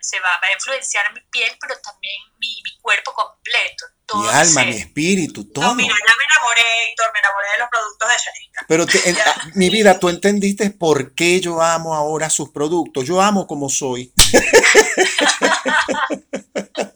se 0.00 0.18
va, 0.20 0.30
a 0.40 0.52
influenciar 0.52 1.12
mi 1.12 1.20
piel, 1.30 1.50
pero 1.60 1.78
también 1.80 2.16
mi, 2.38 2.62
mi 2.64 2.78
cuerpo 2.80 3.12
completo. 3.12 3.84
mi 4.14 4.26
alma, 4.28 4.64
mi 4.64 4.78
espíritu, 4.78 5.44
todo. 5.52 5.64
No, 5.64 5.74
mira, 5.74 5.94
ya 5.94 6.14
me 6.16 6.24
enamoré, 6.24 6.62
Héctor, 6.88 7.12
me 7.12 7.18
enamoré 7.18 7.50
de 7.52 7.58
los 7.58 7.68
productos 7.68 8.08
de 8.08 8.14
Shanika. 8.16 8.64
Pero 8.66 8.86
ah, 9.26 9.34
mi 9.54 9.68
vida, 9.68 9.98
tú 9.98 10.08
entendiste 10.08 10.70
por 10.70 11.14
qué 11.14 11.38
yo 11.40 11.60
amo 11.60 11.94
ahora 11.94 12.30
sus 12.30 12.48
productos. 12.50 13.04
Yo 13.06 13.20
amo 13.20 13.46
como 13.46 13.68
soy. 13.68 14.14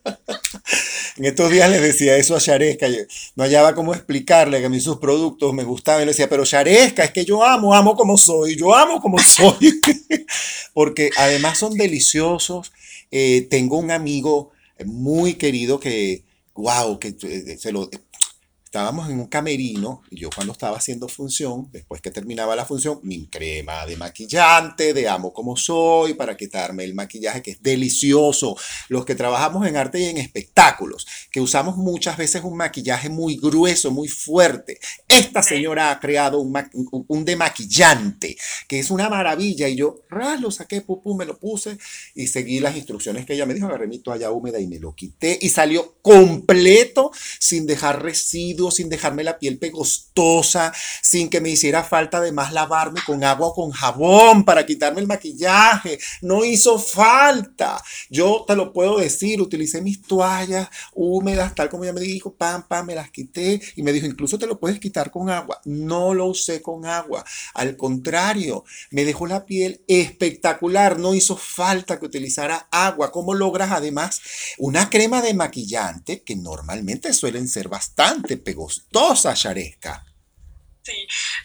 En 1.25 1.31
estos 1.31 1.51
días 1.51 1.71
le 1.71 1.81
decía 1.81 2.19
eso 2.19 2.37
a 2.37 2.39
Sharesca, 2.39 2.87
no 3.35 3.45
hallaba 3.45 3.75
cómo 3.75 3.95
explicarle 3.95 4.61
que 4.61 4.67
a 4.67 4.69
mí 4.69 4.79
sus 4.79 4.99
productos 4.99 5.55
me 5.55 5.65
gustaban. 5.65 6.03
Y 6.03 6.05
le 6.05 6.11
decía, 6.11 6.29
pero 6.29 6.45
Sharesca, 6.45 7.03
es 7.03 7.13
que 7.13 7.25
yo 7.25 7.43
amo, 7.43 7.73
amo 7.73 7.97
como 7.97 8.19
soy, 8.19 8.57
yo 8.57 8.75
amo 8.75 9.01
como 9.01 9.19
soy. 9.19 9.81
Porque 10.75 11.09
además 11.17 11.57
son 11.57 11.79
deliciosos. 11.79 12.73
Eh, 13.11 13.47
tengo 13.49 13.79
un 13.79 13.91
amigo 13.91 14.51
muy 14.85 15.37
querido 15.37 15.81
que, 15.81 16.25
wow, 16.57 16.99
que 16.99 17.17
eh, 17.23 17.57
se 17.59 17.73
lo, 17.73 17.89
estábamos 18.75 19.09
en 19.09 19.21
un 19.21 19.29
camerino 19.29 20.03
y 20.11 20.19
yo 20.19 20.31
cuando 20.35 20.53
estaba 20.53 20.79
haciendo 20.79 21.07
función, 21.07 21.69
después 21.71 22.01
que 22.01 22.11
terminaba 22.11 22.57
la 22.57 22.67
función, 22.67 22.99
mi 23.05 23.29
crema 23.29 23.87
de 23.87 23.97
maquillante, 23.97 24.93
de 24.93 25.09
amo 25.09 25.33
como 25.33 25.57
soy, 25.57 26.15
para 26.15 26.37
quitarme 26.37 26.83
el 26.83 26.93
maquillaje 26.93 27.41
que 27.41 27.53
es 27.53 27.63
delicioso. 27.63 28.57
Los 28.89 29.05
que 29.05 29.15
trabajamos 29.15 29.65
en 29.69 29.77
arte 29.77 30.01
y 30.01 30.07
en 30.07 30.17
espectáculos, 30.17 31.07
que 31.31 31.41
usamos 31.41 31.77
muchas 31.77 32.17
veces 32.17 32.43
un 32.43 32.57
maquillaje 32.57 33.09
muy 33.09 33.37
grueso, 33.37 33.93
muy 33.93 34.09
fuerte. 34.09 34.81
Esta 35.07 35.41
señora 35.41 35.93
ha 35.93 36.01
creado 36.01 36.41
un, 36.41 36.53
un 37.07 37.25
demaquillante, 37.25 38.37
que 38.67 38.81
es 38.81 38.91
una 38.91 39.09
maravilla. 39.09 39.69
Y 39.69 39.77
yo, 39.77 40.01
ras, 40.11 40.41
lo 40.41 40.51
saqué, 40.51 40.81
pupú, 40.81 41.15
me 41.15 41.27
lo 41.27 41.39
puse 41.39 41.79
y 42.17 42.27
seguí 42.27 42.59
las 42.59 42.75
instrucciones 42.75 43.25
que 43.25 43.35
ella 43.35 43.47
me 43.47 43.55
dijo, 43.55 43.69
agarré 43.69 43.87
mi 43.87 44.01
toalla 44.01 44.33
húmeda 44.33 44.59
y 44.59 44.67
me 44.67 44.81
lo 44.81 44.97
quité 44.97 45.39
y 45.41 45.51
salió 45.51 45.95
completo 46.03 47.13
sin 47.39 47.69
dejar 47.69 48.03
residuos 48.03 48.64
sin 48.71 48.89
dejarme 48.89 49.25
la 49.25 49.39
piel 49.39 49.59
pegostosa, 49.59 50.73
sin 51.03 51.29
que 51.29 51.41
me 51.41 51.51
hiciera 51.51 51.85
falta 51.85 52.19
además 52.19 52.53
lavarme 52.53 53.01
con 53.07 53.23
agua 53.25 53.49
o 53.49 53.55
con 53.55 53.71
jabón 53.71 54.45
para 54.45 54.67
quitarme 54.67 55.01
el 55.01 55.07
maquillaje. 55.07 55.99
No 56.23 56.45
hizo 56.45 56.79
falta. 56.79 57.83
Yo 58.11 58.45
te 58.47 58.57
lo 58.57 58.73
puedo 58.73 58.99
decir, 58.99 59.41
utilicé 59.41 59.81
mis 59.81 60.03
toallas 60.03 60.69
húmedas, 60.95 61.55
tal 61.55 61.69
como 61.69 61.85
ella 61.85 61.93
me 61.93 62.01
dijo, 62.01 62.35
pam, 62.35 62.67
pam, 62.67 62.87
me 62.87 62.95
las 62.95 63.11
quité 63.11 63.61
y 63.77 63.83
me 63.83 63.93
dijo, 63.93 64.07
incluso 64.07 64.39
te 64.39 64.47
lo 64.47 64.59
puedes 64.59 64.79
quitar 64.81 65.11
con 65.11 65.31
agua. 65.31 65.61
No 65.65 66.15
lo 66.15 66.27
usé 66.27 66.63
con 66.63 66.87
agua. 66.87 67.25
Al 67.55 67.77
contrario, 67.77 68.65
me 68.91 69.05
dejó 69.05 69.27
la 69.27 69.45
piel 69.45 69.83
espectacular. 69.89 70.99
No 70.99 71.15
hizo 71.15 71.37
falta 71.37 71.99
que 71.99 72.07
utilizara 72.07 72.69
agua. 72.71 73.11
¿Cómo 73.13 73.35
logras 73.35 73.73
además 73.73 74.21
una 74.59 74.91
crema 74.91 75.23
de 75.23 75.35
maquillante 75.35 76.23
que 76.23 76.37
normalmente 76.37 77.13
suelen 77.13 77.49
ser 77.49 77.69
bastante 77.69 78.37
gustosa, 78.55 79.35
Sharesca. 79.35 80.05
Sí, 80.85 80.93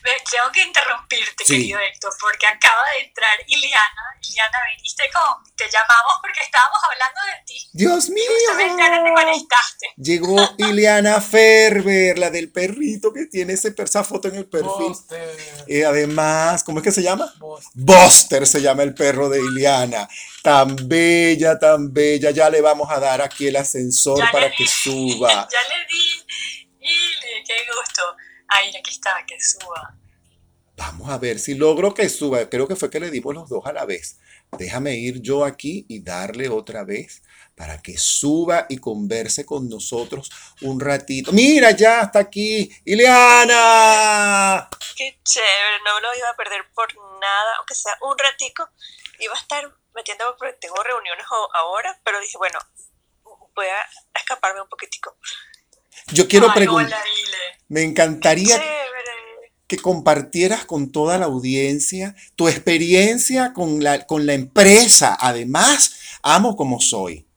tengo 0.04 0.52
que 0.52 0.62
interrumpirte, 0.62 1.46
querido 1.46 1.80
Héctor, 1.80 2.12
porque 2.20 2.46
acaba 2.46 2.82
de 2.94 3.06
entrar 3.06 3.38
Iliana. 3.48 4.04
Iliana, 4.22 4.58
viniste 4.76 5.04
con. 5.14 5.56
Te 5.56 5.64
llamamos 5.64 6.14
porque 6.22 6.42
estábamos 6.44 6.80
hablando 6.84 7.22
de 7.22 7.46
ti. 7.46 7.70
¡Dios 7.72 8.10
mío! 8.10 8.24
te 8.58 9.14
conectaste. 9.14 9.88
Llegó 9.96 10.36
Iliana 10.58 11.22
Ferber, 11.22 12.20
la 12.20 12.30
del 12.30 12.52
perrito 12.52 13.14
que 13.14 13.28
tiene 13.28 13.54
ese, 13.54 13.74
esa 13.78 14.04
foto 14.04 14.28
en 14.28 14.36
el 14.36 14.46
perfil. 14.46 14.94
Y 15.68 15.84
además, 15.84 16.66
¿cómo 16.66 16.80
es 16.80 16.84
que 16.84 16.92
se 16.92 17.02
llama? 17.02 17.34
Buster. 17.74 18.46
se 18.46 18.62
llama 18.62 18.84
el 18.84 18.94
perro 18.94 19.30
de 19.30 19.40
Iliana. 19.40 20.10
Tan 20.44 20.76
bella, 20.76 21.58
tan 21.58 21.94
bella. 21.94 22.32
Ya 22.32 22.50
le 22.50 22.60
vamos 22.60 22.92
a 22.92 23.00
dar 23.00 23.22
aquí 23.22 23.48
el 23.48 23.56
ascensor 23.56 24.20
para 24.34 24.52
que 24.52 24.68
suba. 24.68 25.30
ya 25.50 25.64
le 25.70 25.86
di 25.88 26.26
qué 27.46 27.56
gusto. 27.76 28.16
Ay, 28.48 28.70
aquí 28.76 28.92
está, 28.92 29.24
que 29.28 29.38
suba. 29.40 29.96
Vamos 30.76 31.10
a 31.10 31.18
ver 31.18 31.40
si 31.40 31.56
logro 31.56 31.94
que 31.94 32.08
suba. 32.08 32.50
Creo 32.50 32.68
que 32.68 32.76
fue 32.76 32.90
que 32.90 33.00
le 33.00 33.12
dimos 33.12 33.36
los 33.36 33.50
dos 33.50 33.66
a 33.66 33.74
la 33.74 33.86
vez. 33.86 34.18
Déjame 34.58 34.96
ir 34.96 35.22
yo 35.22 35.44
aquí 35.44 35.86
y 35.90 36.02
darle 36.02 36.50
otra 36.50 36.84
vez 36.84 37.22
para 37.56 37.82
que 37.82 37.98
suba 37.98 38.66
y 38.70 38.78
converse 38.78 39.46
con 39.46 39.68
nosotros 39.68 40.32
un 40.62 40.80
ratito. 40.80 41.34
Mira, 41.34 41.72
ya 41.72 42.04
está 42.04 42.20
aquí. 42.20 42.72
Ileana. 42.86 44.70
Qué 44.96 45.20
chévere, 45.24 45.80
no 45.86 45.96
me 45.96 46.02
lo 46.02 46.16
iba 46.18 46.30
a 46.30 46.36
perder 46.38 46.62
por 46.74 46.88
nada, 46.96 47.58
aunque 47.58 47.76
sea 47.76 47.98
un 48.02 48.18
ratico. 48.18 48.70
Iba 49.20 49.34
a 49.34 49.40
estar 49.40 49.76
metiendo, 49.94 50.36
porque 50.38 50.58
tengo 50.62 50.82
reuniones 50.82 51.26
ahora, 51.54 52.00
pero 52.06 52.22
dije, 52.22 52.38
bueno, 52.38 52.58
voy 53.54 53.66
a 53.66 54.18
escaparme 54.18 54.62
un 54.62 54.70
poquitico. 54.70 55.18
Yo 56.12 56.28
quiero 56.28 56.54
preguntar, 56.54 57.00
me 57.68 57.84
encantaría 57.84 58.62
que 59.68 59.78
compartieras 59.78 60.66
con 60.66 60.92
toda 60.92 61.20
la 61.20 61.26
audiencia 61.26 62.16
tu 62.36 62.48
experiencia 62.48 63.54
con 63.54 63.84
la, 63.84 64.08
con 64.08 64.26
la 64.26 64.34
empresa. 64.34 65.16
Además, 65.20 65.94
amo 66.24 66.56
como 66.56 66.82
soy. 66.82 67.28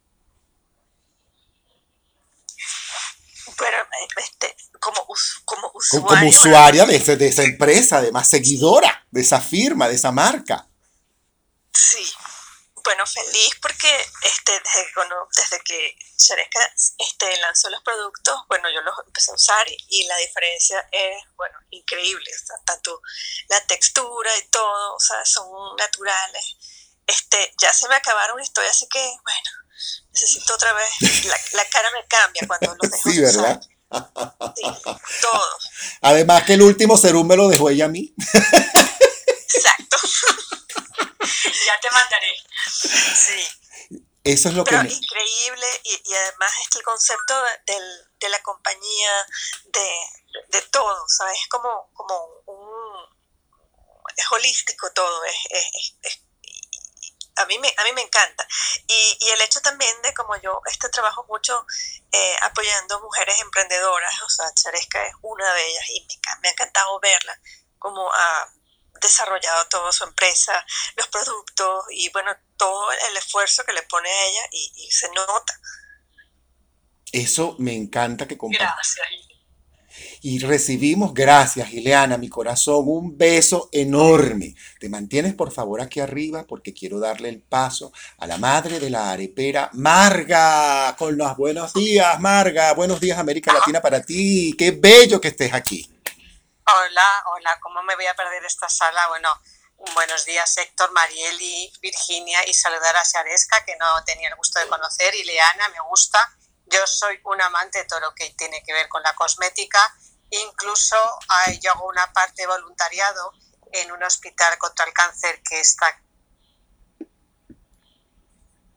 Bueno, 3.59 3.77
este, 4.17 4.57
como, 4.81 5.07
como 5.45 5.71
usuaria. 5.75 6.09
Como 6.09 6.29
usuaria 6.29 6.87
de, 6.87 6.99
de 6.99 7.29
esa 7.29 7.45
empresa, 7.45 7.99
además 7.99 8.31
seguidora 8.31 9.07
de 9.11 9.21
esa 9.21 9.41
firma, 9.41 9.89
de 9.89 9.97
esa 9.97 10.11
marca. 10.11 10.67
Sí, 11.71 12.03
bueno, 12.85 13.07
feliz 13.07 13.51
porque 13.61 13.89
este, 14.23 14.53
desde, 14.53 14.89
bueno, 14.95 15.29
desde 15.37 15.61
que 15.65 15.97
este, 16.99 17.37
lanzó 17.41 17.71
los 17.71 17.83
productos, 17.83 18.35
bueno, 18.49 18.69
yo 18.75 18.81
los 18.83 18.95
empecé 19.07 19.31
a 19.31 19.35
usar 19.35 19.67
y, 19.69 20.05
la 20.07 20.17
diferencia 20.17 20.87
es, 20.91 21.23
bueno, 21.37 21.57
increíble. 21.71 22.31
tanto 22.65 23.01
la 23.49 23.61
textura 23.67 24.31
y 24.39 24.49
todo, 24.49 24.95
o 24.95 25.01
sea, 25.01 25.25
son 25.25 25.77
naturales. 25.77 26.57
Este, 27.07 27.55
ya 27.61 27.73
se 27.73 27.89
me 27.89 27.97
acabaron 27.97 28.39
y 28.41 28.45
estoy 28.45 28.67
así 28.67 28.87
que, 28.89 29.01
bueno, 29.01 29.51
necesito 30.13 30.55
otra 30.55 30.73
vez, 30.73 30.91
la, 31.53 31.65
cara 31.69 31.91
me 31.91 32.07
cambia 32.07 32.43
cuando 32.47 32.77
los 32.81 32.91
dejo 32.91 33.11
sí, 33.11 33.21
¿verdad? 33.21 33.61
Sí, 34.57 34.63
todo. 35.21 35.59
Además 36.01 36.45
que 36.45 36.55
el 36.55 36.63
último 36.63 36.97
serum 36.97 37.27
me 37.27 37.37
lo 37.37 37.49
dejó 37.49 37.69
ella 37.69 37.87
a 37.87 37.89
mí. 37.89 38.15
Exacto. 39.55 39.97
ya 41.67 41.81
te 41.81 41.91
mandaré. 41.91 42.35
Sí. 42.65 43.49
Eso 44.25 44.49
es 44.51 44.55
lo 44.55 44.63
Pero 44.65 44.83
que... 44.83 44.89
increíble 44.89 45.67
y, 45.85 46.15
además 46.15 46.53
es 46.61 46.77
el 46.77 46.83
concepto 46.83 47.43
de, 47.67 47.77
de 48.21 48.29
la 48.29 48.41
compañía, 48.43 49.27
de, 49.65 49.91
de, 50.49 50.63
todo, 50.71 51.09
¿sabes? 51.09 51.39
Es 51.41 51.49
como, 51.49 51.91
como 51.93 52.27
un... 52.47 53.09
es 54.17 54.25
holístico 54.31 54.93
todo, 54.93 55.25
es, 55.25 55.37
es, 55.51 55.95
es 56.03 56.23
a 57.37 57.47
mí 57.47 57.59
me, 57.59 57.75
a 57.77 57.85
mí 57.85 57.93
me 57.95 58.03
encanta. 58.03 58.47
Y, 58.87 59.17
y, 59.21 59.31
el 59.31 59.41
hecho 59.41 59.61
también 59.61 60.01
de 60.03 60.15
como 60.15 60.37
yo 60.37 60.61
este 60.67 60.89
trabajo 60.91 61.25
mucho 61.29 61.67
eh, 62.13 62.37
apoyando 62.43 63.01
mujeres 63.01 63.41
emprendedoras, 63.41 64.23
o 64.23 64.29
sea, 64.29 64.53
Charesca 64.55 65.07
es 65.07 65.15
una 65.23 65.53
de 65.55 65.67
ellas 65.67 65.85
y 65.89 66.07
me, 66.07 66.41
me 66.43 66.49
ha 66.49 66.53
encantado 66.53 67.01
verla 67.01 67.39
como 67.79 68.09
a 68.13 68.53
desarrollado 69.03 69.67
toda 69.69 69.93
su 69.93 70.05
empresa, 70.05 70.53
los 70.97 71.09
productos 71.09 71.85
y 71.91 72.09
bueno, 72.11 72.31
todo 72.57 72.87
el 73.11 73.17
esfuerzo 73.17 73.65
que 73.65 73.73
le 73.73 73.83
pone 73.83 74.09
a 74.09 74.27
ella 74.27 74.43
y, 74.53 74.91
se 74.91 75.09
nota. 75.11 75.61
Eso 77.13 77.57
me 77.59 77.75
encanta 77.75 78.27
que 78.27 78.39
compartas. 78.39 78.95
Gracias. 78.97 79.33
Y 80.23 80.39
recibimos, 80.39 81.13
gracias 81.13 81.73
Ileana, 81.73 82.17
mi 82.17 82.29
corazón, 82.29 82.85
un 82.87 83.19
beso 83.19 83.69
enorme. 83.73 84.55
Te 84.81 84.89
mantienes 84.89 85.35
por 85.35 85.53
favor 85.53 85.81
aquí 85.81 86.01
arriba 86.01 86.47
porque 86.47 86.73
quiero 86.73 86.99
darle 86.99 87.29
el 87.29 87.41
paso 87.41 87.93
a 88.19 88.27
la 88.27 88.39
madre 88.39 88.81
de 88.81 88.89
la 88.89 89.13
arepera, 89.13 89.71
Marga, 89.75 90.95
con 90.97 91.17
los 91.19 91.37
buenos 91.37 91.75
días, 91.75 92.19
Marga. 92.21 92.73
Buenos 92.73 93.01
días 93.01 93.19
América 93.19 93.53
Latina 93.53 93.83
para 93.83 94.03
ti. 94.03 94.55
Qué 94.57 94.71
bello 94.71 95.21
que 95.21 95.29
estés 95.29 95.53
aquí. 95.53 95.92
Hola, 96.65 97.25
hola, 97.27 97.59
¿cómo 97.61 97.83
me 97.83 97.97
voy 97.97 98.07
a 98.07 98.15
perder 98.15 98.45
esta 98.45 98.69
sala? 98.69 99.09
Bueno, 99.09 99.29
buenos 99.95 100.25
días 100.25 100.57
Héctor, 100.57 100.93
Marieli, 100.93 101.73
Virginia 101.81 102.39
y 102.47 102.55
saludar 102.55 102.97
a 102.97 103.03
Shareska 103.03 103.65
que 103.65 103.75
no 103.77 104.05
tenía 104.05 104.29
el 104.29 104.37
gusto 104.37 104.61
de 104.61 104.69
conocer 104.69 105.13
y 105.13 105.25
Leana, 105.25 105.69
me 105.71 105.81
gusta. 105.81 106.19
Yo 106.67 106.87
soy 106.87 107.21
un 107.25 107.43
amante 107.43 107.79
de 107.81 107.85
todo 107.87 107.99
lo 107.99 108.15
que 108.15 108.31
tiene 108.35 108.63
que 108.63 108.73
ver 108.73 108.89
con 108.89 109.03
la 109.03 109.13
cosmética, 109.17 109.93
incluso 110.31 110.97
yo 111.61 111.73
hago 111.73 111.89
una 111.89 112.13
parte 112.13 112.43
de 112.43 112.47
voluntariado 112.47 113.33
en 113.73 113.91
un 113.91 114.03
hospital 114.05 114.57
contra 114.59 114.85
el 114.85 114.93
cáncer 114.93 115.43
que 115.43 115.59
está 115.59 116.01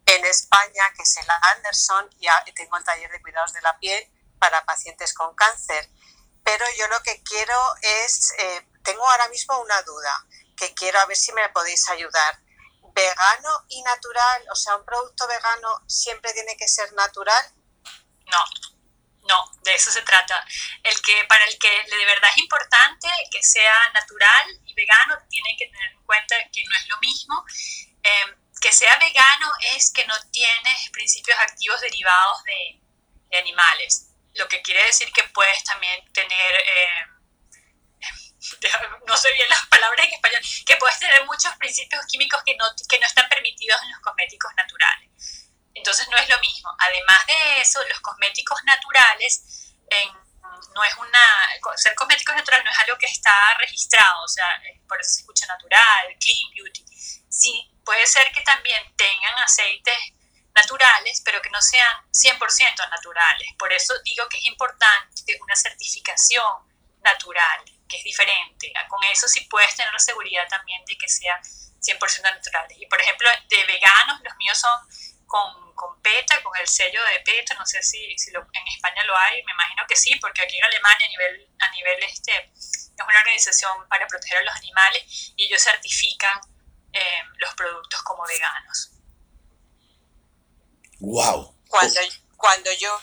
en 0.08 0.26
España, 0.26 0.92
que 0.98 1.04
es 1.04 1.18
el 1.18 1.28
Anderson, 1.56 2.10
y 2.20 2.52
tengo 2.54 2.78
el 2.78 2.84
taller 2.84 3.12
de 3.12 3.22
cuidados 3.22 3.54
de 3.54 3.62
la 3.62 3.78
piel 3.78 4.12
para 4.40 4.66
pacientes 4.66 5.14
con 5.14 5.36
cáncer 5.36 5.88
pero 6.46 6.64
yo 6.78 6.88
lo 6.88 7.02
que 7.02 7.22
quiero 7.24 7.58
es, 7.82 8.32
eh, 8.38 8.68
tengo 8.84 9.04
ahora 9.10 9.28
mismo 9.30 9.60
una 9.60 9.82
duda, 9.82 10.26
que 10.56 10.74
quiero 10.76 11.00
a 11.00 11.06
ver 11.08 11.18
si 11.18 11.34
me 11.34 11.50
podéis 11.50 11.90
ayudar. 11.90 12.40
¿Vegano 12.94 13.66
y 13.68 13.82
natural? 13.82 14.46
O 14.52 14.56
sea, 14.56 14.76
¿un 14.78 14.86
producto 14.86 15.28
vegano 15.28 15.84
siempre 15.88 16.32
tiene 16.34 16.56
que 16.56 16.68
ser 16.68 16.94
natural? 16.94 17.52
No, 18.28 18.40
no, 19.28 19.52
de 19.64 19.74
eso 19.74 19.92
se 19.92 20.04
trata. 20.04 20.46
El 20.84 21.02
que, 21.02 21.26
para 21.28 21.44
el 21.46 21.58
que 21.58 21.68
de 21.68 22.06
verdad 22.06 22.30
es 22.30 22.38
importante 22.38 23.08
que 23.32 23.42
sea 23.42 23.90
natural 23.94 24.48
y 24.66 24.74
vegano, 24.76 25.18
tiene 25.28 25.56
que 25.58 25.66
tener 25.66 25.92
en 25.94 26.04
cuenta 26.04 26.36
que 26.54 26.64
no 26.64 26.76
es 26.78 26.88
lo 26.88 26.98
mismo. 27.00 27.44
Em, 28.04 28.36
que 28.62 28.72
sea 28.72 28.98
vegano 28.98 29.52
es 29.76 29.92
que 29.92 30.06
no 30.06 30.16
tiene 30.32 30.78
principios 30.94 31.38
activos 31.40 31.82
derivados 31.82 32.44
de, 32.44 32.80
de 33.32 33.38
animales 33.40 34.15
lo 34.36 34.48
que 34.48 34.62
quiere 34.62 34.84
decir 34.86 35.12
que 35.12 35.24
puedes 35.34 35.64
también 35.64 36.04
tener, 36.14 36.56
eh, 36.56 37.06
no 39.08 39.18
sé 39.18 39.32
bien 39.34 39.50
las 39.50 39.66
palabras 39.68 40.08
en 40.08 40.14
español, 40.14 40.42
que 40.66 40.78
puedes 40.78 41.00
tener 41.00 41.26
muchos 41.26 41.56
principios 41.56 42.06
químicos 42.08 42.42
que 42.46 42.56
no, 42.56 42.66
que 42.88 43.00
no 43.00 43.06
están 43.06 43.28
permitidos 43.30 43.82
en 43.84 43.92
los 43.92 44.00
cosméticos 44.02 44.52
naturales. 44.56 45.10
Entonces 45.74 46.08
no 46.10 46.18
es 46.18 46.30
lo 46.30 46.40
mismo. 46.40 46.72
Además 46.80 47.28
de 47.28 47.62
eso, 47.62 47.84
los 47.88 48.00
cosméticos 48.00 48.64
naturales, 48.64 49.74
no 50.74 50.84
es 50.84 50.96
una, 50.96 51.78
ser 51.78 51.96
cosméticos 51.96 52.36
naturales 52.36 52.66
no 52.66 52.72
es 52.72 52.80
algo 52.80 52.98
que 52.98 53.08
está 53.08 53.56
registrado, 53.60 54.24
o 54.24 54.28
sea, 54.28 54.62
por 54.88 55.00
eso 55.00 55.12
se 55.12 55.20
escucha 55.22 55.46
natural, 55.48 56.16
clean 56.20 56.52
beauty. 56.54 56.86
Sí, 57.30 57.72
puede 57.84 58.06
ser 58.06 58.32
que 58.32 58.42
también 58.42 58.82
tengan 58.96 59.36
aceites 59.40 59.98
naturales, 60.56 61.22
pero 61.24 61.42
que 61.42 61.50
no 61.50 61.62
sean 61.62 61.92
100% 62.12 62.90
naturales. 62.90 63.48
Por 63.60 63.72
eso 63.74 63.94
digo 64.04 64.28
que 64.30 64.38
es 64.38 64.46
importante 64.46 65.38
una 65.42 65.56
certificación 65.56 66.44
natural, 67.04 67.60
que 67.88 67.98
es 67.98 68.04
diferente. 68.04 68.74
Con 68.90 69.04
eso 69.04 69.28
sí 69.28 69.42
puedes 69.50 69.76
tener 69.76 69.92
la 69.92 70.00
seguridad 70.00 70.48
también 70.48 70.84
de 70.86 70.98
que 70.98 71.08
sean 71.08 71.40
100% 71.44 72.24
naturales. 72.24 72.78
Y 72.80 72.86
por 72.88 73.00
ejemplo, 73.00 73.30
de 73.50 73.64
veganos, 73.66 74.22
los 74.24 74.36
míos 74.38 74.58
son 74.58 74.80
con, 75.28 75.76
con 75.76 76.02
PETA, 76.02 76.42
con 76.42 76.56
el 76.58 76.68
sello 76.68 77.04
de 77.04 77.20
PETA, 77.20 77.54
no 77.56 77.66
sé 77.66 77.84
si, 77.84 78.18
si 78.18 78.32
en 78.32 78.68
España 78.68 79.04
lo 79.04 79.18
hay, 79.18 79.44
me 79.44 79.52
imagino 79.52 79.84
que 79.88 79.96
sí, 79.96 80.16
porque 80.22 80.42
aquí 80.42 80.58
en 80.58 80.64
Alemania 80.64 81.06
a 81.06 81.10
nivel, 81.10 81.50
a 81.60 81.72
nivel 81.72 82.04
este, 82.04 82.52
es 82.56 82.92
una 82.96 83.20
organización 83.20 83.88
para 83.90 84.08
proteger 84.08 84.40
a 84.40 84.44
los 84.44 84.56
animales 84.56 85.34
y 85.36 85.46
ellos 85.46 85.62
certifican 85.62 86.40
eh, 86.94 87.24
los 87.38 87.54
productos 87.56 88.02
como 88.04 88.24
veganos. 88.26 88.95
Wow. 91.00 91.56
Cuando, 91.68 92.00
cuando 92.38 92.72
yo 92.74 92.98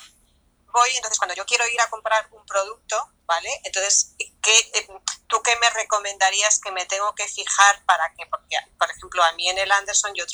voy, 0.73 0.89
entonces 0.97 1.19
cuando 1.19 1.35
yo 1.35 1.45
quiero 1.45 1.67
ir 1.69 1.81
a 1.81 1.91
comprar 1.91 2.29
un 2.33 2.45
producto, 2.47 2.97
¿vale? 3.27 3.49
Entonces, 3.65 4.15
¿qué, 4.43 4.59
eh, 4.75 4.89
¿tú 5.27 5.43
qué 5.43 5.57
me 5.57 5.71
recomendarías 5.71 6.61
que 6.61 6.73
me 6.73 6.87
tengo 6.87 7.15
que 7.15 7.29
fijar 7.29 7.85
para 7.85 8.13
que, 8.15 8.27
porque, 8.27 8.57
por 8.79 8.91
ejemplo, 8.91 9.23
a 9.23 9.33
mí 9.33 9.49
en 9.49 9.59
el 9.59 9.71
Anderson 9.71 10.13
yo 10.15 10.25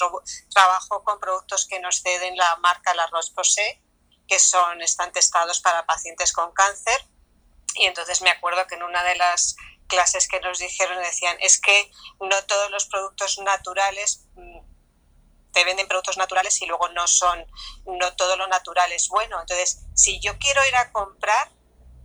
trabajo 0.50 1.04
con 1.04 1.20
productos 1.20 1.66
que 1.66 1.80
nos 1.80 2.02
ceden 2.02 2.36
la 2.36 2.56
marca 2.56 2.94
La 2.94 3.06
Roche-Posay, 3.09 3.82
que 4.26 4.38
son, 4.38 4.82
están 4.82 5.12
testados 5.12 5.61
para 5.61 5.86
pacientes 5.86 6.32
con 6.32 6.52
cáncer, 6.52 7.04
y 7.74 7.86
entonces 7.86 8.22
me 8.22 8.30
acuerdo 8.30 8.66
que 8.66 8.74
en 8.74 8.82
una 8.82 9.02
de 9.04 9.16
las 9.16 9.56
clases 9.86 10.28
que 10.28 10.40
nos 10.40 10.59
dijeron 10.59 11.02
decían, 11.02 11.36
es 11.40 11.61
que 11.61 11.90
no 12.20 12.44
todos 12.44 12.70
los 12.70 12.86
productos 12.86 13.38
naturales 13.38 14.26
mm, 14.34 14.67
te 15.53 15.64
venden 15.64 15.88
productos 15.88 16.16
naturales 16.16 16.61
y 16.62 16.66
luego 16.66 16.88
no 16.90 17.07
son, 17.07 17.44
no 17.86 18.14
todo 18.16 18.36
lo 18.36 18.46
natural 18.46 18.92
es 18.92 19.09
bueno. 19.09 19.40
Entonces, 19.40 19.86
si 19.94 20.20
yo 20.20 20.38
quiero 20.38 20.64
ir 20.66 20.76
a 20.76 20.92
comprar, 20.92 21.51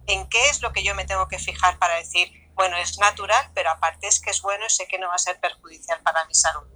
¿en 0.07 0.27
qué 0.29 0.49
es 0.49 0.61
lo 0.61 0.71
que 0.73 0.83
yo 0.83 0.95
me 0.95 1.05
tengo 1.05 1.27
que 1.27 1.39
fijar 1.39 1.77
para 1.79 1.95
decir, 1.95 2.31
bueno, 2.53 2.77
es 2.77 2.97
natural, 2.99 3.51
pero 3.53 3.71
aparte 3.71 4.07
es 4.07 4.19
que 4.19 4.31
es 4.31 4.41
bueno 4.41 4.65
y 4.65 4.69
sé 4.69 4.87
que 4.87 4.99
no 4.99 5.07
va 5.07 5.15
a 5.15 5.19
ser 5.19 5.39
perjudicial 5.39 6.01
para 6.01 6.25
mi 6.25 6.35
salud? 6.35 6.67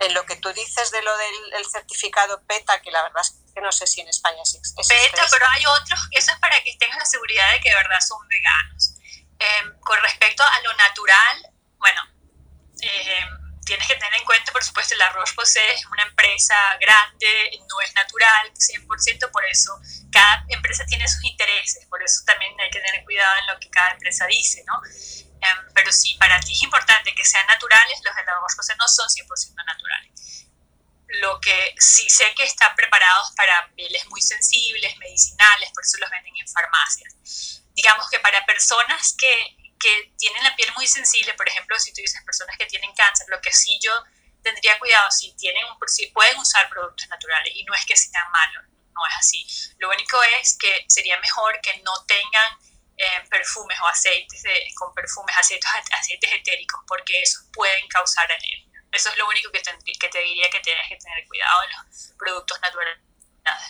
En 0.00 0.12
lo 0.12 0.26
que 0.26 0.36
tú 0.36 0.52
dices 0.52 0.90
de 0.90 1.00
lo 1.02 1.16
del 1.16 1.64
certificado 1.70 2.42
PETA, 2.46 2.82
que 2.82 2.90
la 2.90 3.02
verdad 3.02 3.22
es 3.22 3.40
que 3.54 3.60
no 3.60 3.72
sé 3.72 3.86
si 3.86 4.00
en 4.00 4.08
España 4.08 4.40
existe. 4.40 4.82
PETA, 4.82 5.26
pero 5.30 5.46
hay 5.54 5.64
otros, 5.80 6.00
eso 6.10 6.32
es 6.32 6.38
para 6.40 6.62
que 6.62 6.76
tengas 6.76 6.98
la 6.98 7.06
seguridad 7.06 7.52
de 7.52 7.60
que 7.60 7.70
de 7.70 7.76
verdad 7.76 8.00
son 8.00 8.18
veganos. 8.28 8.94
Em, 9.38 9.80
con 9.80 10.00
respecto 10.02 10.42
a 10.42 10.60
lo 10.62 10.74
natural, 10.74 11.52
bueno, 11.78 12.02
eh, 12.82 13.26
tienes 13.64 13.86
que 13.88 13.96
tener 13.96 14.14
en 14.14 14.24
cuenta, 14.24 14.52
por 14.52 14.62
supuesto, 14.62 14.94
la 14.96 15.10
Roche-Posay 15.10 15.70
es 15.70 15.86
una 15.86 16.02
empresa 16.04 16.54
grande, 16.80 17.50
no 17.68 17.80
es 17.80 17.94
natural 17.94 18.52
100%, 18.54 19.30
por 19.30 19.44
eso 19.46 19.78
cada 20.12 20.44
empresa 20.48 20.84
tiene 20.86 21.06
sus 21.08 21.24
intereses, 21.24 21.86
por 21.86 22.02
eso 22.02 22.22
también 22.26 22.52
hay 22.60 22.70
que 22.70 22.80
tener 22.80 23.04
cuidado 23.04 23.34
en 23.40 23.54
lo 23.54 23.60
que 23.60 23.70
cada 23.70 23.90
empresa 23.92 24.26
dice, 24.26 24.62
¿no? 24.66 24.80
Em, 25.40 25.72
pero 25.74 25.92
si 25.92 26.14
para 26.14 26.40
ti 26.40 26.52
es 26.52 26.62
importante 26.62 27.14
que 27.14 27.24
sean 27.24 27.46
naturales, 27.46 28.00
los 28.04 28.14
de 28.14 28.24
la 28.24 28.34
Roche-Posay 28.34 28.76
no 28.76 28.88
son 28.88 29.08
100% 29.08 29.64
naturales. 29.64 30.46
Lo 31.20 31.40
que 31.40 31.74
sí 31.78 32.08
sé 32.08 32.34
que 32.34 32.44
están 32.44 32.74
preparados 32.74 33.32
para 33.36 33.70
pieles 33.74 34.06
muy 34.08 34.20
sensibles, 34.20 34.96
medicinales, 34.98 35.70
por 35.72 35.84
eso 35.84 35.98
los 35.98 36.10
venden 36.10 36.34
en 36.36 36.48
farmacias. 36.48 37.62
Digamos 37.74 38.08
que 38.08 38.20
para 38.20 38.44
personas 38.46 39.14
que 39.18 39.53
que 39.78 40.12
tienen 40.18 40.42
la 40.42 40.54
piel 40.56 40.72
muy 40.76 40.86
sensible, 40.86 41.34
por 41.34 41.48
ejemplo, 41.48 41.78
si 41.78 41.92
tú 41.92 42.00
dices 42.00 42.22
personas 42.24 42.56
que 42.56 42.66
tienen 42.66 42.92
cáncer, 42.94 43.26
lo 43.28 43.40
que 43.40 43.52
sí 43.52 43.78
yo 43.82 43.92
tendría 44.42 44.78
cuidado, 44.78 45.10
si, 45.10 45.34
tienen 45.36 45.64
si 45.86 46.06
pueden 46.08 46.38
usar 46.38 46.68
productos 46.68 47.08
naturales 47.08 47.52
y 47.54 47.64
no 47.64 47.74
es 47.74 47.84
que 47.86 47.96
sean 47.96 48.30
malos, 48.30 48.64
no 48.92 49.06
es 49.06 49.14
así. 49.18 49.46
Lo 49.78 49.90
único 49.90 50.22
es 50.40 50.56
que 50.58 50.84
sería 50.88 51.18
mejor 51.18 51.60
que 51.60 51.78
no 51.82 51.92
tengan 52.06 52.58
eh, 52.96 53.26
perfumes 53.28 53.78
o 53.82 53.86
aceites 53.86 54.42
con 54.76 54.94
perfumes, 54.94 55.34
aceites, 55.36 55.68
aceites 55.98 56.32
etéricos, 56.32 56.80
porque 56.86 57.20
esos 57.20 57.44
pueden 57.52 57.88
causar 57.88 58.30
alergia. 58.30 58.64
Eso 58.92 59.08
es 59.08 59.18
lo 59.18 59.26
único 59.26 59.50
que 59.50 59.60
te, 59.60 59.76
que 59.98 60.08
te 60.08 60.18
diría 60.20 60.48
que 60.50 60.60
tienes 60.60 60.88
que 60.88 60.96
tener 60.96 61.26
cuidado 61.26 61.62
en 61.64 61.70
los 61.70 62.12
productos 62.16 62.60
naturales. 62.60 63.02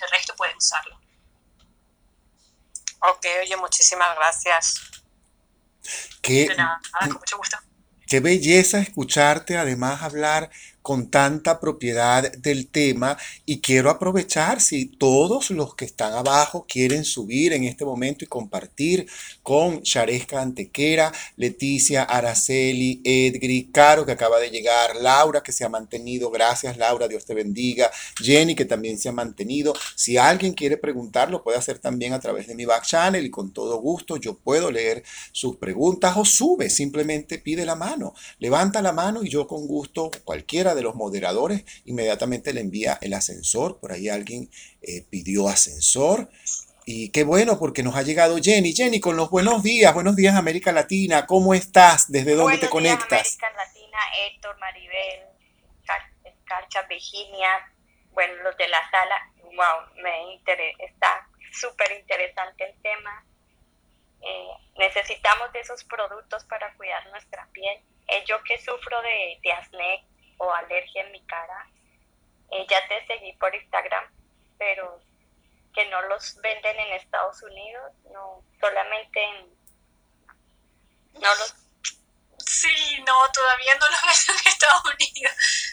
El 0.02 0.11
resto 0.11 0.36
pueden 0.36 0.57
usarlo. 0.57 1.00
Ok, 3.00 3.26
oye, 3.40 3.57
muchísimas 3.57 4.14
gracias. 4.16 5.03
Qué, 6.20 6.49
mucho 7.07 7.37
gusto. 7.37 7.59
Qué 8.07 8.20
belleza 8.20 8.80
escucharte 8.80 9.57
además 9.57 10.03
hablar 10.03 10.51
con 10.82 11.11
tanta 11.11 11.59
propiedad 11.59 12.30
del 12.32 12.68
tema 12.68 13.16
y 13.47 13.61
quiero 13.61 13.89
aprovechar 13.89 14.61
si 14.61 14.85
todos 14.85 15.51
los 15.51 15.74
que 15.74 15.87
están 15.87 16.12
abajo 16.12 16.66
quieren 16.68 17.05
subir 17.05 17.55
en 17.55 17.64
este 17.64 17.87
momento 17.87 18.24
y 18.24 18.28
compartir 18.28 19.09
con 19.45 19.82
Sharesca 19.82 20.40
Antequera, 20.40 21.12
Leticia, 21.36 22.03
Araceli, 22.03 23.01
Edgri, 23.05 23.70
Caro 23.70 24.05
que 24.05 24.11
acaba 24.11 24.40
de 24.40 24.51
llegar, 24.51 24.97
Laura 24.97 25.42
que 25.42 25.53
se 25.53 25.64
ha 25.64 25.68
mantenido, 25.68 26.30
gracias 26.30 26.76
Laura, 26.76 27.07
Dios 27.07 27.24
te 27.24 27.34
bendiga, 27.34 27.90
Jenny 28.18 28.57
que 28.57 28.64
también 28.64 28.99
se 28.99 29.11
ha 29.11 29.12
mantenido. 29.12 29.74
Si 29.95 30.16
alguien 30.16 30.55
quiere 30.55 30.78
preguntar, 30.78 31.30
lo 31.30 31.45
puede 31.45 31.59
hacer 31.59 31.78
también 31.78 32.14
a 32.14 32.20
través 32.20 32.49
de 32.49 32.57
mi 32.57 32.64
back 32.64 32.84
channel 32.84 33.24
y 33.24 33.30
con 33.30 33.53
todo 33.53 33.76
gusto 33.76 34.16
yo 34.16 34.34
puedo 34.36 34.72
leer 34.72 35.05
sus 35.30 35.57
preguntas 35.57 36.16
o 36.16 36.24
sube, 36.24 36.70
simplemente 36.70 37.38
pide 37.38 37.64
la 37.64 37.76
mano, 37.76 38.14
levanta 38.38 38.82
la 38.82 38.92
mano 38.92 39.22
y 39.22 39.28
yo 39.28 39.47
con 39.47 39.68
gusto, 39.68 40.11
cualquiera 40.24 40.74
de 40.74 40.82
los 40.82 40.95
moderadores 40.95 41.64
inmediatamente 41.84 42.55
le 42.55 42.62
envía 42.62 42.99
el 43.03 43.12
ascensor. 43.12 43.78
Por 43.78 43.92
ahí 43.92 44.09
alguien 44.09 44.49
eh, 44.82 45.05
pidió 45.09 45.49
ascensor. 45.49 46.30
Y 46.87 47.11
qué 47.12 47.24
bueno 47.24 47.59
porque 47.59 47.82
nos 47.82 47.97
ha 47.97 48.03
llegado 48.03 48.37
Jenny. 48.37 48.74
Jenny, 48.74 49.01
con 49.01 49.16
los 49.16 49.30
buenos 49.30 49.62
días, 49.62 49.95
buenos 49.95 50.16
días 50.16 50.37
América 50.37 50.70
Latina. 50.70 51.24
¿Cómo 51.24 51.55
estás? 51.55 52.12
¿Desde 52.12 52.35
dónde 52.35 52.59
te 52.59 52.68
conectas? 52.68 53.39
América 53.39 53.53
Latina, 53.57 53.99
Héctor, 54.18 54.59
Maribel, 54.59 55.20
Carcha, 56.45 56.82
Virginia, 56.82 57.72
bueno, 58.12 58.35
los 58.43 58.55
de 58.59 58.68
la 58.68 58.78
sala. 58.91 59.16
Wow, 59.45 60.03
me 60.03 60.43
está 60.85 61.26
súper 61.53 61.91
interesante 61.93 62.64
el 62.64 62.82
tema. 62.82 63.24
Eh, 64.20 64.49
necesitamos 64.76 65.53
de 65.55 65.61
esos 65.61 65.85
productos 65.85 66.45
para 66.45 66.74
cuidar 66.74 67.07
nuestra 67.09 67.49
piel. 67.53 67.78
Eh, 68.09 68.24
yo 68.26 68.43
que 68.43 68.59
sufro 68.59 69.01
de, 69.01 69.39
de 69.43 69.53
acné 69.53 70.07
o 70.37 70.53
alergia 70.53 71.03
en 71.03 71.12
mi 71.12 71.24
cara, 71.24 71.66
eh, 72.51 72.66
ya 72.68 72.87
te 72.89 73.07
seguí 73.07 73.32
por 73.35 73.55
Instagram, 73.55 74.05
pero 74.59 75.01
que 75.74 75.86
no 75.86 76.00
los 76.02 76.36
venden 76.40 76.78
en 76.78 76.92
Estados 76.94 77.42
Unidos, 77.42 77.92
no, 78.12 78.44
solamente 78.60 79.22
en... 79.22 79.54
No 81.20 81.34
los... 81.34 81.54
Sí, 82.38 83.02
no, 83.06 83.14
todavía 83.32 83.74
no 83.74 83.88
los 83.88 84.00
venden 84.26 84.44
en 84.44 84.52
Estados 84.52 84.84
Unidos. 84.84 85.32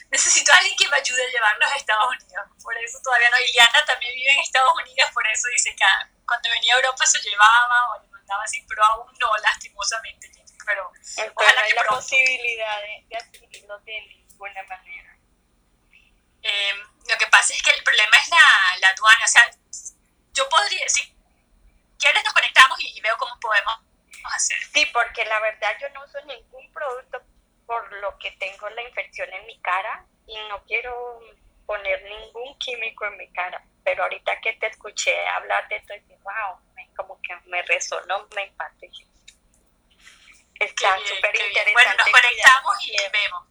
Necesito 0.09 0.51
a 0.51 0.57
alguien 0.57 0.75
que 0.77 0.87
me 0.89 0.97
ayude 0.97 1.23
a 1.23 1.31
llevarlos 1.31 1.71
a 1.71 1.75
Estados 1.75 2.09
Unidos. 2.09 2.45
Por 2.63 2.77
eso 2.77 2.99
todavía 3.03 3.29
no. 3.29 3.39
Iliana 3.39 3.85
también 3.85 4.13
vive 4.15 4.31
en 4.31 4.39
Estados 4.39 4.73
Unidos, 4.81 5.09
por 5.13 5.27
eso 5.27 5.47
dice 5.49 5.75
que 5.75 5.85
cuando 6.25 6.49
venía 6.49 6.73
a 6.73 6.77
Europa 6.77 7.05
se 7.05 7.19
llevaba 7.19 7.93
o 7.93 8.01
le 8.01 8.07
mandaba 8.07 8.43
así, 8.43 8.65
pero 8.67 8.83
aún 8.83 9.13
no, 9.19 9.37
lastimosamente. 9.37 10.31
Pero 10.65 10.91
ojalá 11.35 11.61
hay 11.61 11.73
la 11.73 11.83
posibilidad 11.83 12.81
de, 12.81 13.05
de 13.09 13.17
adquirirlo 13.17 13.79
de 13.79 14.01
ninguna 14.01 14.63
manera. 14.63 15.17
Eh, 16.43 16.73
lo 17.09 17.17
que 17.17 17.27
pasa 17.27 17.53
es 17.53 17.61
que 17.61 17.71
el 17.71 17.83
problema 17.83 18.17
es 18.17 18.29
la, 18.29 18.77
la 18.79 18.89
aduana. 18.89 19.25
O 19.25 19.27
sea, 19.27 19.51
yo 20.33 20.47
podría, 20.49 20.87
si 20.87 21.15
quieres 21.99 22.23
nos 22.23 22.33
conectamos 22.33 22.79
y, 22.79 22.99
veo 23.01 23.17
cómo 23.17 23.39
podemos 23.39 23.73
hacer. 24.35 24.57
Sí, 24.73 24.85
porque 24.93 25.25
la 25.25 25.39
verdad 25.39 25.75
yo 25.79 25.89
no 25.89 26.03
uso 26.05 26.21
ningún 26.25 26.71
producto 26.71 27.21
por 27.65 27.91
lo 27.93 28.17
que 28.17 28.31
tengo 28.31 28.69
la 28.69 28.81
infección 28.83 29.31
en 29.33 29.45
mi 29.45 29.59
cara 29.61 30.05
y 30.27 30.37
no 30.49 30.63
quiero 30.65 31.19
poner 31.65 32.03
ningún 32.03 32.57
químico 32.59 33.05
en 33.05 33.17
mi 33.17 33.31
cara. 33.31 33.63
Pero 33.83 34.03
ahorita 34.03 34.39
que 34.41 34.53
te 34.53 34.67
escuché 34.67 35.27
hablar 35.29 35.67
de 35.67 35.77
esto, 35.77 35.93
dije, 35.93 36.17
wow, 36.23 36.59
como 36.95 37.19
que 37.21 37.35
me 37.45 37.61
resonó, 37.63 38.27
me 38.35 38.45
impactó. 38.45 38.85
Está 40.59 40.97
súper 40.99 41.35
interesante. 41.35 41.73
Bueno, 41.73 41.93
nos 41.97 42.09
conectamos 42.09 42.87
y 42.87 42.95
vemos. 43.11 43.47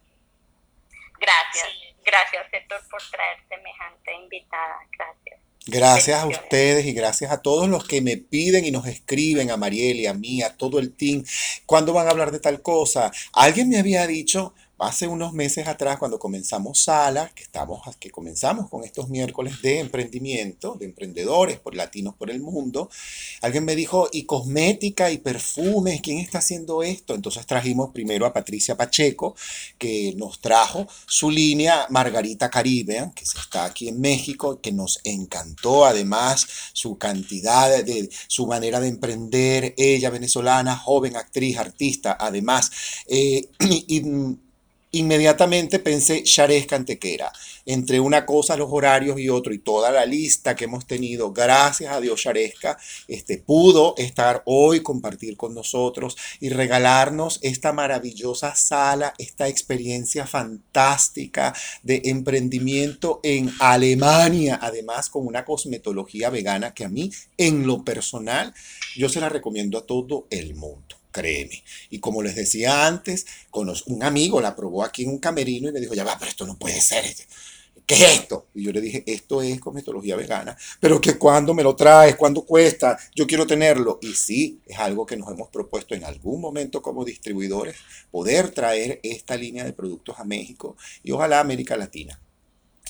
Gracias, 1.19 1.69
gracias 2.03 2.47
Héctor 2.51 2.81
por 2.89 3.01
traer 3.09 3.37
semejante 3.47 4.13
invitada, 4.13 4.79
gracias. 4.97 5.50
Gracias 5.67 6.19
a 6.19 6.25
ustedes 6.25 6.87
y 6.87 6.93
gracias 6.93 7.31
a 7.31 7.43
todos 7.43 7.69
los 7.69 7.85
que 7.85 8.01
me 8.01 8.17
piden 8.17 8.65
y 8.65 8.71
nos 8.71 8.87
escriben, 8.87 9.51
a 9.51 9.57
Mariel 9.57 9.99
y 9.99 10.07
a 10.07 10.13
mí, 10.15 10.41
a 10.41 10.57
todo 10.57 10.79
el 10.79 10.91
team, 10.91 11.23
¿cuándo 11.67 11.93
van 11.93 12.07
a 12.07 12.09
hablar 12.09 12.31
de 12.31 12.39
tal 12.39 12.63
cosa? 12.63 13.11
Alguien 13.31 13.69
me 13.69 13.77
había 13.77 14.07
dicho, 14.07 14.55
hace 14.81 15.07
unos 15.07 15.33
meses 15.33 15.67
atrás 15.67 15.97
cuando 15.97 16.19
comenzamos 16.19 16.83
Sala, 16.83 17.31
que, 17.35 17.43
estamos, 17.43 17.81
que 17.97 18.09
comenzamos 18.09 18.69
con 18.69 18.83
estos 18.83 19.09
miércoles 19.09 19.61
de 19.61 19.79
emprendimiento, 19.79 20.75
de 20.75 20.85
emprendedores 20.85 21.59
por 21.59 21.75
latinos 21.75 22.15
por 22.15 22.31
el 22.31 22.41
mundo, 22.41 22.89
alguien 23.41 23.63
me 23.63 23.75
dijo, 23.75 24.09
¿y 24.11 24.23
cosmética 24.23 25.11
y 25.11 25.19
perfumes? 25.19 26.01
¿Quién 26.01 26.17
está 26.17 26.39
haciendo 26.39 26.83
esto? 26.83 27.13
Entonces 27.13 27.45
trajimos 27.45 27.91
primero 27.91 28.25
a 28.25 28.33
Patricia 28.33 28.75
Pacheco, 28.75 29.35
que 29.77 30.13
nos 30.17 30.41
trajo 30.41 30.87
su 31.05 31.29
línea 31.29 31.85
Margarita 31.89 32.49
Caribe, 32.49 33.11
que 33.15 33.23
está 33.23 33.65
aquí 33.65 33.87
en 33.87 34.01
México, 34.01 34.59
que 34.61 34.71
nos 34.71 34.99
encantó 35.03 35.85
además 35.85 36.47
su 36.73 36.97
cantidad 36.97 37.83
de, 37.83 38.09
su 38.27 38.47
manera 38.47 38.79
de 38.79 38.87
emprender, 38.87 39.73
ella 39.77 40.09
venezolana, 40.09 40.75
joven 40.75 41.15
actriz, 41.15 41.57
artista, 41.57 42.17
además. 42.19 42.71
Eh, 43.07 43.49
y, 43.59 44.01
Inmediatamente 44.93 45.79
pensé 45.79 46.23
Sharesca 46.25 46.75
Antequera. 46.75 47.31
Entre 47.65 48.01
una 48.01 48.25
cosa, 48.25 48.57
los 48.57 48.67
horarios 48.71 49.17
y 49.21 49.29
otro, 49.29 49.53
y 49.53 49.59
toda 49.59 49.89
la 49.89 50.05
lista 50.05 50.53
que 50.53 50.65
hemos 50.65 50.85
tenido, 50.85 51.31
gracias 51.31 51.93
a 51.93 52.01
Dios 52.01 52.19
Sharesca, 52.19 52.77
este, 53.07 53.37
pudo 53.37 53.95
estar 53.97 54.43
hoy, 54.45 54.81
compartir 54.83 55.37
con 55.37 55.53
nosotros 55.53 56.17
y 56.41 56.49
regalarnos 56.49 57.39
esta 57.41 57.71
maravillosa 57.71 58.53
sala, 58.55 59.13
esta 59.17 59.47
experiencia 59.47 60.27
fantástica 60.27 61.55
de 61.83 62.01
emprendimiento 62.05 63.21
en 63.23 63.49
Alemania, 63.59 64.59
además 64.61 65.09
con 65.09 65.25
una 65.25 65.45
cosmetología 65.45 66.29
vegana 66.29 66.73
que 66.73 66.83
a 66.83 66.89
mí, 66.89 67.09
en 67.37 67.65
lo 67.65 67.85
personal, 67.85 68.53
yo 68.97 69.07
se 69.07 69.21
la 69.21 69.29
recomiendo 69.29 69.77
a 69.77 69.85
todo 69.85 70.27
el 70.31 70.53
mundo 70.53 71.00
créeme. 71.11 71.63
Y 71.89 71.99
como 71.99 72.23
les 72.23 72.35
decía 72.35 72.87
antes, 72.87 73.25
un 73.85 74.03
amigo 74.03 74.41
la 74.41 74.55
probó 74.55 74.83
aquí 74.83 75.03
en 75.03 75.09
un 75.09 75.19
camerino 75.19 75.69
y 75.69 75.71
me 75.71 75.79
dijo, 75.79 75.93
ya 75.93 76.03
va, 76.03 76.17
pero 76.17 76.29
esto 76.29 76.45
no 76.45 76.57
puede 76.57 76.79
ser. 76.81 77.05
¿Qué 77.85 77.95
es 77.95 78.19
esto? 78.19 78.47
Y 78.53 78.63
yo 78.63 78.71
le 78.71 78.79
dije, 78.79 79.03
esto 79.05 79.41
es 79.41 79.59
cosmetología 79.59 80.15
vegana, 80.15 80.57
pero 80.79 81.01
que 81.01 81.17
cuando 81.17 81.53
me 81.53 81.63
lo 81.63 81.75
traes, 81.75 82.15
cuando 82.15 82.43
cuesta, 82.45 82.97
yo 83.13 83.27
quiero 83.27 83.45
tenerlo. 83.45 83.99
Y 84.01 84.13
sí, 84.13 84.61
es 84.65 84.77
algo 84.79 85.05
que 85.05 85.17
nos 85.17 85.29
hemos 85.29 85.49
propuesto 85.49 85.93
en 85.93 86.05
algún 86.05 86.39
momento 86.39 86.81
como 86.81 87.03
distribuidores, 87.03 87.75
poder 88.09 88.51
traer 88.51 88.99
esta 89.03 89.35
línea 89.35 89.65
de 89.65 89.73
productos 89.73 90.19
a 90.19 90.23
México 90.23 90.77
y 91.03 91.11
ojalá 91.11 91.39
a 91.39 91.41
América 91.41 91.75
Latina. 91.75 92.17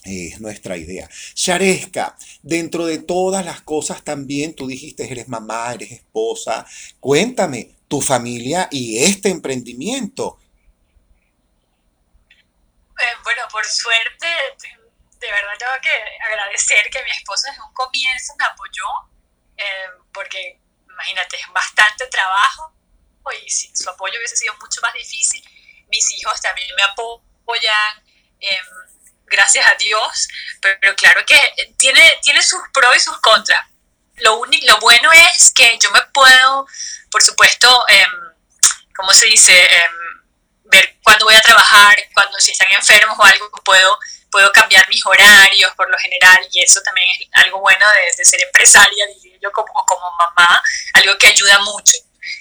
Es 0.04 0.42
nuestra 0.42 0.78
idea. 0.78 1.10
Sharesca, 1.36 2.16
dentro 2.42 2.86
de 2.86 2.98
todas 3.00 3.46
las 3.46 3.62
cosas 3.62 4.04
también, 4.04 4.56
tú 4.56 4.68
dijiste, 4.68 5.12
eres 5.12 5.28
mamá, 5.28 5.74
eres 5.74 5.92
esposa. 5.92 6.66
Cuéntame, 7.00 7.76
tu 7.92 8.00
familia 8.00 8.70
y 8.72 9.04
este 9.04 9.28
emprendimiento? 9.28 10.40
Eh, 12.98 13.16
bueno, 13.22 13.42
por 13.52 13.66
suerte, 13.66 14.28
de 15.20 15.30
verdad 15.30 15.58
tengo 15.60 15.74
que 15.82 16.26
agradecer 16.26 16.90
que 16.90 17.04
mi 17.04 17.12
esposo 17.12 17.48
desde 17.50 17.62
un 17.62 17.74
comienzo 17.74 18.34
me 18.40 18.46
apoyó, 18.46 18.88
eh, 19.58 19.90
porque 20.14 20.58
imagínate, 20.90 21.36
es 21.36 21.48
bastante 21.52 22.08
trabajo 22.08 22.74
y 23.44 23.50
sin 23.50 23.76
su 23.76 23.90
apoyo 23.90 24.18
hubiese 24.18 24.38
sido 24.38 24.54
mucho 24.62 24.80
más 24.82 24.94
difícil. 24.94 25.44
Mis 25.90 26.10
hijos 26.14 26.40
también 26.40 26.70
me 26.78 26.84
apoyan, 26.84 28.04
em, 28.40 28.66
gracias 29.26 29.68
a 29.68 29.76
Dios, 29.76 30.30
pero, 30.62 30.96
claro 30.96 31.26
que 31.26 31.74
tiene, 31.78 32.10
tiene 32.22 32.42
sus 32.42 32.62
pros 32.72 32.96
y 32.96 33.00
sus 33.02 33.18
contras. 33.20 33.68
Lo, 34.22 34.40
único, 34.40 34.66
lo 34.68 34.80
bueno 34.80 35.10
es 35.12 35.52
que 35.54 35.78
yo 35.82 35.92
me 35.92 36.02
puedo 36.14 36.68
por 37.12 37.22
supuesto, 37.22 37.86
eh, 37.90 38.06
¿cómo 38.96 39.14
se 39.14 39.28
dice? 39.28 39.54
Em, 39.54 39.92
ver 40.64 40.98
cuándo 41.04 41.26
voy 41.26 41.36
a 41.36 41.42
trabajar, 41.42 41.96
cuando 42.14 42.40
si 42.40 42.54
están 42.54 42.72
enfermos 42.72 43.20
o 43.20 43.24
algo, 43.24 43.52
puedo, 43.66 44.00
puedo 44.32 44.50
cambiar 44.54 44.88
mis 44.88 45.06
horarios 45.06 45.72
por 45.76 45.92
lo 45.92 45.98
general 46.00 46.40
y 46.50 46.64
eso 46.64 46.82
también 46.82 47.08
es 47.20 47.28
algo 47.34 47.60
bueno 47.60 47.86
de, 48.18 48.24
ser 48.24 48.42
empresaria, 48.42 49.06
diría 49.08 49.38
yo, 49.44 49.52
como, 49.52 49.74
como 49.86 50.10
mamá, 50.12 50.62
algo 50.94 51.18
que 51.18 51.28
ayuda 51.28 51.60
mucho. 51.60 51.98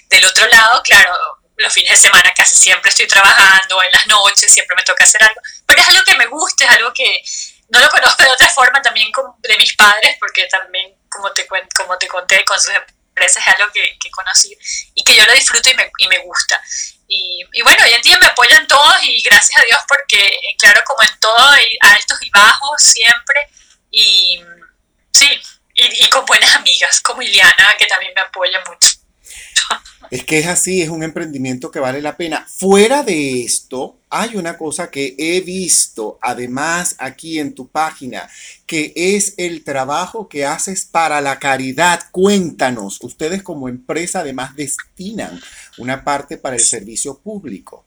Del 0.09 0.23
otro 0.23 0.47
lado, 0.47 0.81
claro, 0.83 1.13
los 1.57 1.73
fines 1.73 1.91
de 1.91 2.07
semana 2.07 2.31
casi 2.33 2.55
siempre 2.55 2.89
estoy 2.89 3.07
trabajando, 3.07 3.83
en 3.83 3.91
las 3.91 4.07
noches 4.07 4.53
siempre 4.53 4.75
me 4.77 4.83
toca 4.83 5.03
hacer 5.03 5.21
algo, 5.21 5.41
pero 5.65 5.81
es 5.81 5.87
algo 5.89 6.03
que 6.05 6.15
me 6.15 6.27
gusta, 6.27 6.63
es 6.63 6.71
algo 6.71 6.93
que 6.93 7.21
no 7.67 7.79
lo 7.81 7.89
conozco 7.89 8.23
de 8.23 8.29
otra 8.29 8.47
forma 8.49 8.81
también 8.81 9.11
de 9.39 9.57
mis 9.57 9.75
padres, 9.75 10.15
porque 10.19 10.45
también, 10.45 10.95
como 11.11 11.31
te, 11.33 11.47
como 11.75 11.97
te 11.97 12.07
conté, 12.07 12.43
con 12.45 12.59
sus 12.59 12.73
es 13.15 13.47
algo 13.47 13.71
que, 13.71 13.97
que 13.99 14.09
conocí 14.09 14.57
y 14.95 15.03
que 15.03 15.15
yo 15.15 15.25
lo 15.25 15.33
disfruto 15.33 15.69
y 15.69 15.75
me, 15.75 15.91
y 15.99 16.07
me 16.07 16.17
gusta. 16.19 16.59
Y, 17.07 17.43
y, 17.53 17.61
bueno, 17.61 17.83
hoy 17.83 17.91
en 17.93 18.01
día 18.01 18.17
me 18.19 18.27
apoyan 18.27 18.65
todos 18.67 19.03
y 19.03 19.21
gracias 19.21 19.59
a 19.59 19.65
Dios 19.65 19.79
porque, 19.87 20.25
eh, 20.25 20.55
claro, 20.57 20.81
como 20.85 21.03
en 21.03 21.19
todo, 21.19 21.49
altos 21.81 22.17
y 22.21 22.29
bajos 22.29 22.81
siempre. 22.81 23.39
Y 23.91 24.41
sí, 25.11 25.41
y, 25.75 26.05
y 26.05 26.09
con 26.09 26.25
buenas 26.25 26.55
amigas 26.55 27.01
como 27.01 27.21
Iliana, 27.21 27.75
que 27.77 27.85
también 27.85 28.13
me 28.15 28.21
apoya 28.21 28.59
mucho. 28.67 29.00
Es 30.11 30.25
que 30.25 30.39
es 30.39 30.47
así, 30.47 30.81
es 30.81 30.89
un 30.89 31.03
emprendimiento 31.03 31.71
que 31.71 31.79
vale 31.79 32.01
la 32.01 32.17
pena. 32.17 32.45
Fuera 32.45 33.01
de 33.01 33.43
esto, 33.43 33.97
hay 34.09 34.35
una 34.35 34.57
cosa 34.57 34.91
que 34.91 35.15
he 35.17 35.39
visto, 35.39 36.19
además 36.21 36.97
aquí 36.99 37.39
en 37.39 37.55
tu 37.55 37.69
página, 37.69 38.29
que 38.67 38.91
es 38.93 39.35
el 39.37 39.63
trabajo 39.63 40.27
que 40.27 40.45
haces 40.45 40.83
para 40.83 41.21
la 41.21 41.39
caridad. 41.39 42.03
Cuéntanos, 42.11 42.99
ustedes 43.01 43.41
como 43.41 43.69
empresa 43.69 44.19
además 44.19 44.53
destinan 44.53 45.41
una 45.77 46.03
parte 46.03 46.37
para 46.37 46.57
el 46.57 46.61
servicio 46.61 47.17
público. 47.19 47.85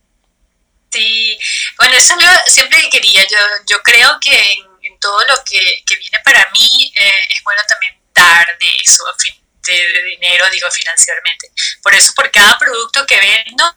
Sí, 0.90 1.36
bueno, 1.76 1.94
eso 1.94 2.14
yo 2.18 2.28
siempre 2.46 2.78
quería. 2.90 3.22
Yo, 3.24 3.36
yo 3.68 3.76
creo 3.82 4.08
que 4.18 4.30
en, 4.32 4.98
todo 4.98 5.18
lo 5.26 5.34
que, 5.44 5.58
viene 5.98 6.18
para 6.24 6.48
mí 6.54 6.92
eh, 6.98 7.34
es 7.36 7.44
bueno 7.44 7.60
también 7.68 8.00
dar 8.14 8.46
de 8.58 8.66
eso, 8.82 9.04
fin 9.18 9.43
de, 9.66 10.02
dinero, 10.02 10.48
digo 10.50 10.70
financieramente. 10.70 11.50
Por 11.82 11.94
eso, 11.94 12.12
por 12.14 12.30
cada 12.30 12.58
producto 12.58 13.06
que 13.06 13.18
vendo, 13.18 13.76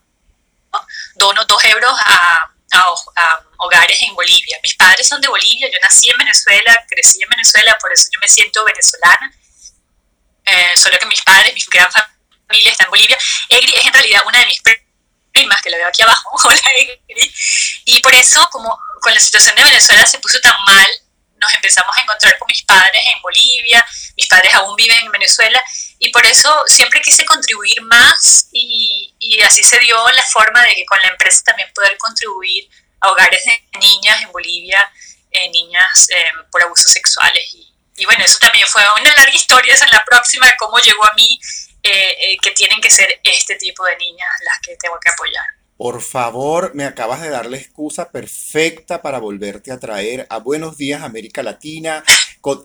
dono 1.15 1.45
dos 1.45 1.63
euros 1.65 1.93
a, 2.05 2.51
a, 2.73 3.43
hogares 3.57 3.99
en 4.01 4.13
Bolivia. 4.13 4.59
Mis 4.61 4.75
padres 4.75 5.07
son 5.07 5.21
de 5.21 5.27
Bolivia, 5.27 5.69
yo 5.71 5.77
nací 5.81 6.09
en 6.09 6.17
Venezuela, 6.17 6.85
crecí 6.89 7.21
en 7.21 7.29
Venezuela, 7.29 7.77
por 7.79 7.91
eso 7.91 8.09
yo 8.13 8.19
me 8.19 8.27
siento 8.27 8.63
venezolana. 8.65 9.33
eh, 10.45 10.77
solo 10.77 10.97
que 10.97 11.05
mis 11.07 11.21
padres, 11.23 11.53
mi 11.53 11.61
gran 11.71 11.89
familia 11.91 12.71
está 12.71 12.85
en 12.85 12.89
Bolivia. 12.89 13.17
Egri 13.49 13.73
es 13.73 13.85
en 13.85 13.93
realidad 13.93 14.21
una 14.25 14.39
de 14.39 14.45
mis 14.45 14.61
primas, 15.33 15.61
que 15.61 15.69
la 15.69 15.77
veo 15.77 15.87
aquí 15.87 16.01
abajo, 16.01 16.29
hola 16.43 16.61
Egri, 16.77 17.33
y 17.85 17.99
por 18.01 18.13
eso, 18.13 18.47
como 18.51 18.79
con 19.01 19.13
la 19.13 19.19
situación 19.19 19.55
de 19.55 19.63
Venezuela 19.63 20.05
se 20.05 20.19
puso 20.19 20.39
tan 20.41 20.55
mal, 20.65 20.87
nos 21.39 21.53
empezamos 21.53 21.95
a 21.97 22.01
encontrar 22.01 22.37
con 22.37 22.47
mis 22.47 22.63
padres 22.63 23.01
en 23.15 23.21
Bolivia, 23.21 23.85
mis 24.15 24.27
padres 24.27 24.53
aún 24.55 24.75
viven 24.75 24.97
en 24.97 25.11
Venezuela, 25.11 25.63
y 25.99 26.09
por 26.09 26.25
eso 26.25 26.63
siempre 26.67 27.01
quise 27.01 27.25
contribuir 27.25 27.81
más 27.83 28.49
y, 28.51 29.13
así 29.43 29.63
se 29.63 29.79
dio 29.79 29.95
la 30.09 30.21
forma 30.23 30.61
de 30.63 30.75
que 30.75 30.85
con 30.85 30.99
la 30.99 31.09
empresa 31.09 31.43
también 31.45 31.71
poder 31.73 31.95
contribuir 31.97 32.69
a 33.01 33.11
hogares 33.11 33.43
de 33.45 33.79
niñas 33.79 34.21
en 34.21 34.31
Bolivia, 34.31 34.91
eh, 35.31 35.49
niñas 35.49 36.07
eh, 36.09 36.31
por 36.51 36.63
abusos 36.63 36.91
sexuales. 36.91 37.43
Y, 37.95 38.05
bueno, 38.05 38.23
eso 38.23 38.39
también 38.39 38.67
fue 38.67 38.81
una 38.99 39.13
larga 39.15 39.33
historia, 39.33 39.73
es 39.73 39.91
la 39.91 40.03
próxima, 40.05 40.47
de 40.47 40.55
cómo 40.57 40.77
llegó 40.79 41.05
a 41.05 41.13
mí, 41.13 41.39
eh, 41.83 42.37
que 42.41 42.51
tienen 42.51 42.81
que 42.81 42.89
ser 42.89 43.19
este 43.23 43.55
tipo 43.55 43.85
de 43.85 43.95
niñas 43.97 44.29
las 44.43 44.59
que 44.61 44.75
tengo 44.77 44.99
que 44.99 45.11
apoyar. 45.11 45.56
Por 45.77 46.01
favor, 46.01 46.73
me 46.73 46.85
acabas 46.85 47.21
de 47.21 47.29
dar 47.29 47.45
la 47.45 47.57
excusa 47.57 48.09
perfecta 48.09 49.03
para 49.03 49.19
volverte 49.19 49.71
a 49.71 49.79
traer 49.79 50.25
a 50.27 50.39
Buenos 50.39 50.75
Días 50.75 51.03
América 51.03 51.43
Latina. 51.43 52.03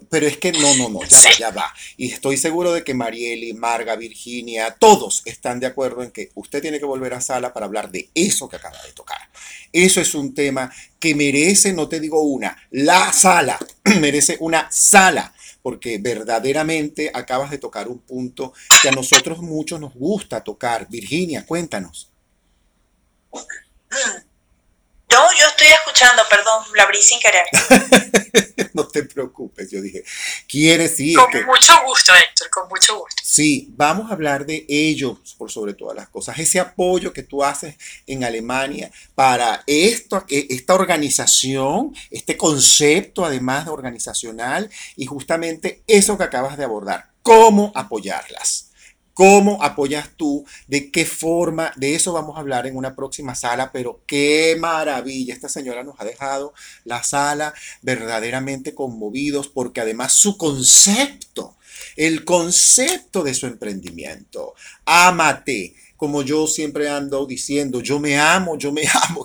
Pero 0.08 0.26
es 0.26 0.38
que 0.38 0.52
no, 0.52 0.74
no, 0.76 0.88
no, 0.88 1.00
ya 1.04 1.18
va, 1.18 1.38
ya 1.38 1.50
va. 1.50 1.74
Y 1.98 2.10
estoy 2.10 2.38
seguro 2.38 2.72
de 2.72 2.84
que 2.84 2.94
Marieli, 2.94 3.52
Marga, 3.52 3.96
Virginia, 3.96 4.76
todos 4.78 5.22
están 5.26 5.60
de 5.60 5.66
acuerdo 5.66 6.02
en 6.02 6.10
que 6.10 6.30
usted 6.34 6.62
tiene 6.62 6.78
que 6.78 6.86
volver 6.86 7.12
a 7.12 7.20
sala 7.20 7.52
para 7.52 7.66
hablar 7.66 7.90
de 7.90 8.08
eso 8.14 8.48
que 8.48 8.56
acaba 8.56 8.80
de 8.82 8.92
tocar. 8.92 9.18
Eso 9.72 10.00
es 10.00 10.14
un 10.14 10.34
tema 10.34 10.72
que 10.98 11.14
merece, 11.14 11.72
no 11.72 11.88
te 11.88 12.00
digo 12.00 12.22
una, 12.22 12.56
la 12.70 13.12
sala, 13.12 13.58
merece 14.00 14.36
una 14.40 14.68
sala 14.70 15.34
porque 15.62 15.98
verdaderamente 15.98 17.10
acabas 17.12 17.50
de 17.50 17.58
tocar 17.58 17.88
un 17.88 17.98
punto 17.98 18.52
que 18.80 18.88
a 18.88 18.92
nosotros 18.92 19.38
muchos 19.40 19.80
nos 19.80 19.94
gusta 19.94 20.42
tocar. 20.42 20.88
Virginia, 20.88 21.44
cuéntanos. 21.46 22.11
No, 25.12 25.28
yo 25.38 25.46
estoy 25.46 25.66
escuchando, 25.68 26.22
perdón, 26.30 26.64
la 26.74 26.84
abrí 26.84 27.02
sin 27.02 27.20
querer. 27.20 27.44
no 28.72 28.88
te 28.88 29.02
preocupes, 29.04 29.70
yo 29.70 29.82
dije, 29.82 30.02
¿quieres 30.48 30.98
ir? 31.00 31.16
Con 31.16 31.44
mucho 31.44 31.74
gusto, 31.84 32.14
Héctor, 32.14 32.48
con 32.48 32.68
mucho 32.68 32.98
gusto. 32.98 33.22
Sí, 33.22 33.68
vamos 33.76 34.10
a 34.10 34.14
hablar 34.14 34.46
de 34.46 34.64
ellos 34.68 35.18
por 35.36 35.50
sobre 35.50 35.74
todas 35.74 35.94
las 35.94 36.08
cosas. 36.08 36.38
Ese 36.38 36.60
apoyo 36.60 37.12
que 37.12 37.22
tú 37.22 37.44
haces 37.44 37.76
en 38.06 38.24
Alemania 38.24 38.90
para 39.14 39.62
esto, 39.66 40.24
e, 40.30 40.46
esta 40.48 40.74
organización, 40.74 41.94
este 42.10 42.38
concepto 42.38 43.26
además 43.26 43.66
de 43.66 43.70
organizacional 43.70 44.70
y 44.96 45.04
justamente 45.04 45.82
eso 45.86 46.16
que 46.16 46.24
acabas 46.24 46.56
de 46.56 46.64
abordar, 46.64 47.10
cómo 47.22 47.70
apoyarlas. 47.74 48.71
¿Cómo 49.14 49.62
apoyas 49.62 50.08
tú? 50.16 50.44
¿De 50.66 50.90
qué 50.90 51.04
forma? 51.04 51.72
De 51.76 51.94
eso 51.94 52.12
vamos 52.12 52.36
a 52.36 52.40
hablar 52.40 52.66
en 52.66 52.76
una 52.76 52.96
próxima 52.96 53.34
sala, 53.34 53.70
pero 53.72 54.02
qué 54.06 54.56
maravilla. 54.58 55.34
Esta 55.34 55.48
señora 55.48 55.84
nos 55.84 56.00
ha 56.00 56.04
dejado 56.04 56.54
la 56.84 57.02
sala 57.02 57.52
verdaderamente 57.82 58.74
conmovidos 58.74 59.48
porque 59.48 59.80
además 59.80 60.14
su 60.14 60.38
concepto, 60.38 61.56
el 61.96 62.24
concepto 62.24 63.22
de 63.22 63.34
su 63.34 63.46
emprendimiento, 63.46 64.54
ámate, 64.86 65.74
como 66.02 66.24
yo 66.24 66.48
siempre 66.48 66.88
ando 66.88 67.26
diciendo, 67.26 67.80
yo 67.80 68.00
me 68.00 68.18
amo, 68.18 68.58
yo 68.58 68.72
me 68.72 68.82
amo, 69.08 69.22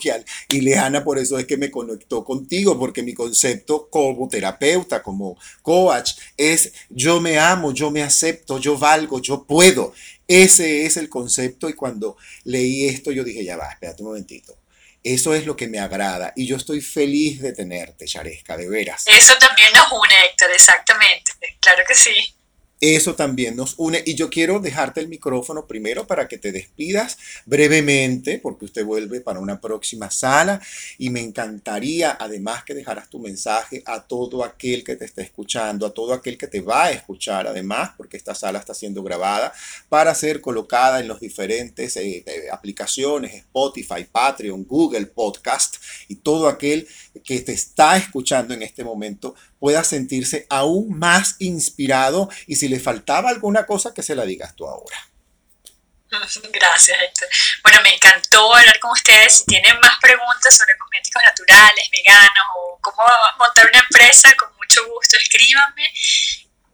y 0.48 0.62
Leana 0.62 1.04
por 1.04 1.18
eso 1.18 1.40
es 1.40 1.48
que 1.48 1.58
me 1.58 1.72
conectó 1.72 2.24
contigo, 2.24 2.78
porque 2.78 3.02
mi 3.02 3.16
concepto 3.16 3.90
como 3.90 4.30
terapeuta, 4.30 5.02
como 5.02 5.40
coach, 5.64 6.12
es 6.38 6.72
yo 6.92 7.20
me 7.20 7.40
amo, 7.40 7.74
yo 7.74 7.90
me 7.90 8.04
acepto, 8.04 8.60
yo 8.60 8.78
valgo, 8.78 9.20
yo 9.20 9.44
puedo. 9.44 9.96
Ese 10.28 10.86
es 10.86 10.98
el 10.98 11.10
concepto 11.10 11.68
y 11.68 11.74
cuando 11.74 12.16
leí 12.44 12.86
esto 12.86 13.12
yo 13.12 13.24
dije, 13.24 13.44
ya 13.44 13.58
va, 13.58 13.72
espérate 13.72 14.04
un 14.04 14.10
momentito. 14.10 14.56
Eso 15.04 15.34
es 15.34 15.48
lo 15.48 15.56
que 15.56 15.68
me 15.68 15.80
agrada 15.80 16.32
y 16.36 16.46
yo 16.46 16.58
estoy 16.58 16.82
feliz 16.82 17.42
de 17.42 17.54
tenerte, 17.54 18.06
Charesca, 18.06 18.56
de 18.56 18.70
veras. 18.70 19.04
Eso 19.08 19.34
también 19.40 19.70
nos 19.74 19.92
une, 19.94 20.14
Héctor, 20.30 20.52
exactamente. 20.52 21.32
Claro 21.60 21.82
que 21.88 21.96
sí. 21.96 22.37
Eso 22.80 23.16
también 23.16 23.56
nos 23.56 23.76
une. 23.78 24.04
Y 24.06 24.16
yo 24.16 24.30
quiero 24.30 24.60
dejarte 24.60 25.00
el 25.00 25.08
micrófono 25.08 25.66
primero 25.66 26.06
para 26.06 26.28
que 26.28 26.38
te 26.38 26.52
despidas 26.52 27.18
brevemente 27.46 28.40
porque 28.40 28.66
usted 28.66 28.86
vuelve 28.86 29.22
para 29.22 29.40
una 29.40 29.60
próxima 29.60 30.12
sala. 30.12 30.62
Y 30.98 31.10
me 31.10 31.22
encantaría 31.22 32.18
además 32.20 32.64
que 32.64 32.74
dejaras 32.74 33.10
tu 33.10 33.20
mensaje 33.20 33.84
a 33.86 34.02
todo 34.02 34.44
aquel 34.44 34.84
que 34.84 34.96
te 34.96 35.06
está 35.06 35.22
escuchando, 35.22 35.86
a 35.86 35.94
todo 35.94 36.14
aquel 36.14 36.38
que 36.38 36.48
te 36.48 36.62
va 36.62 36.86
a 36.86 36.92
escuchar 36.92 37.48
además 37.48 37.92
porque 37.98 38.18
esta 38.18 38.36
sala 38.36 38.60
está 38.60 38.74
siendo 38.74 39.04
grabada 39.04 39.54
para 39.90 40.14
ser 40.14 40.42
colocada 40.42 41.00
en 41.00 41.08
las 41.08 41.20
diferentes 41.20 41.96
eh, 41.98 42.24
eh, 42.26 42.48
aplicaciones 42.52 43.34
Spotify, 43.34 44.06
Patreon, 44.12 44.64
Google 44.66 45.08
Podcast 45.08 45.78
y 46.08 46.16
todo 46.16 46.48
aquel 46.48 46.88
que 47.24 47.42
te 47.42 47.54
está 47.54 47.98
escuchando 47.98 48.54
en 48.54 48.64
este 48.64 48.84
momento 48.84 49.36
pueda 49.60 49.84
sentirse 49.84 50.46
aún 50.50 50.98
más 50.98 51.36
inspirado 51.40 52.30
y 52.46 52.56
si 52.56 52.68
le 52.68 52.80
faltaba 52.80 53.30
alguna 53.30 53.66
cosa 53.66 53.94
que 53.94 54.04
se 54.04 54.16
la 54.16 54.26
digas 54.26 54.56
tú 54.56 54.68
ahora. 54.68 54.98
Gracias, 56.52 56.98
Héctor. 57.02 57.28
Bueno, 57.64 57.82
me 57.84 57.94
encantó 57.94 58.56
hablar 58.56 58.80
con 58.80 58.92
ustedes. 58.92 59.40
Si 59.40 59.46
tienen 59.46 59.80
más 59.80 60.00
preguntas 60.02 60.56
sobre 60.56 60.78
cosméticos 60.78 61.22
naturales, 61.26 61.90
veganos 61.92 62.46
o 62.56 62.80
cómo 62.82 63.04
montar 63.38 63.68
una 63.68 63.80
empresa, 63.80 64.34
con 64.38 64.56
mucho 64.56 64.88
gusto 64.88 65.18
escríbanme. 65.18 65.92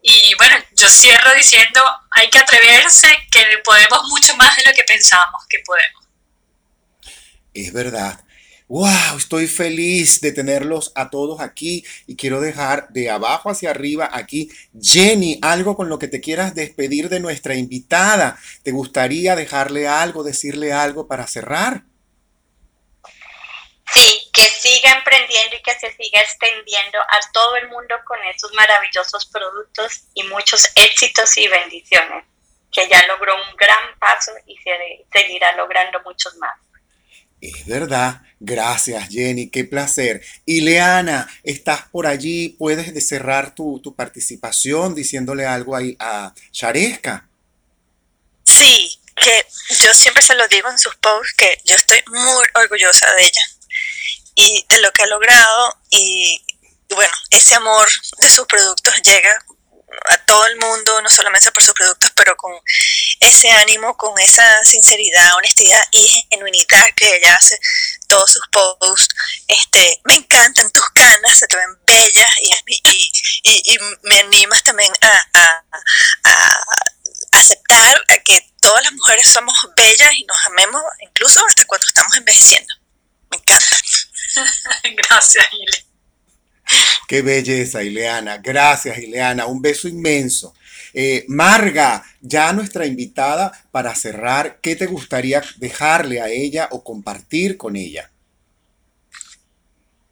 Y 0.01 0.36
bueno, 0.36 0.55
yo 0.73 0.89
cierro 0.89 1.34
diciendo, 1.34 1.81
hay 2.11 2.29
que 2.29 2.38
atreverse, 2.38 3.07
que 3.31 3.45
podemos 3.63 4.03
mucho 4.09 4.36
más 4.36 4.55
de 4.57 4.63
lo 4.65 4.73
que 4.73 4.84
pensamos 4.84 5.43
que 5.49 5.59
podemos. 5.65 6.03
Es 7.53 7.71
verdad. 7.71 8.19
¡Wow! 8.74 9.19
Estoy 9.19 9.45
feliz 9.45 10.19
de 10.19 10.32
tenerlos 10.32 10.93
a 10.95 11.11
todos 11.11 11.41
aquí 11.41 11.86
y 12.07 12.15
quiero 12.15 12.41
dejar 12.41 12.88
de 12.89 13.11
abajo 13.11 13.51
hacia 13.51 13.69
arriba 13.69 14.09
aquí. 14.11 14.49
Jenny, 14.82 15.38
algo 15.43 15.76
con 15.76 15.89
lo 15.89 15.99
que 15.99 16.07
te 16.07 16.19
quieras 16.19 16.55
despedir 16.55 17.07
de 17.09 17.19
nuestra 17.19 17.53
invitada. 17.53 18.36
¿Te 18.63 18.71
gustaría 18.71 19.36
dejarle 19.36 19.88
algo, 19.88 20.24
decirle 20.24 20.74
algo 20.74 21.07
para 21.07 21.28
cerrar? 21.28 21.84
Sí, 23.93 24.32
que 24.34 24.41
siga 24.41 24.93
emprendiendo 24.93 25.55
y 25.55 25.61
que 25.61 25.76
se 25.76 25.93
siga 25.93 26.21
extendiendo 26.21 26.97
a 26.97 27.19
todo 27.32 27.55
el 27.57 27.69
mundo 27.69 27.93
con 28.07 28.17
esos 28.24 28.51
maravillosos 28.55 29.28
productos 29.28 30.05
y 30.15 30.24
muchos 30.24 30.67
éxitos 30.76 31.38
y 31.38 31.47
bendiciones. 31.47 32.26
Que 32.71 32.89
ya 32.89 33.05
logró 33.05 33.36
un 33.36 33.55
gran 33.55 33.99
paso 33.99 34.32
y 34.47 34.57
se 34.57 35.05
seguirá 35.13 35.55
logrando 35.57 36.01
muchos 36.03 36.36
más. 36.38 36.57
Es 37.43 37.65
verdad. 37.65 38.21
Gracias, 38.39 39.09
Jenny. 39.09 39.49
Qué 39.49 39.65
placer. 39.65 40.21
Y 40.45 40.61
Leana, 40.61 41.27
¿estás 41.43 41.81
por 41.91 42.07
allí? 42.07 42.55
¿Puedes 42.57 43.05
cerrar 43.05 43.53
tu, 43.53 43.81
participación 43.97 44.95
diciéndole 44.95 45.45
algo 45.45 45.75
ahí 45.75 45.97
a 45.99 46.33
Charesca? 46.53 47.27
Sí, 48.45 48.97
que 49.17 49.45
yo 49.83 49.93
siempre 49.93 50.23
se 50.23 50.35
lo 50.35 50.47
digo 50.47 50.69
en 50.69 50.77
sus 50.77 50.95
posts 50.95 51.33
que 51.33 51.57
yo 51.65 51.75
estoy 51.75 51.99
muy 52.07 52.45
orgullosa 52.55 53.13
de 53.17 53.23
ella 53.23 53.41
y 54.35 54.65
de 54.69 54.81
lo 54.81 54.91
que 54.93 55.03
ha 55.03 55.07
logrado 55.07 55.77
y 55.89 56.41
bueno, 56.95 57.13
ese 57.29 57.55
amor 57.55 57.87
de 58.19 58.29
sus 58.29 58.45
productos 58.47 58.93
llega 59.03 59.45
a 60.05 60.17
todo 60.25 60.45
el 60.47 60.57
mundo, 60.57 61.01
no 61.01 61.09
solamente 61.09 61.51
por 61.51 61.63
sus 61.63 61.73
productos, 61.73 62.11
pero 62.15 62.35
con 62.35 62.51
ese 63.19 63.49
ánimo, 63.49 63.95
con 63.97 64.17
esa 64.19 64.63
sinceridad, 64.63 65.35
honestidad 65.35 65.81
y 65.91 66.25
genuinidad 66.29 66.85
que 66.95 67.17
ella 67.17 67.35
hace 67.35 67.57
todos 68.07 68.31
sus 68.31 68.47
posts. 68.51 69.15
Este, 69.47 70.01
me 70.05 70.15
encantan 70.15 70.71
tus 70.71 70.89
canas, 70.89 71.37
se 71.37 71.47
te 71.47 71.55
ven 71.55 71.77
bellas 71.85 72.31
y, 72.67 73.11
y, 73.43 73.79
me 74.03 74.19
animas 74.19 74.63
también 74.63 74.91
a, 75.01 75.63
aceptar 77.31 78.05
que 78.23 78.53
todas 78.61 78.83
las 78.83 78.93
mujeres 78.93 79.27
somos 79.27 79.55
bellas 79.75 80.13
y 80.17 80.23
nos 80.25 80.37
amemos 80.47 80.81
incluso 81.01 81.45
hasta 81.45 81.65
cuando 81.65 81.85
estamos 81.87 82.15
envejeciendo. 82.15 82.73
Me 83.31 83.37
encanta. 83.37 83.77
Gracias, 85.09 85.45
Ile. 85.51 85.92
Qué 87.07 87.22
belleza, 87.22 87.84
Ileana. 87.84 88.38
Gracias, 88.38 88.97
Ileana. 88.97 89.45
Un 89.45 89.61
beso 89.61 89.88
inmenso. 89.88 90.53
Eh, 90.93 91.26
Marga, 91.28 92.03
ya 92.22 92.53
nuestra 92.53 92.86
invitada, 92.86 93.51
para 93.72 93.95
cerrar, 93.95 94.59
¿qué 94.61 94.76
te 94.76 94.86
gustaría 94.86 95.41
dejarle 95.57 96.22
a 96.22 96.30
ella 96.30 96.68
o 96.72 96.84
compartir 96.84 97.57
con 97.57 97.76
ella? 97.76 98.11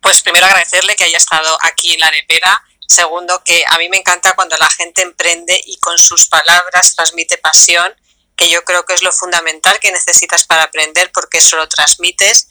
Pues 0.02 0.24
primero 0.24 0.48
agradecerle 0.48 0.96
que 0.96 1.04
haya 1.04 1.18
estado 1.18 1.56
aquí 1.62 1.94
en 1.94 2.00
la 2.00 2.10
nepera. 2.10 2.64
Segundo, 2.88 3.42
que 3.46 3.64
a 3.68 3.78
mí 3.78 3.88
me 3.90 3.98
encanta 3.98 4.34
cuando 4.34 4.58
la 4.58 4.70
gente 4.70 5.04
emprende 5.04 5.62
y 5.66 5.78
con 5.78 5.98
sus 5.98 6.28
palabras 6.28 6.96
transmite 6.96 7.38
pasión, 7.38 7.94
que 8.36 8.50
yo 8.50 8.64
creo 8.64 8.84
que 8.84 8.96
es 8.96 9.04
lo 9.04 9.12
fundamental 9.12 9.80
que 9.80 9.92
necesitas 9.92 10.46
para 10.46 10.64
aprender 10.64 11.12
porque 11.14 11.38
eso 11.38 11.58
lo 11.58 11.70
transmites 11.70 12.50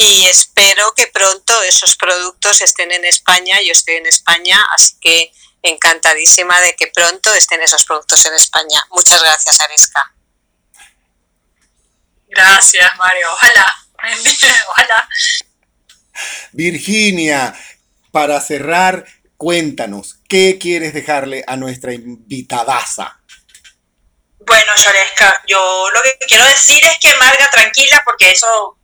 y 0.00 0.26
espero 0.28 0.94
que 0.94 1.08
pronto 1.08 1.60
esos 1.64 1.96
productos 1.96 2.60
estén 2.60 2.92
en 2.92 3.04
España. 3.04 3.58
Yo 3.66 3.72
estoy 3.72 3.96
en 3.96 4.06
España, 4.06 4.64
así 4.72 4.94
que 5.00 5.32
encantadísima 5.60 6.60
de 6.60 6.76
que 6.76 6.86
pronto 6.86 7.34
estén 7.34 7.60
esos 7.62 7.84
productos 7.84 8.24
en 8.26 8.34
España. 8.34 8.80
Muchas 8.90 9.20
gracias, 9.20 9.60
Aresca. 9.60 10.14
Gracias, 12.28 12.96
Mario. 12.96 13.26
Ojalá. 13.32 13.66
Ojalá. 14.68 15.08
Virginia, 16.52 17.52
para 18.12 18.40
cerrar, 18.40 19.04
cuéntanos, 19.36 20.20
¿qué 20.28 20.58
quieres 20.60 20.94
dejarle 20.94 21.42
a 21.44 21.56
nuestra 21.56 21.92
invitadaza? 21.92 23.20
Bueno, 24.38 24.72
Yaresca, 24.76 25.42
yo 25.48 25.88
lo 25.92 26.02
que 26.02 26.16
quiero 26.28 26.44
decir 26.44 26.82
es 26.84 26.98
que 27.00 27.16
Marga, 27.18 27.50
tranquila, 27.50 28.00
porque 28.04 28.30
eso 28.30 28.77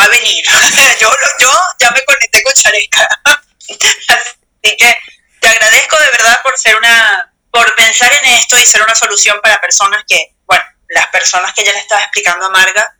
va 0.00 0.06
a 0.06 0.08
venir. 0.08 0.44
yo, 1.00 1.12
yo 1.40 1.52
ya 1.78 1.90
me 1.90 2.04
conecté 2.04 2.42
con 2.42 2.54
Yaresca. 2.54 3.08
Así 3.64 4.76
que 4.76 4.98
te 5.40 5.48
agradezco 5.48 5.96
de 5.98 6.10
verdad 6.10 6.42
por 6.42 6.58
ser 6.58 6.76
una, 6.76 7.32
por 7.50 7.74
pensar 7.74 8.12
en 8.12 8.34
esto 8.34 8.58
y 8.58 8.66
ser 8.66 8.82
una 8.82 8.94
solución 8.94 9.40
para 9.42 9.60
personas 9.60 10.04
que, 10.08 10.34
bueno, 10.46 10.64
las 10.88 11.06
personas 11.08 11.52
que 11.54 11.64
ya 11.64 11.72
le 11.72 11.78
estaba 11.78 12.02
explicando 12.02 12.46
a 12.46 12.50
Marga, 12.50 12.96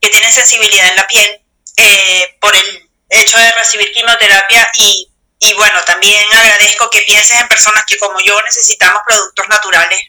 que 0.00 0.08
tienen 0.08 0.32
sensibilidad 0.32 0.88
en 0.88 0.96
la 0.96 1.06
piel, 1.06 1.42
eh, 1.76 2.36
por 2.40 2.54
el 2.54 2.90
hecho 3.10 3.38
de 3.38 3.50
recibir 3.52 3.92
quimioterapia 3.92 4.68
y, 4.74 5.10
y 5.40 5.54
bueno, 5.54 5.80
también 5.82 6.24
agradezco 6.32 6.90
que 6.90 7.02
pienses 7.02 7.40
en 7.40 7.48
personas 7.48 7.84
que 7.86 7.96
como 7.98 8.20
yo 8.20 8.40
necesitamos 8.42 9.02
productos 9.06 9.48
naturales 9.48 10.00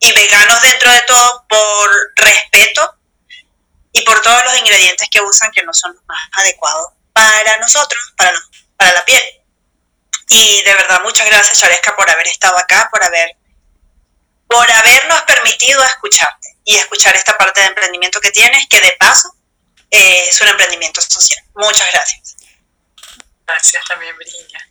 y 0.00 0.12
veganos 0.12 0.60
dentro 0.62 0.90
de 0.90 1.00
todo 1.00 1.46
por 1.48 1.90
respeto 2.16 3.01
y 3.92 4.02
por 4.02 4.20
todos 4.22 4.42
los 4.44 4.58
ingredientes 4.58 5.08
que 5.10 5.20
usan 5.20 5.50
que 5.52 5.62
no 5.62 5.72
son 5.72 5.94
los 5.94 6.04
más 6.06 6.20
adecuados 6.32 6.92
para 7.12 7.58
nosotros, 7.58 8.12
para, 8.16 8.32
para 8.76 8.92
la 8.92 9.04
piel. 9.04 9.22
Y 10.28 10.62
de 10.62 10.74
verdad, 10.74 11.00
muchas 11.02 11.26
gracias, 11.26 11.58
Charesca, 11.58 11.94
por 11.94 12.08
haber 12.10 12.26
estado 12.26 12.58
acá, 12.58 12.88
por 12.90 13.02
haber 13.04 13.36
por 14.48 14.70
habernos 14.70 15.22
permitido 15.22 15.82
escucharte 15.82 16.58
y 16.64 16.76
escuchar 16.76 17.16
esta 17.16 17.38
parte 17.38 17.60
de 17.60 17.68
emprendimiento 17.68 18.20
que 18.20 18.30
tienes, 18.30 18.66
que 18.68 18.80
de 18.82 18.92
paso 18.98 19.34
eh, 19.90 20.26
es 20.28 20.40
un 20.42 20.48
emprendimiento 20.48 21.00
social. 21.00 21.42
Muchas 21.54 21.88
gracias. 21.90 22.36
Gracias 23.46 23.84
también, 23.88 24.16
Virginia. 24.18 24.68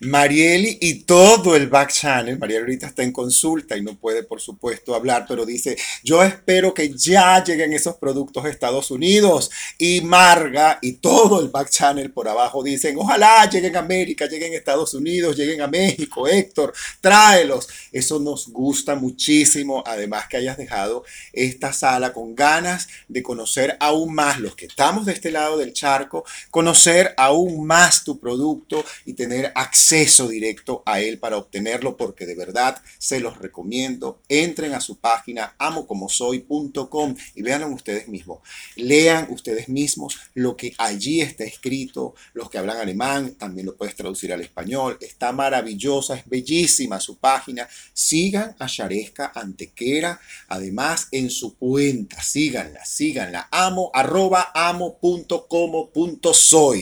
Marieli 0.00 0.78
y 0.80 1.02
todo 1.02 1.54
el 1.54 1.68
back 1.68 1.92
channel. 1.92 2.38
Marieli 2.38 2.60
ahorita 2.60 2.86
está 2.86 3.02
en 3.02 3.12
consulta 3.12 3.76
y 3.76 3.82
no 3.82 3.98
puede, 3.98 4.22
por 4.22 4.40
supuesto, 4.40 4.94
hablar, 4.94 5.26
pero 5.28 5.44
dice, 5.44 5.76
yo 6.02 6.22
espero 6.22 6.72
que 6.72 6.90
ya 6.96 7.44
lleguen 7.44 7.74
esos 7.74 7.96
productos 7.96 8.42
a 8.42 8.48
Estados 8.48 8.90
Unidos. 8.90 9.50
Y 9.76 10.00
Marga 10.00 10.78
y 10.80 10.94
todo 10.94 11.40
el 11.42 11.48
back 11.48 11.68
channel 11.68 12.10
por 12.12 12.28
abajo 12.28 12.62
dicen, 12.62 12.96
ojalá 12.98 13.48
lleguen 13.50 13.76
a 13.76 13.80
América, 13.80 14.24
lleguen 14.24 14.54
a 14.54 14.56
Estados 14.56 14.94
Unidos, 14.94 15.36
lleguen 15.36 15.60
a 15.60 15.68
México. 15.68 16.26
Héctor, 16.26 16.72
tráelos. 17.02 17.68
Eso 17.92 18.18
nos 18.18 18.48
gusta 18.48 18.94
muchísimo. 18.94 19.84
Además 19.86 20.28
que 20.28 20.38
hayas 20.38 20.56
dejado 20.56 21.04
esta 21.34 21.74
sala 21.74 22.14
con 22.14 22.34
ganas 22.34 22.88
de 23.06 23.22
conocer 23.22 23.76
aún 23.80 24.14
más 24.14 24.40
los 24.40 24.56
que 24.56 24.64
estamos 24.64 25.04
de 25.04 25.12
este 25.12 25.30
lado 25.30 25.58
del 25.58 25.74
charco, 25.74 26.24
conocer 26.50 27.12
aún 27.18 27.66
más 27.66 28.02
tu 28.02 28.18
producto 28.18 28.82
y 29.04 29.12
tener 29.12 29.52
acceso 29.54 29.89
acceso 29.90 30.28
directo 30.28 30.84
a 30.86 31.00
él 31.00 31.18
para 31.18 31.36
obtenerlo 31.36 31.96
porque 31.96 32.24
de 32.24 32.36
verdad 32.36 32.80
se 32.98 33.18
los 33.18 33.38
recomiendo. 33.38 34.20
Entren 34.28 34.72
a 34.72 34.80
su 34.80 34.98
página 34.98 35.56
amocomosoy.com 35.58 37.16
y 37.34 37.42
vean 37.42 37.64
ustedes 37.72 38.06
mismos. 38.06 38.38
Lean 38.76 39.26
ustedes 39.30 39.68
mismos 39.68 40.16
lo 40.34 40.56
que 40.56 40.74
allí 40.78 41.20
está 41.22 41.42
escrito. 41.42 42.14
Los 42.34 42.48
que 42.50 42.58
hablan 42.58 42.76
alemán 42.76 43.34
también 43.34 43.66
lo 43.66 43.76
puedes 43.76 43.96
traducir 43.96 44.32
al 44.32 44.42
español. 44.42 44.96
Está 45.00 45.32
maravillosa, 45.32 46.14
es 46.14 46.28
bellísima 46.28 47.00
su 47.00 47.18
página. 47.18 47.68
Sigan 47.92 48.54
a 48.60 48.68
Shareska 48.68 49.32
Antequera. 49.34 50.20
Además, 50.46 51.08
en 51.10 51.30
su 51.30 51.56
cuenta, 51.56 52.22
síganla, 52.22 52.84
síganla. 52.84 53.48
Amo, 53.50 53.90
arroba 53.92 54.52
amo.como.soy, 54.54 55.26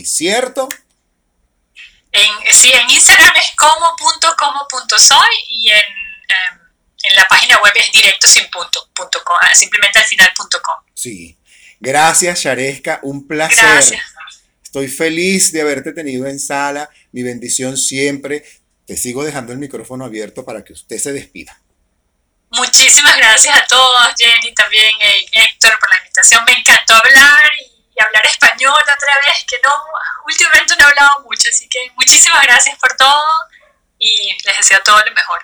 ¿cierto? 0.05 0.69
En, 2.13 2.31
sí, 2.53 2.73
en 2.73 2.89
Instagram 2.91 3.37
es 3.37 3.53
como.como.soy 3.57 5.29
y 5.49 5.71
en, 5.71 5.77
em, 5.77 6.61
en, 7.03 7.17
la 7.17 7.29
página 7.29 7.59
web 7.63 7.73
es 7.77 7.93
directo 7.93 8.27
sin 8.27 8.49
punto, 8.51 8.89
punto 8.95 9.23
com, 9.25 9.37
ah, 9.41 9.55
simplemente 9.55 9.99
al 9.99 10.05
final 10.05 10.33
punto 10.37 10.61
com. 10.63 10.77
Sí. 10.95 11.37
Gracias, 11.81 12.41
Shareska. 12.41 13.01
Un 13.03 13.27
placer. 13.27 13.65
Gracias. 13.65 14.03
Estoy 14.63 14.89
feliz 14.89 15.53
de 15.53 15.63
haberte 15.63 15.93
tenido 15.93 16.27
en 16.27 16.39
sala. 16.39 16.91
Mi 17.13 17.23
bendición 17.23 17.77
siempre. 17.77 18.45
Te 18.87 18.97
sigo 18.97 19.25
dejando 19.25 19.53
el 19.53 19.59
micrófono 19.59 20.05
abierto 20.05 20.45
para 20.45 20.65
que 20.65 20.73
usted 20.73 20.99
se 20.99 21.13
despida. 21.13 21.59
Muchísimas 22.51 23.17
gracias 23.17 23.55
a 23.55 23.67
todos, 23.67 24.09
Jenny, 24.17 24.55
también 24.55 24.91
eh, 25.03 25.27
Héctor, 25.33 25.79
por 25.79 25.91
la 25.91 25.99
invitación. 25.99 26.45
Me 26.47 26.53
encantó 26.53 26.95
hablar 26.95 27.51
y 27.61 28.03
hablar 28.03 28.27
español 28.27 28.73
otra 28.73 29.15
vez, 29.27 29.45
que 29.47 29.57
no, 29.63 29.71
últimamente 30.29 30.75
no 30.79 30.87
he 30.87 30.91
hablado 30.91 31.25
mucho, 31.25 31.49
así 31.49 31.69
que 31.69 31.79
muchísimas 31.97 32.43
gracias 32.43 32.79
por 32.79 32.95
todo 32.97 33.27
y 33.99 34.29
les 34.45 34.57
deseo 34.59 34.79
todo 34.85 34.99
lo 34.99 35.13
mejor. 35.15 35.41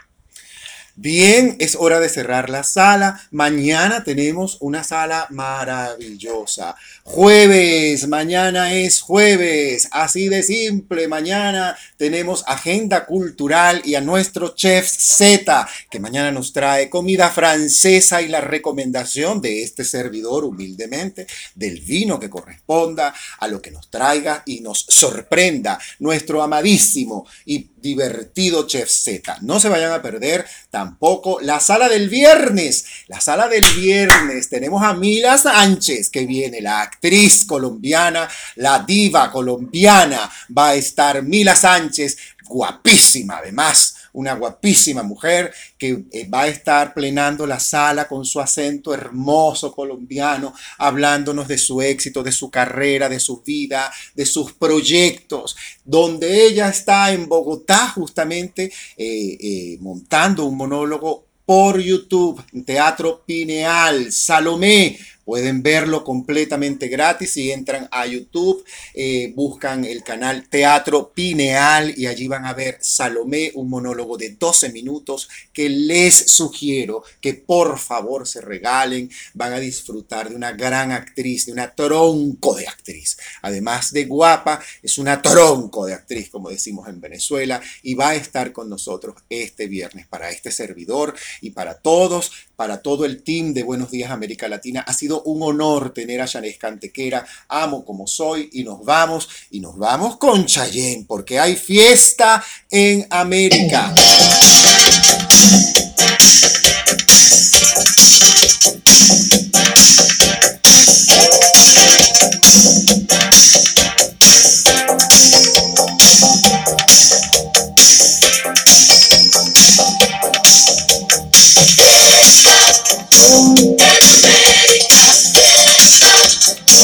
Bien, 0.96 1.56
es 1.58 1.74
hora 1.74 1.98
de 1.98 2.08
cerrar 2.08 2.50
la 2.50 2.62
sala. 2.62 3.20
Mañana 3.32 4.04
tenemos 4.04 4.58
una 4.60 4.84
sala 4.84 5.26
maravillosa. 5.30 6.76
Jueves, 7.06 8.08
mañana 8.08 8.72
es 8.72 9.02
jueves. 9.02 9.88
Así 9.90 10.30
de 10.30 10.42
simple, 10.42 11.06
mañana 11.06 11.76
tenemos 11.98 12.42
agenda 12.46 13.04
cultural 13.04 13.82
y 13.84 13.94
a 13.94 14.00
nuestro 14.00 14.54
chef 14.54 14.88
Z, 14.88 15.68
que 15.90 16.00
mañana 16.00 16.32
nos 16.32 16.54
trae 16.54 16.88
comida 16.88 17.28
francesa 17.28 18.22
y 18.22 18.28
la 18.28 18.40
recomendación 18.40 19.42
de 19.42 19.62
este 19.62 19.84
servidor 19.84 20.44
humildemente 20.44 21.26
del 21.54 21.78
vino 21.80 22.18
que 22.18 22.30
corresponda 22.30 23.14
a 23.38 23.48
lo 23.48 23.60
que 23.60 23.70
nos 23.70 23.90
traiga 23.90 24.42
y 24.46 24.60
nos 24.60 24.86
sorprenda 24.88 25.78
nuestro 25.98 26.42
amadísimo 26.42 27.26
y 27.44 27.68
divertido 27.76 28.66
Chef 28.66 28.88
Z. 28.88 29.40
No 29.42 29.60
se 29.60 29.68
vayan 29.68 29.92
a 29.92 30.00
perder 30.00 30.46
tampoco 30.70 31.38
la 31.42 31.60
sala 31.60 31.90
del 31.90 32.08
viernes. 32.08 32.86
La 33.08 33.20
sala 33.20 33.46
del 33.46 33.64
viernes 33.76 34.48
tenemos 34.48 34.82
a 34.82 34.94
Mila 34.94 35.36
Sánchez 35.36 36.08
que 36.08 36.24
viene, 36.24 36.62
la 36.62 36.80
actriz 36.94 37.44
colombiana, 37.44 38.28
la 38.56 38.78
diva 38.86 39.30
colombiana. 39.30 40.30
Va 40.56 40.68
a 40.68 40.74
estar 40.74 41.22
Mila 41.22 41.54
Sánchez, 41.54 42.16
guapísima 42.46 43.38
además 43.38 43.94
una 44.14 44.34
guapísima 44.34 45.02
mujer 45.02 45.52
que 45.76 46.04
eh, 46.12 46.28
va 46.28 46.42
a 46.42 46.48
estar 46.48 46.94
plenando 46.94 47.46
la 47.46 47.58
sala 47.58 48.06
con 48.06 48.24
su 48.24 48.40
acento 48.40 48.94
hermoso 48.94 49.72
colombiano, 49.72 50.54
hablándonos 50.78 51.48
de 51.48 51.58
su 51.58 51.82
éxito, 51.82 52.22
de 52.22 52.32
su 52.32 52.48
carrera, 52.50 53.08
de 53.08 53.20
su 53.20 53.42
vida, 53.42 53.92
de 54.14 54.24
sus 54.24 54.52
proyectos, 54.52 55.56
donde 55.84 56.46
ella 56.46 56.68
está 56.68 57.12
en 57.12 57.28
Bogotá 57.28 57.88
justamente 57.88 58.72
eh, 58.96 59.36
eh, 59.40 59.78
montando 59.80 60.44
un 60.44 60.56
monólogo 60.56 61.26
por 61.44 61.78
YouTube, 61.78 62.42
Teatro 62.64 63.22
Pineal, 63.26 64.10
Salomé, 64.12 64.98
Pueden 65.24 65.62
verlo 65.62 66.04
completamente 66.04 66.88
gratis 66.88 67.32
si 67.32 67.50
entran 67.50 67.88
a 67.90 68.06
YouTube, 68.06 68.64
eh, 68.92 69.32
buscan 69.34 69.84
el 69.84 70.02
canal 70.02 70.48
Teatro 70.48 71.12
Pineal 71.14 71.94
y 71.96 72.06
allí 72.06 72.28
van 72.28 72.44
a 72.44 72.52
ver 72.52 72.78
Salomé, 72.80 73.50
un 73.54 73.70
monólogo 73.70 74.16
de 74.16 74.30
12 74.30 74.70
minutos 74.70 75.28
que 75.52 75.68
les 75.68 76.14
sugiero 76.32 77.02
que 77.20 77.34
por 77.34 77.78
favor 77.78 78.26
se 78.28 78.40
regalen. 78.40 79.10
Van 79.32 79.52
a 79.52 79.60
disfrutar 79.60 80.28
de 80.28 80.36
una 80.36 80.52
gran 80.52 80.92
actriz, 80.92 81.46
de 81.46 81.52
una 81.52 81.74
tronco 81.74 82.54
de 82.54 82.66
actriz. 82.66 83.16
Además 83.42 83.92
de 83.92 84.04
guapa, 84.04 84.60
es 84.82 84.98
una 84.98 85.22
tronco 85.22 85.86
de 85.86 85.94
actriz, 85.94 86.28
como 86.30 86.50
decimos 86.50 86.88
en 86.88 87.00
Venezuela, 87.00 87.60
y 87.82 87.94
va 87.94 88.10
a 88.10 88.14
estar 88.14 88.52
con 88.52 88.68
nosotros 88.68 89.16
este 89.30 89.66
viernes 89.66 90.06
para 90.06 90.30
este 90.30 90.50
servidor 90.50 91.14
y 91.40 91.50
para 91.50 91.78
todos, 91.78 92.32
para 92.56 92.82
todo 92.82 93.04
el 93.04 93.22
team 93.22 93.54
de 93.54 93.62
Buenos 93.62 93.90
Días 93.90 94.10
América 94.10 94.48
Latina. 94.48 94.84
Ha 94.86 94.92
sido 94.92 95.13
un 95.22 95.42
honor 95.42 95.92
tener 95.92 96.20
a 96.20 96.26
Yanes 96.26 96.58
Cantequera. 96.58 97.26
Amo 97.48 97.84
como 97.84 98.06
soy 98.06 98.50
y 98.52 98.64
nos 98.64 98.84
vamos. 98.84 99.28
Y 99.50 99.60
nos 99.60 99.76
vamos 99.76 100.16
con 100.16 100.46
Chayén, 100.46 101.06
porque 101.06 101.38
hay 101.38 101.56
fiesta 101.56 102.44
en 102.70 103.06
América. 103.10 103.94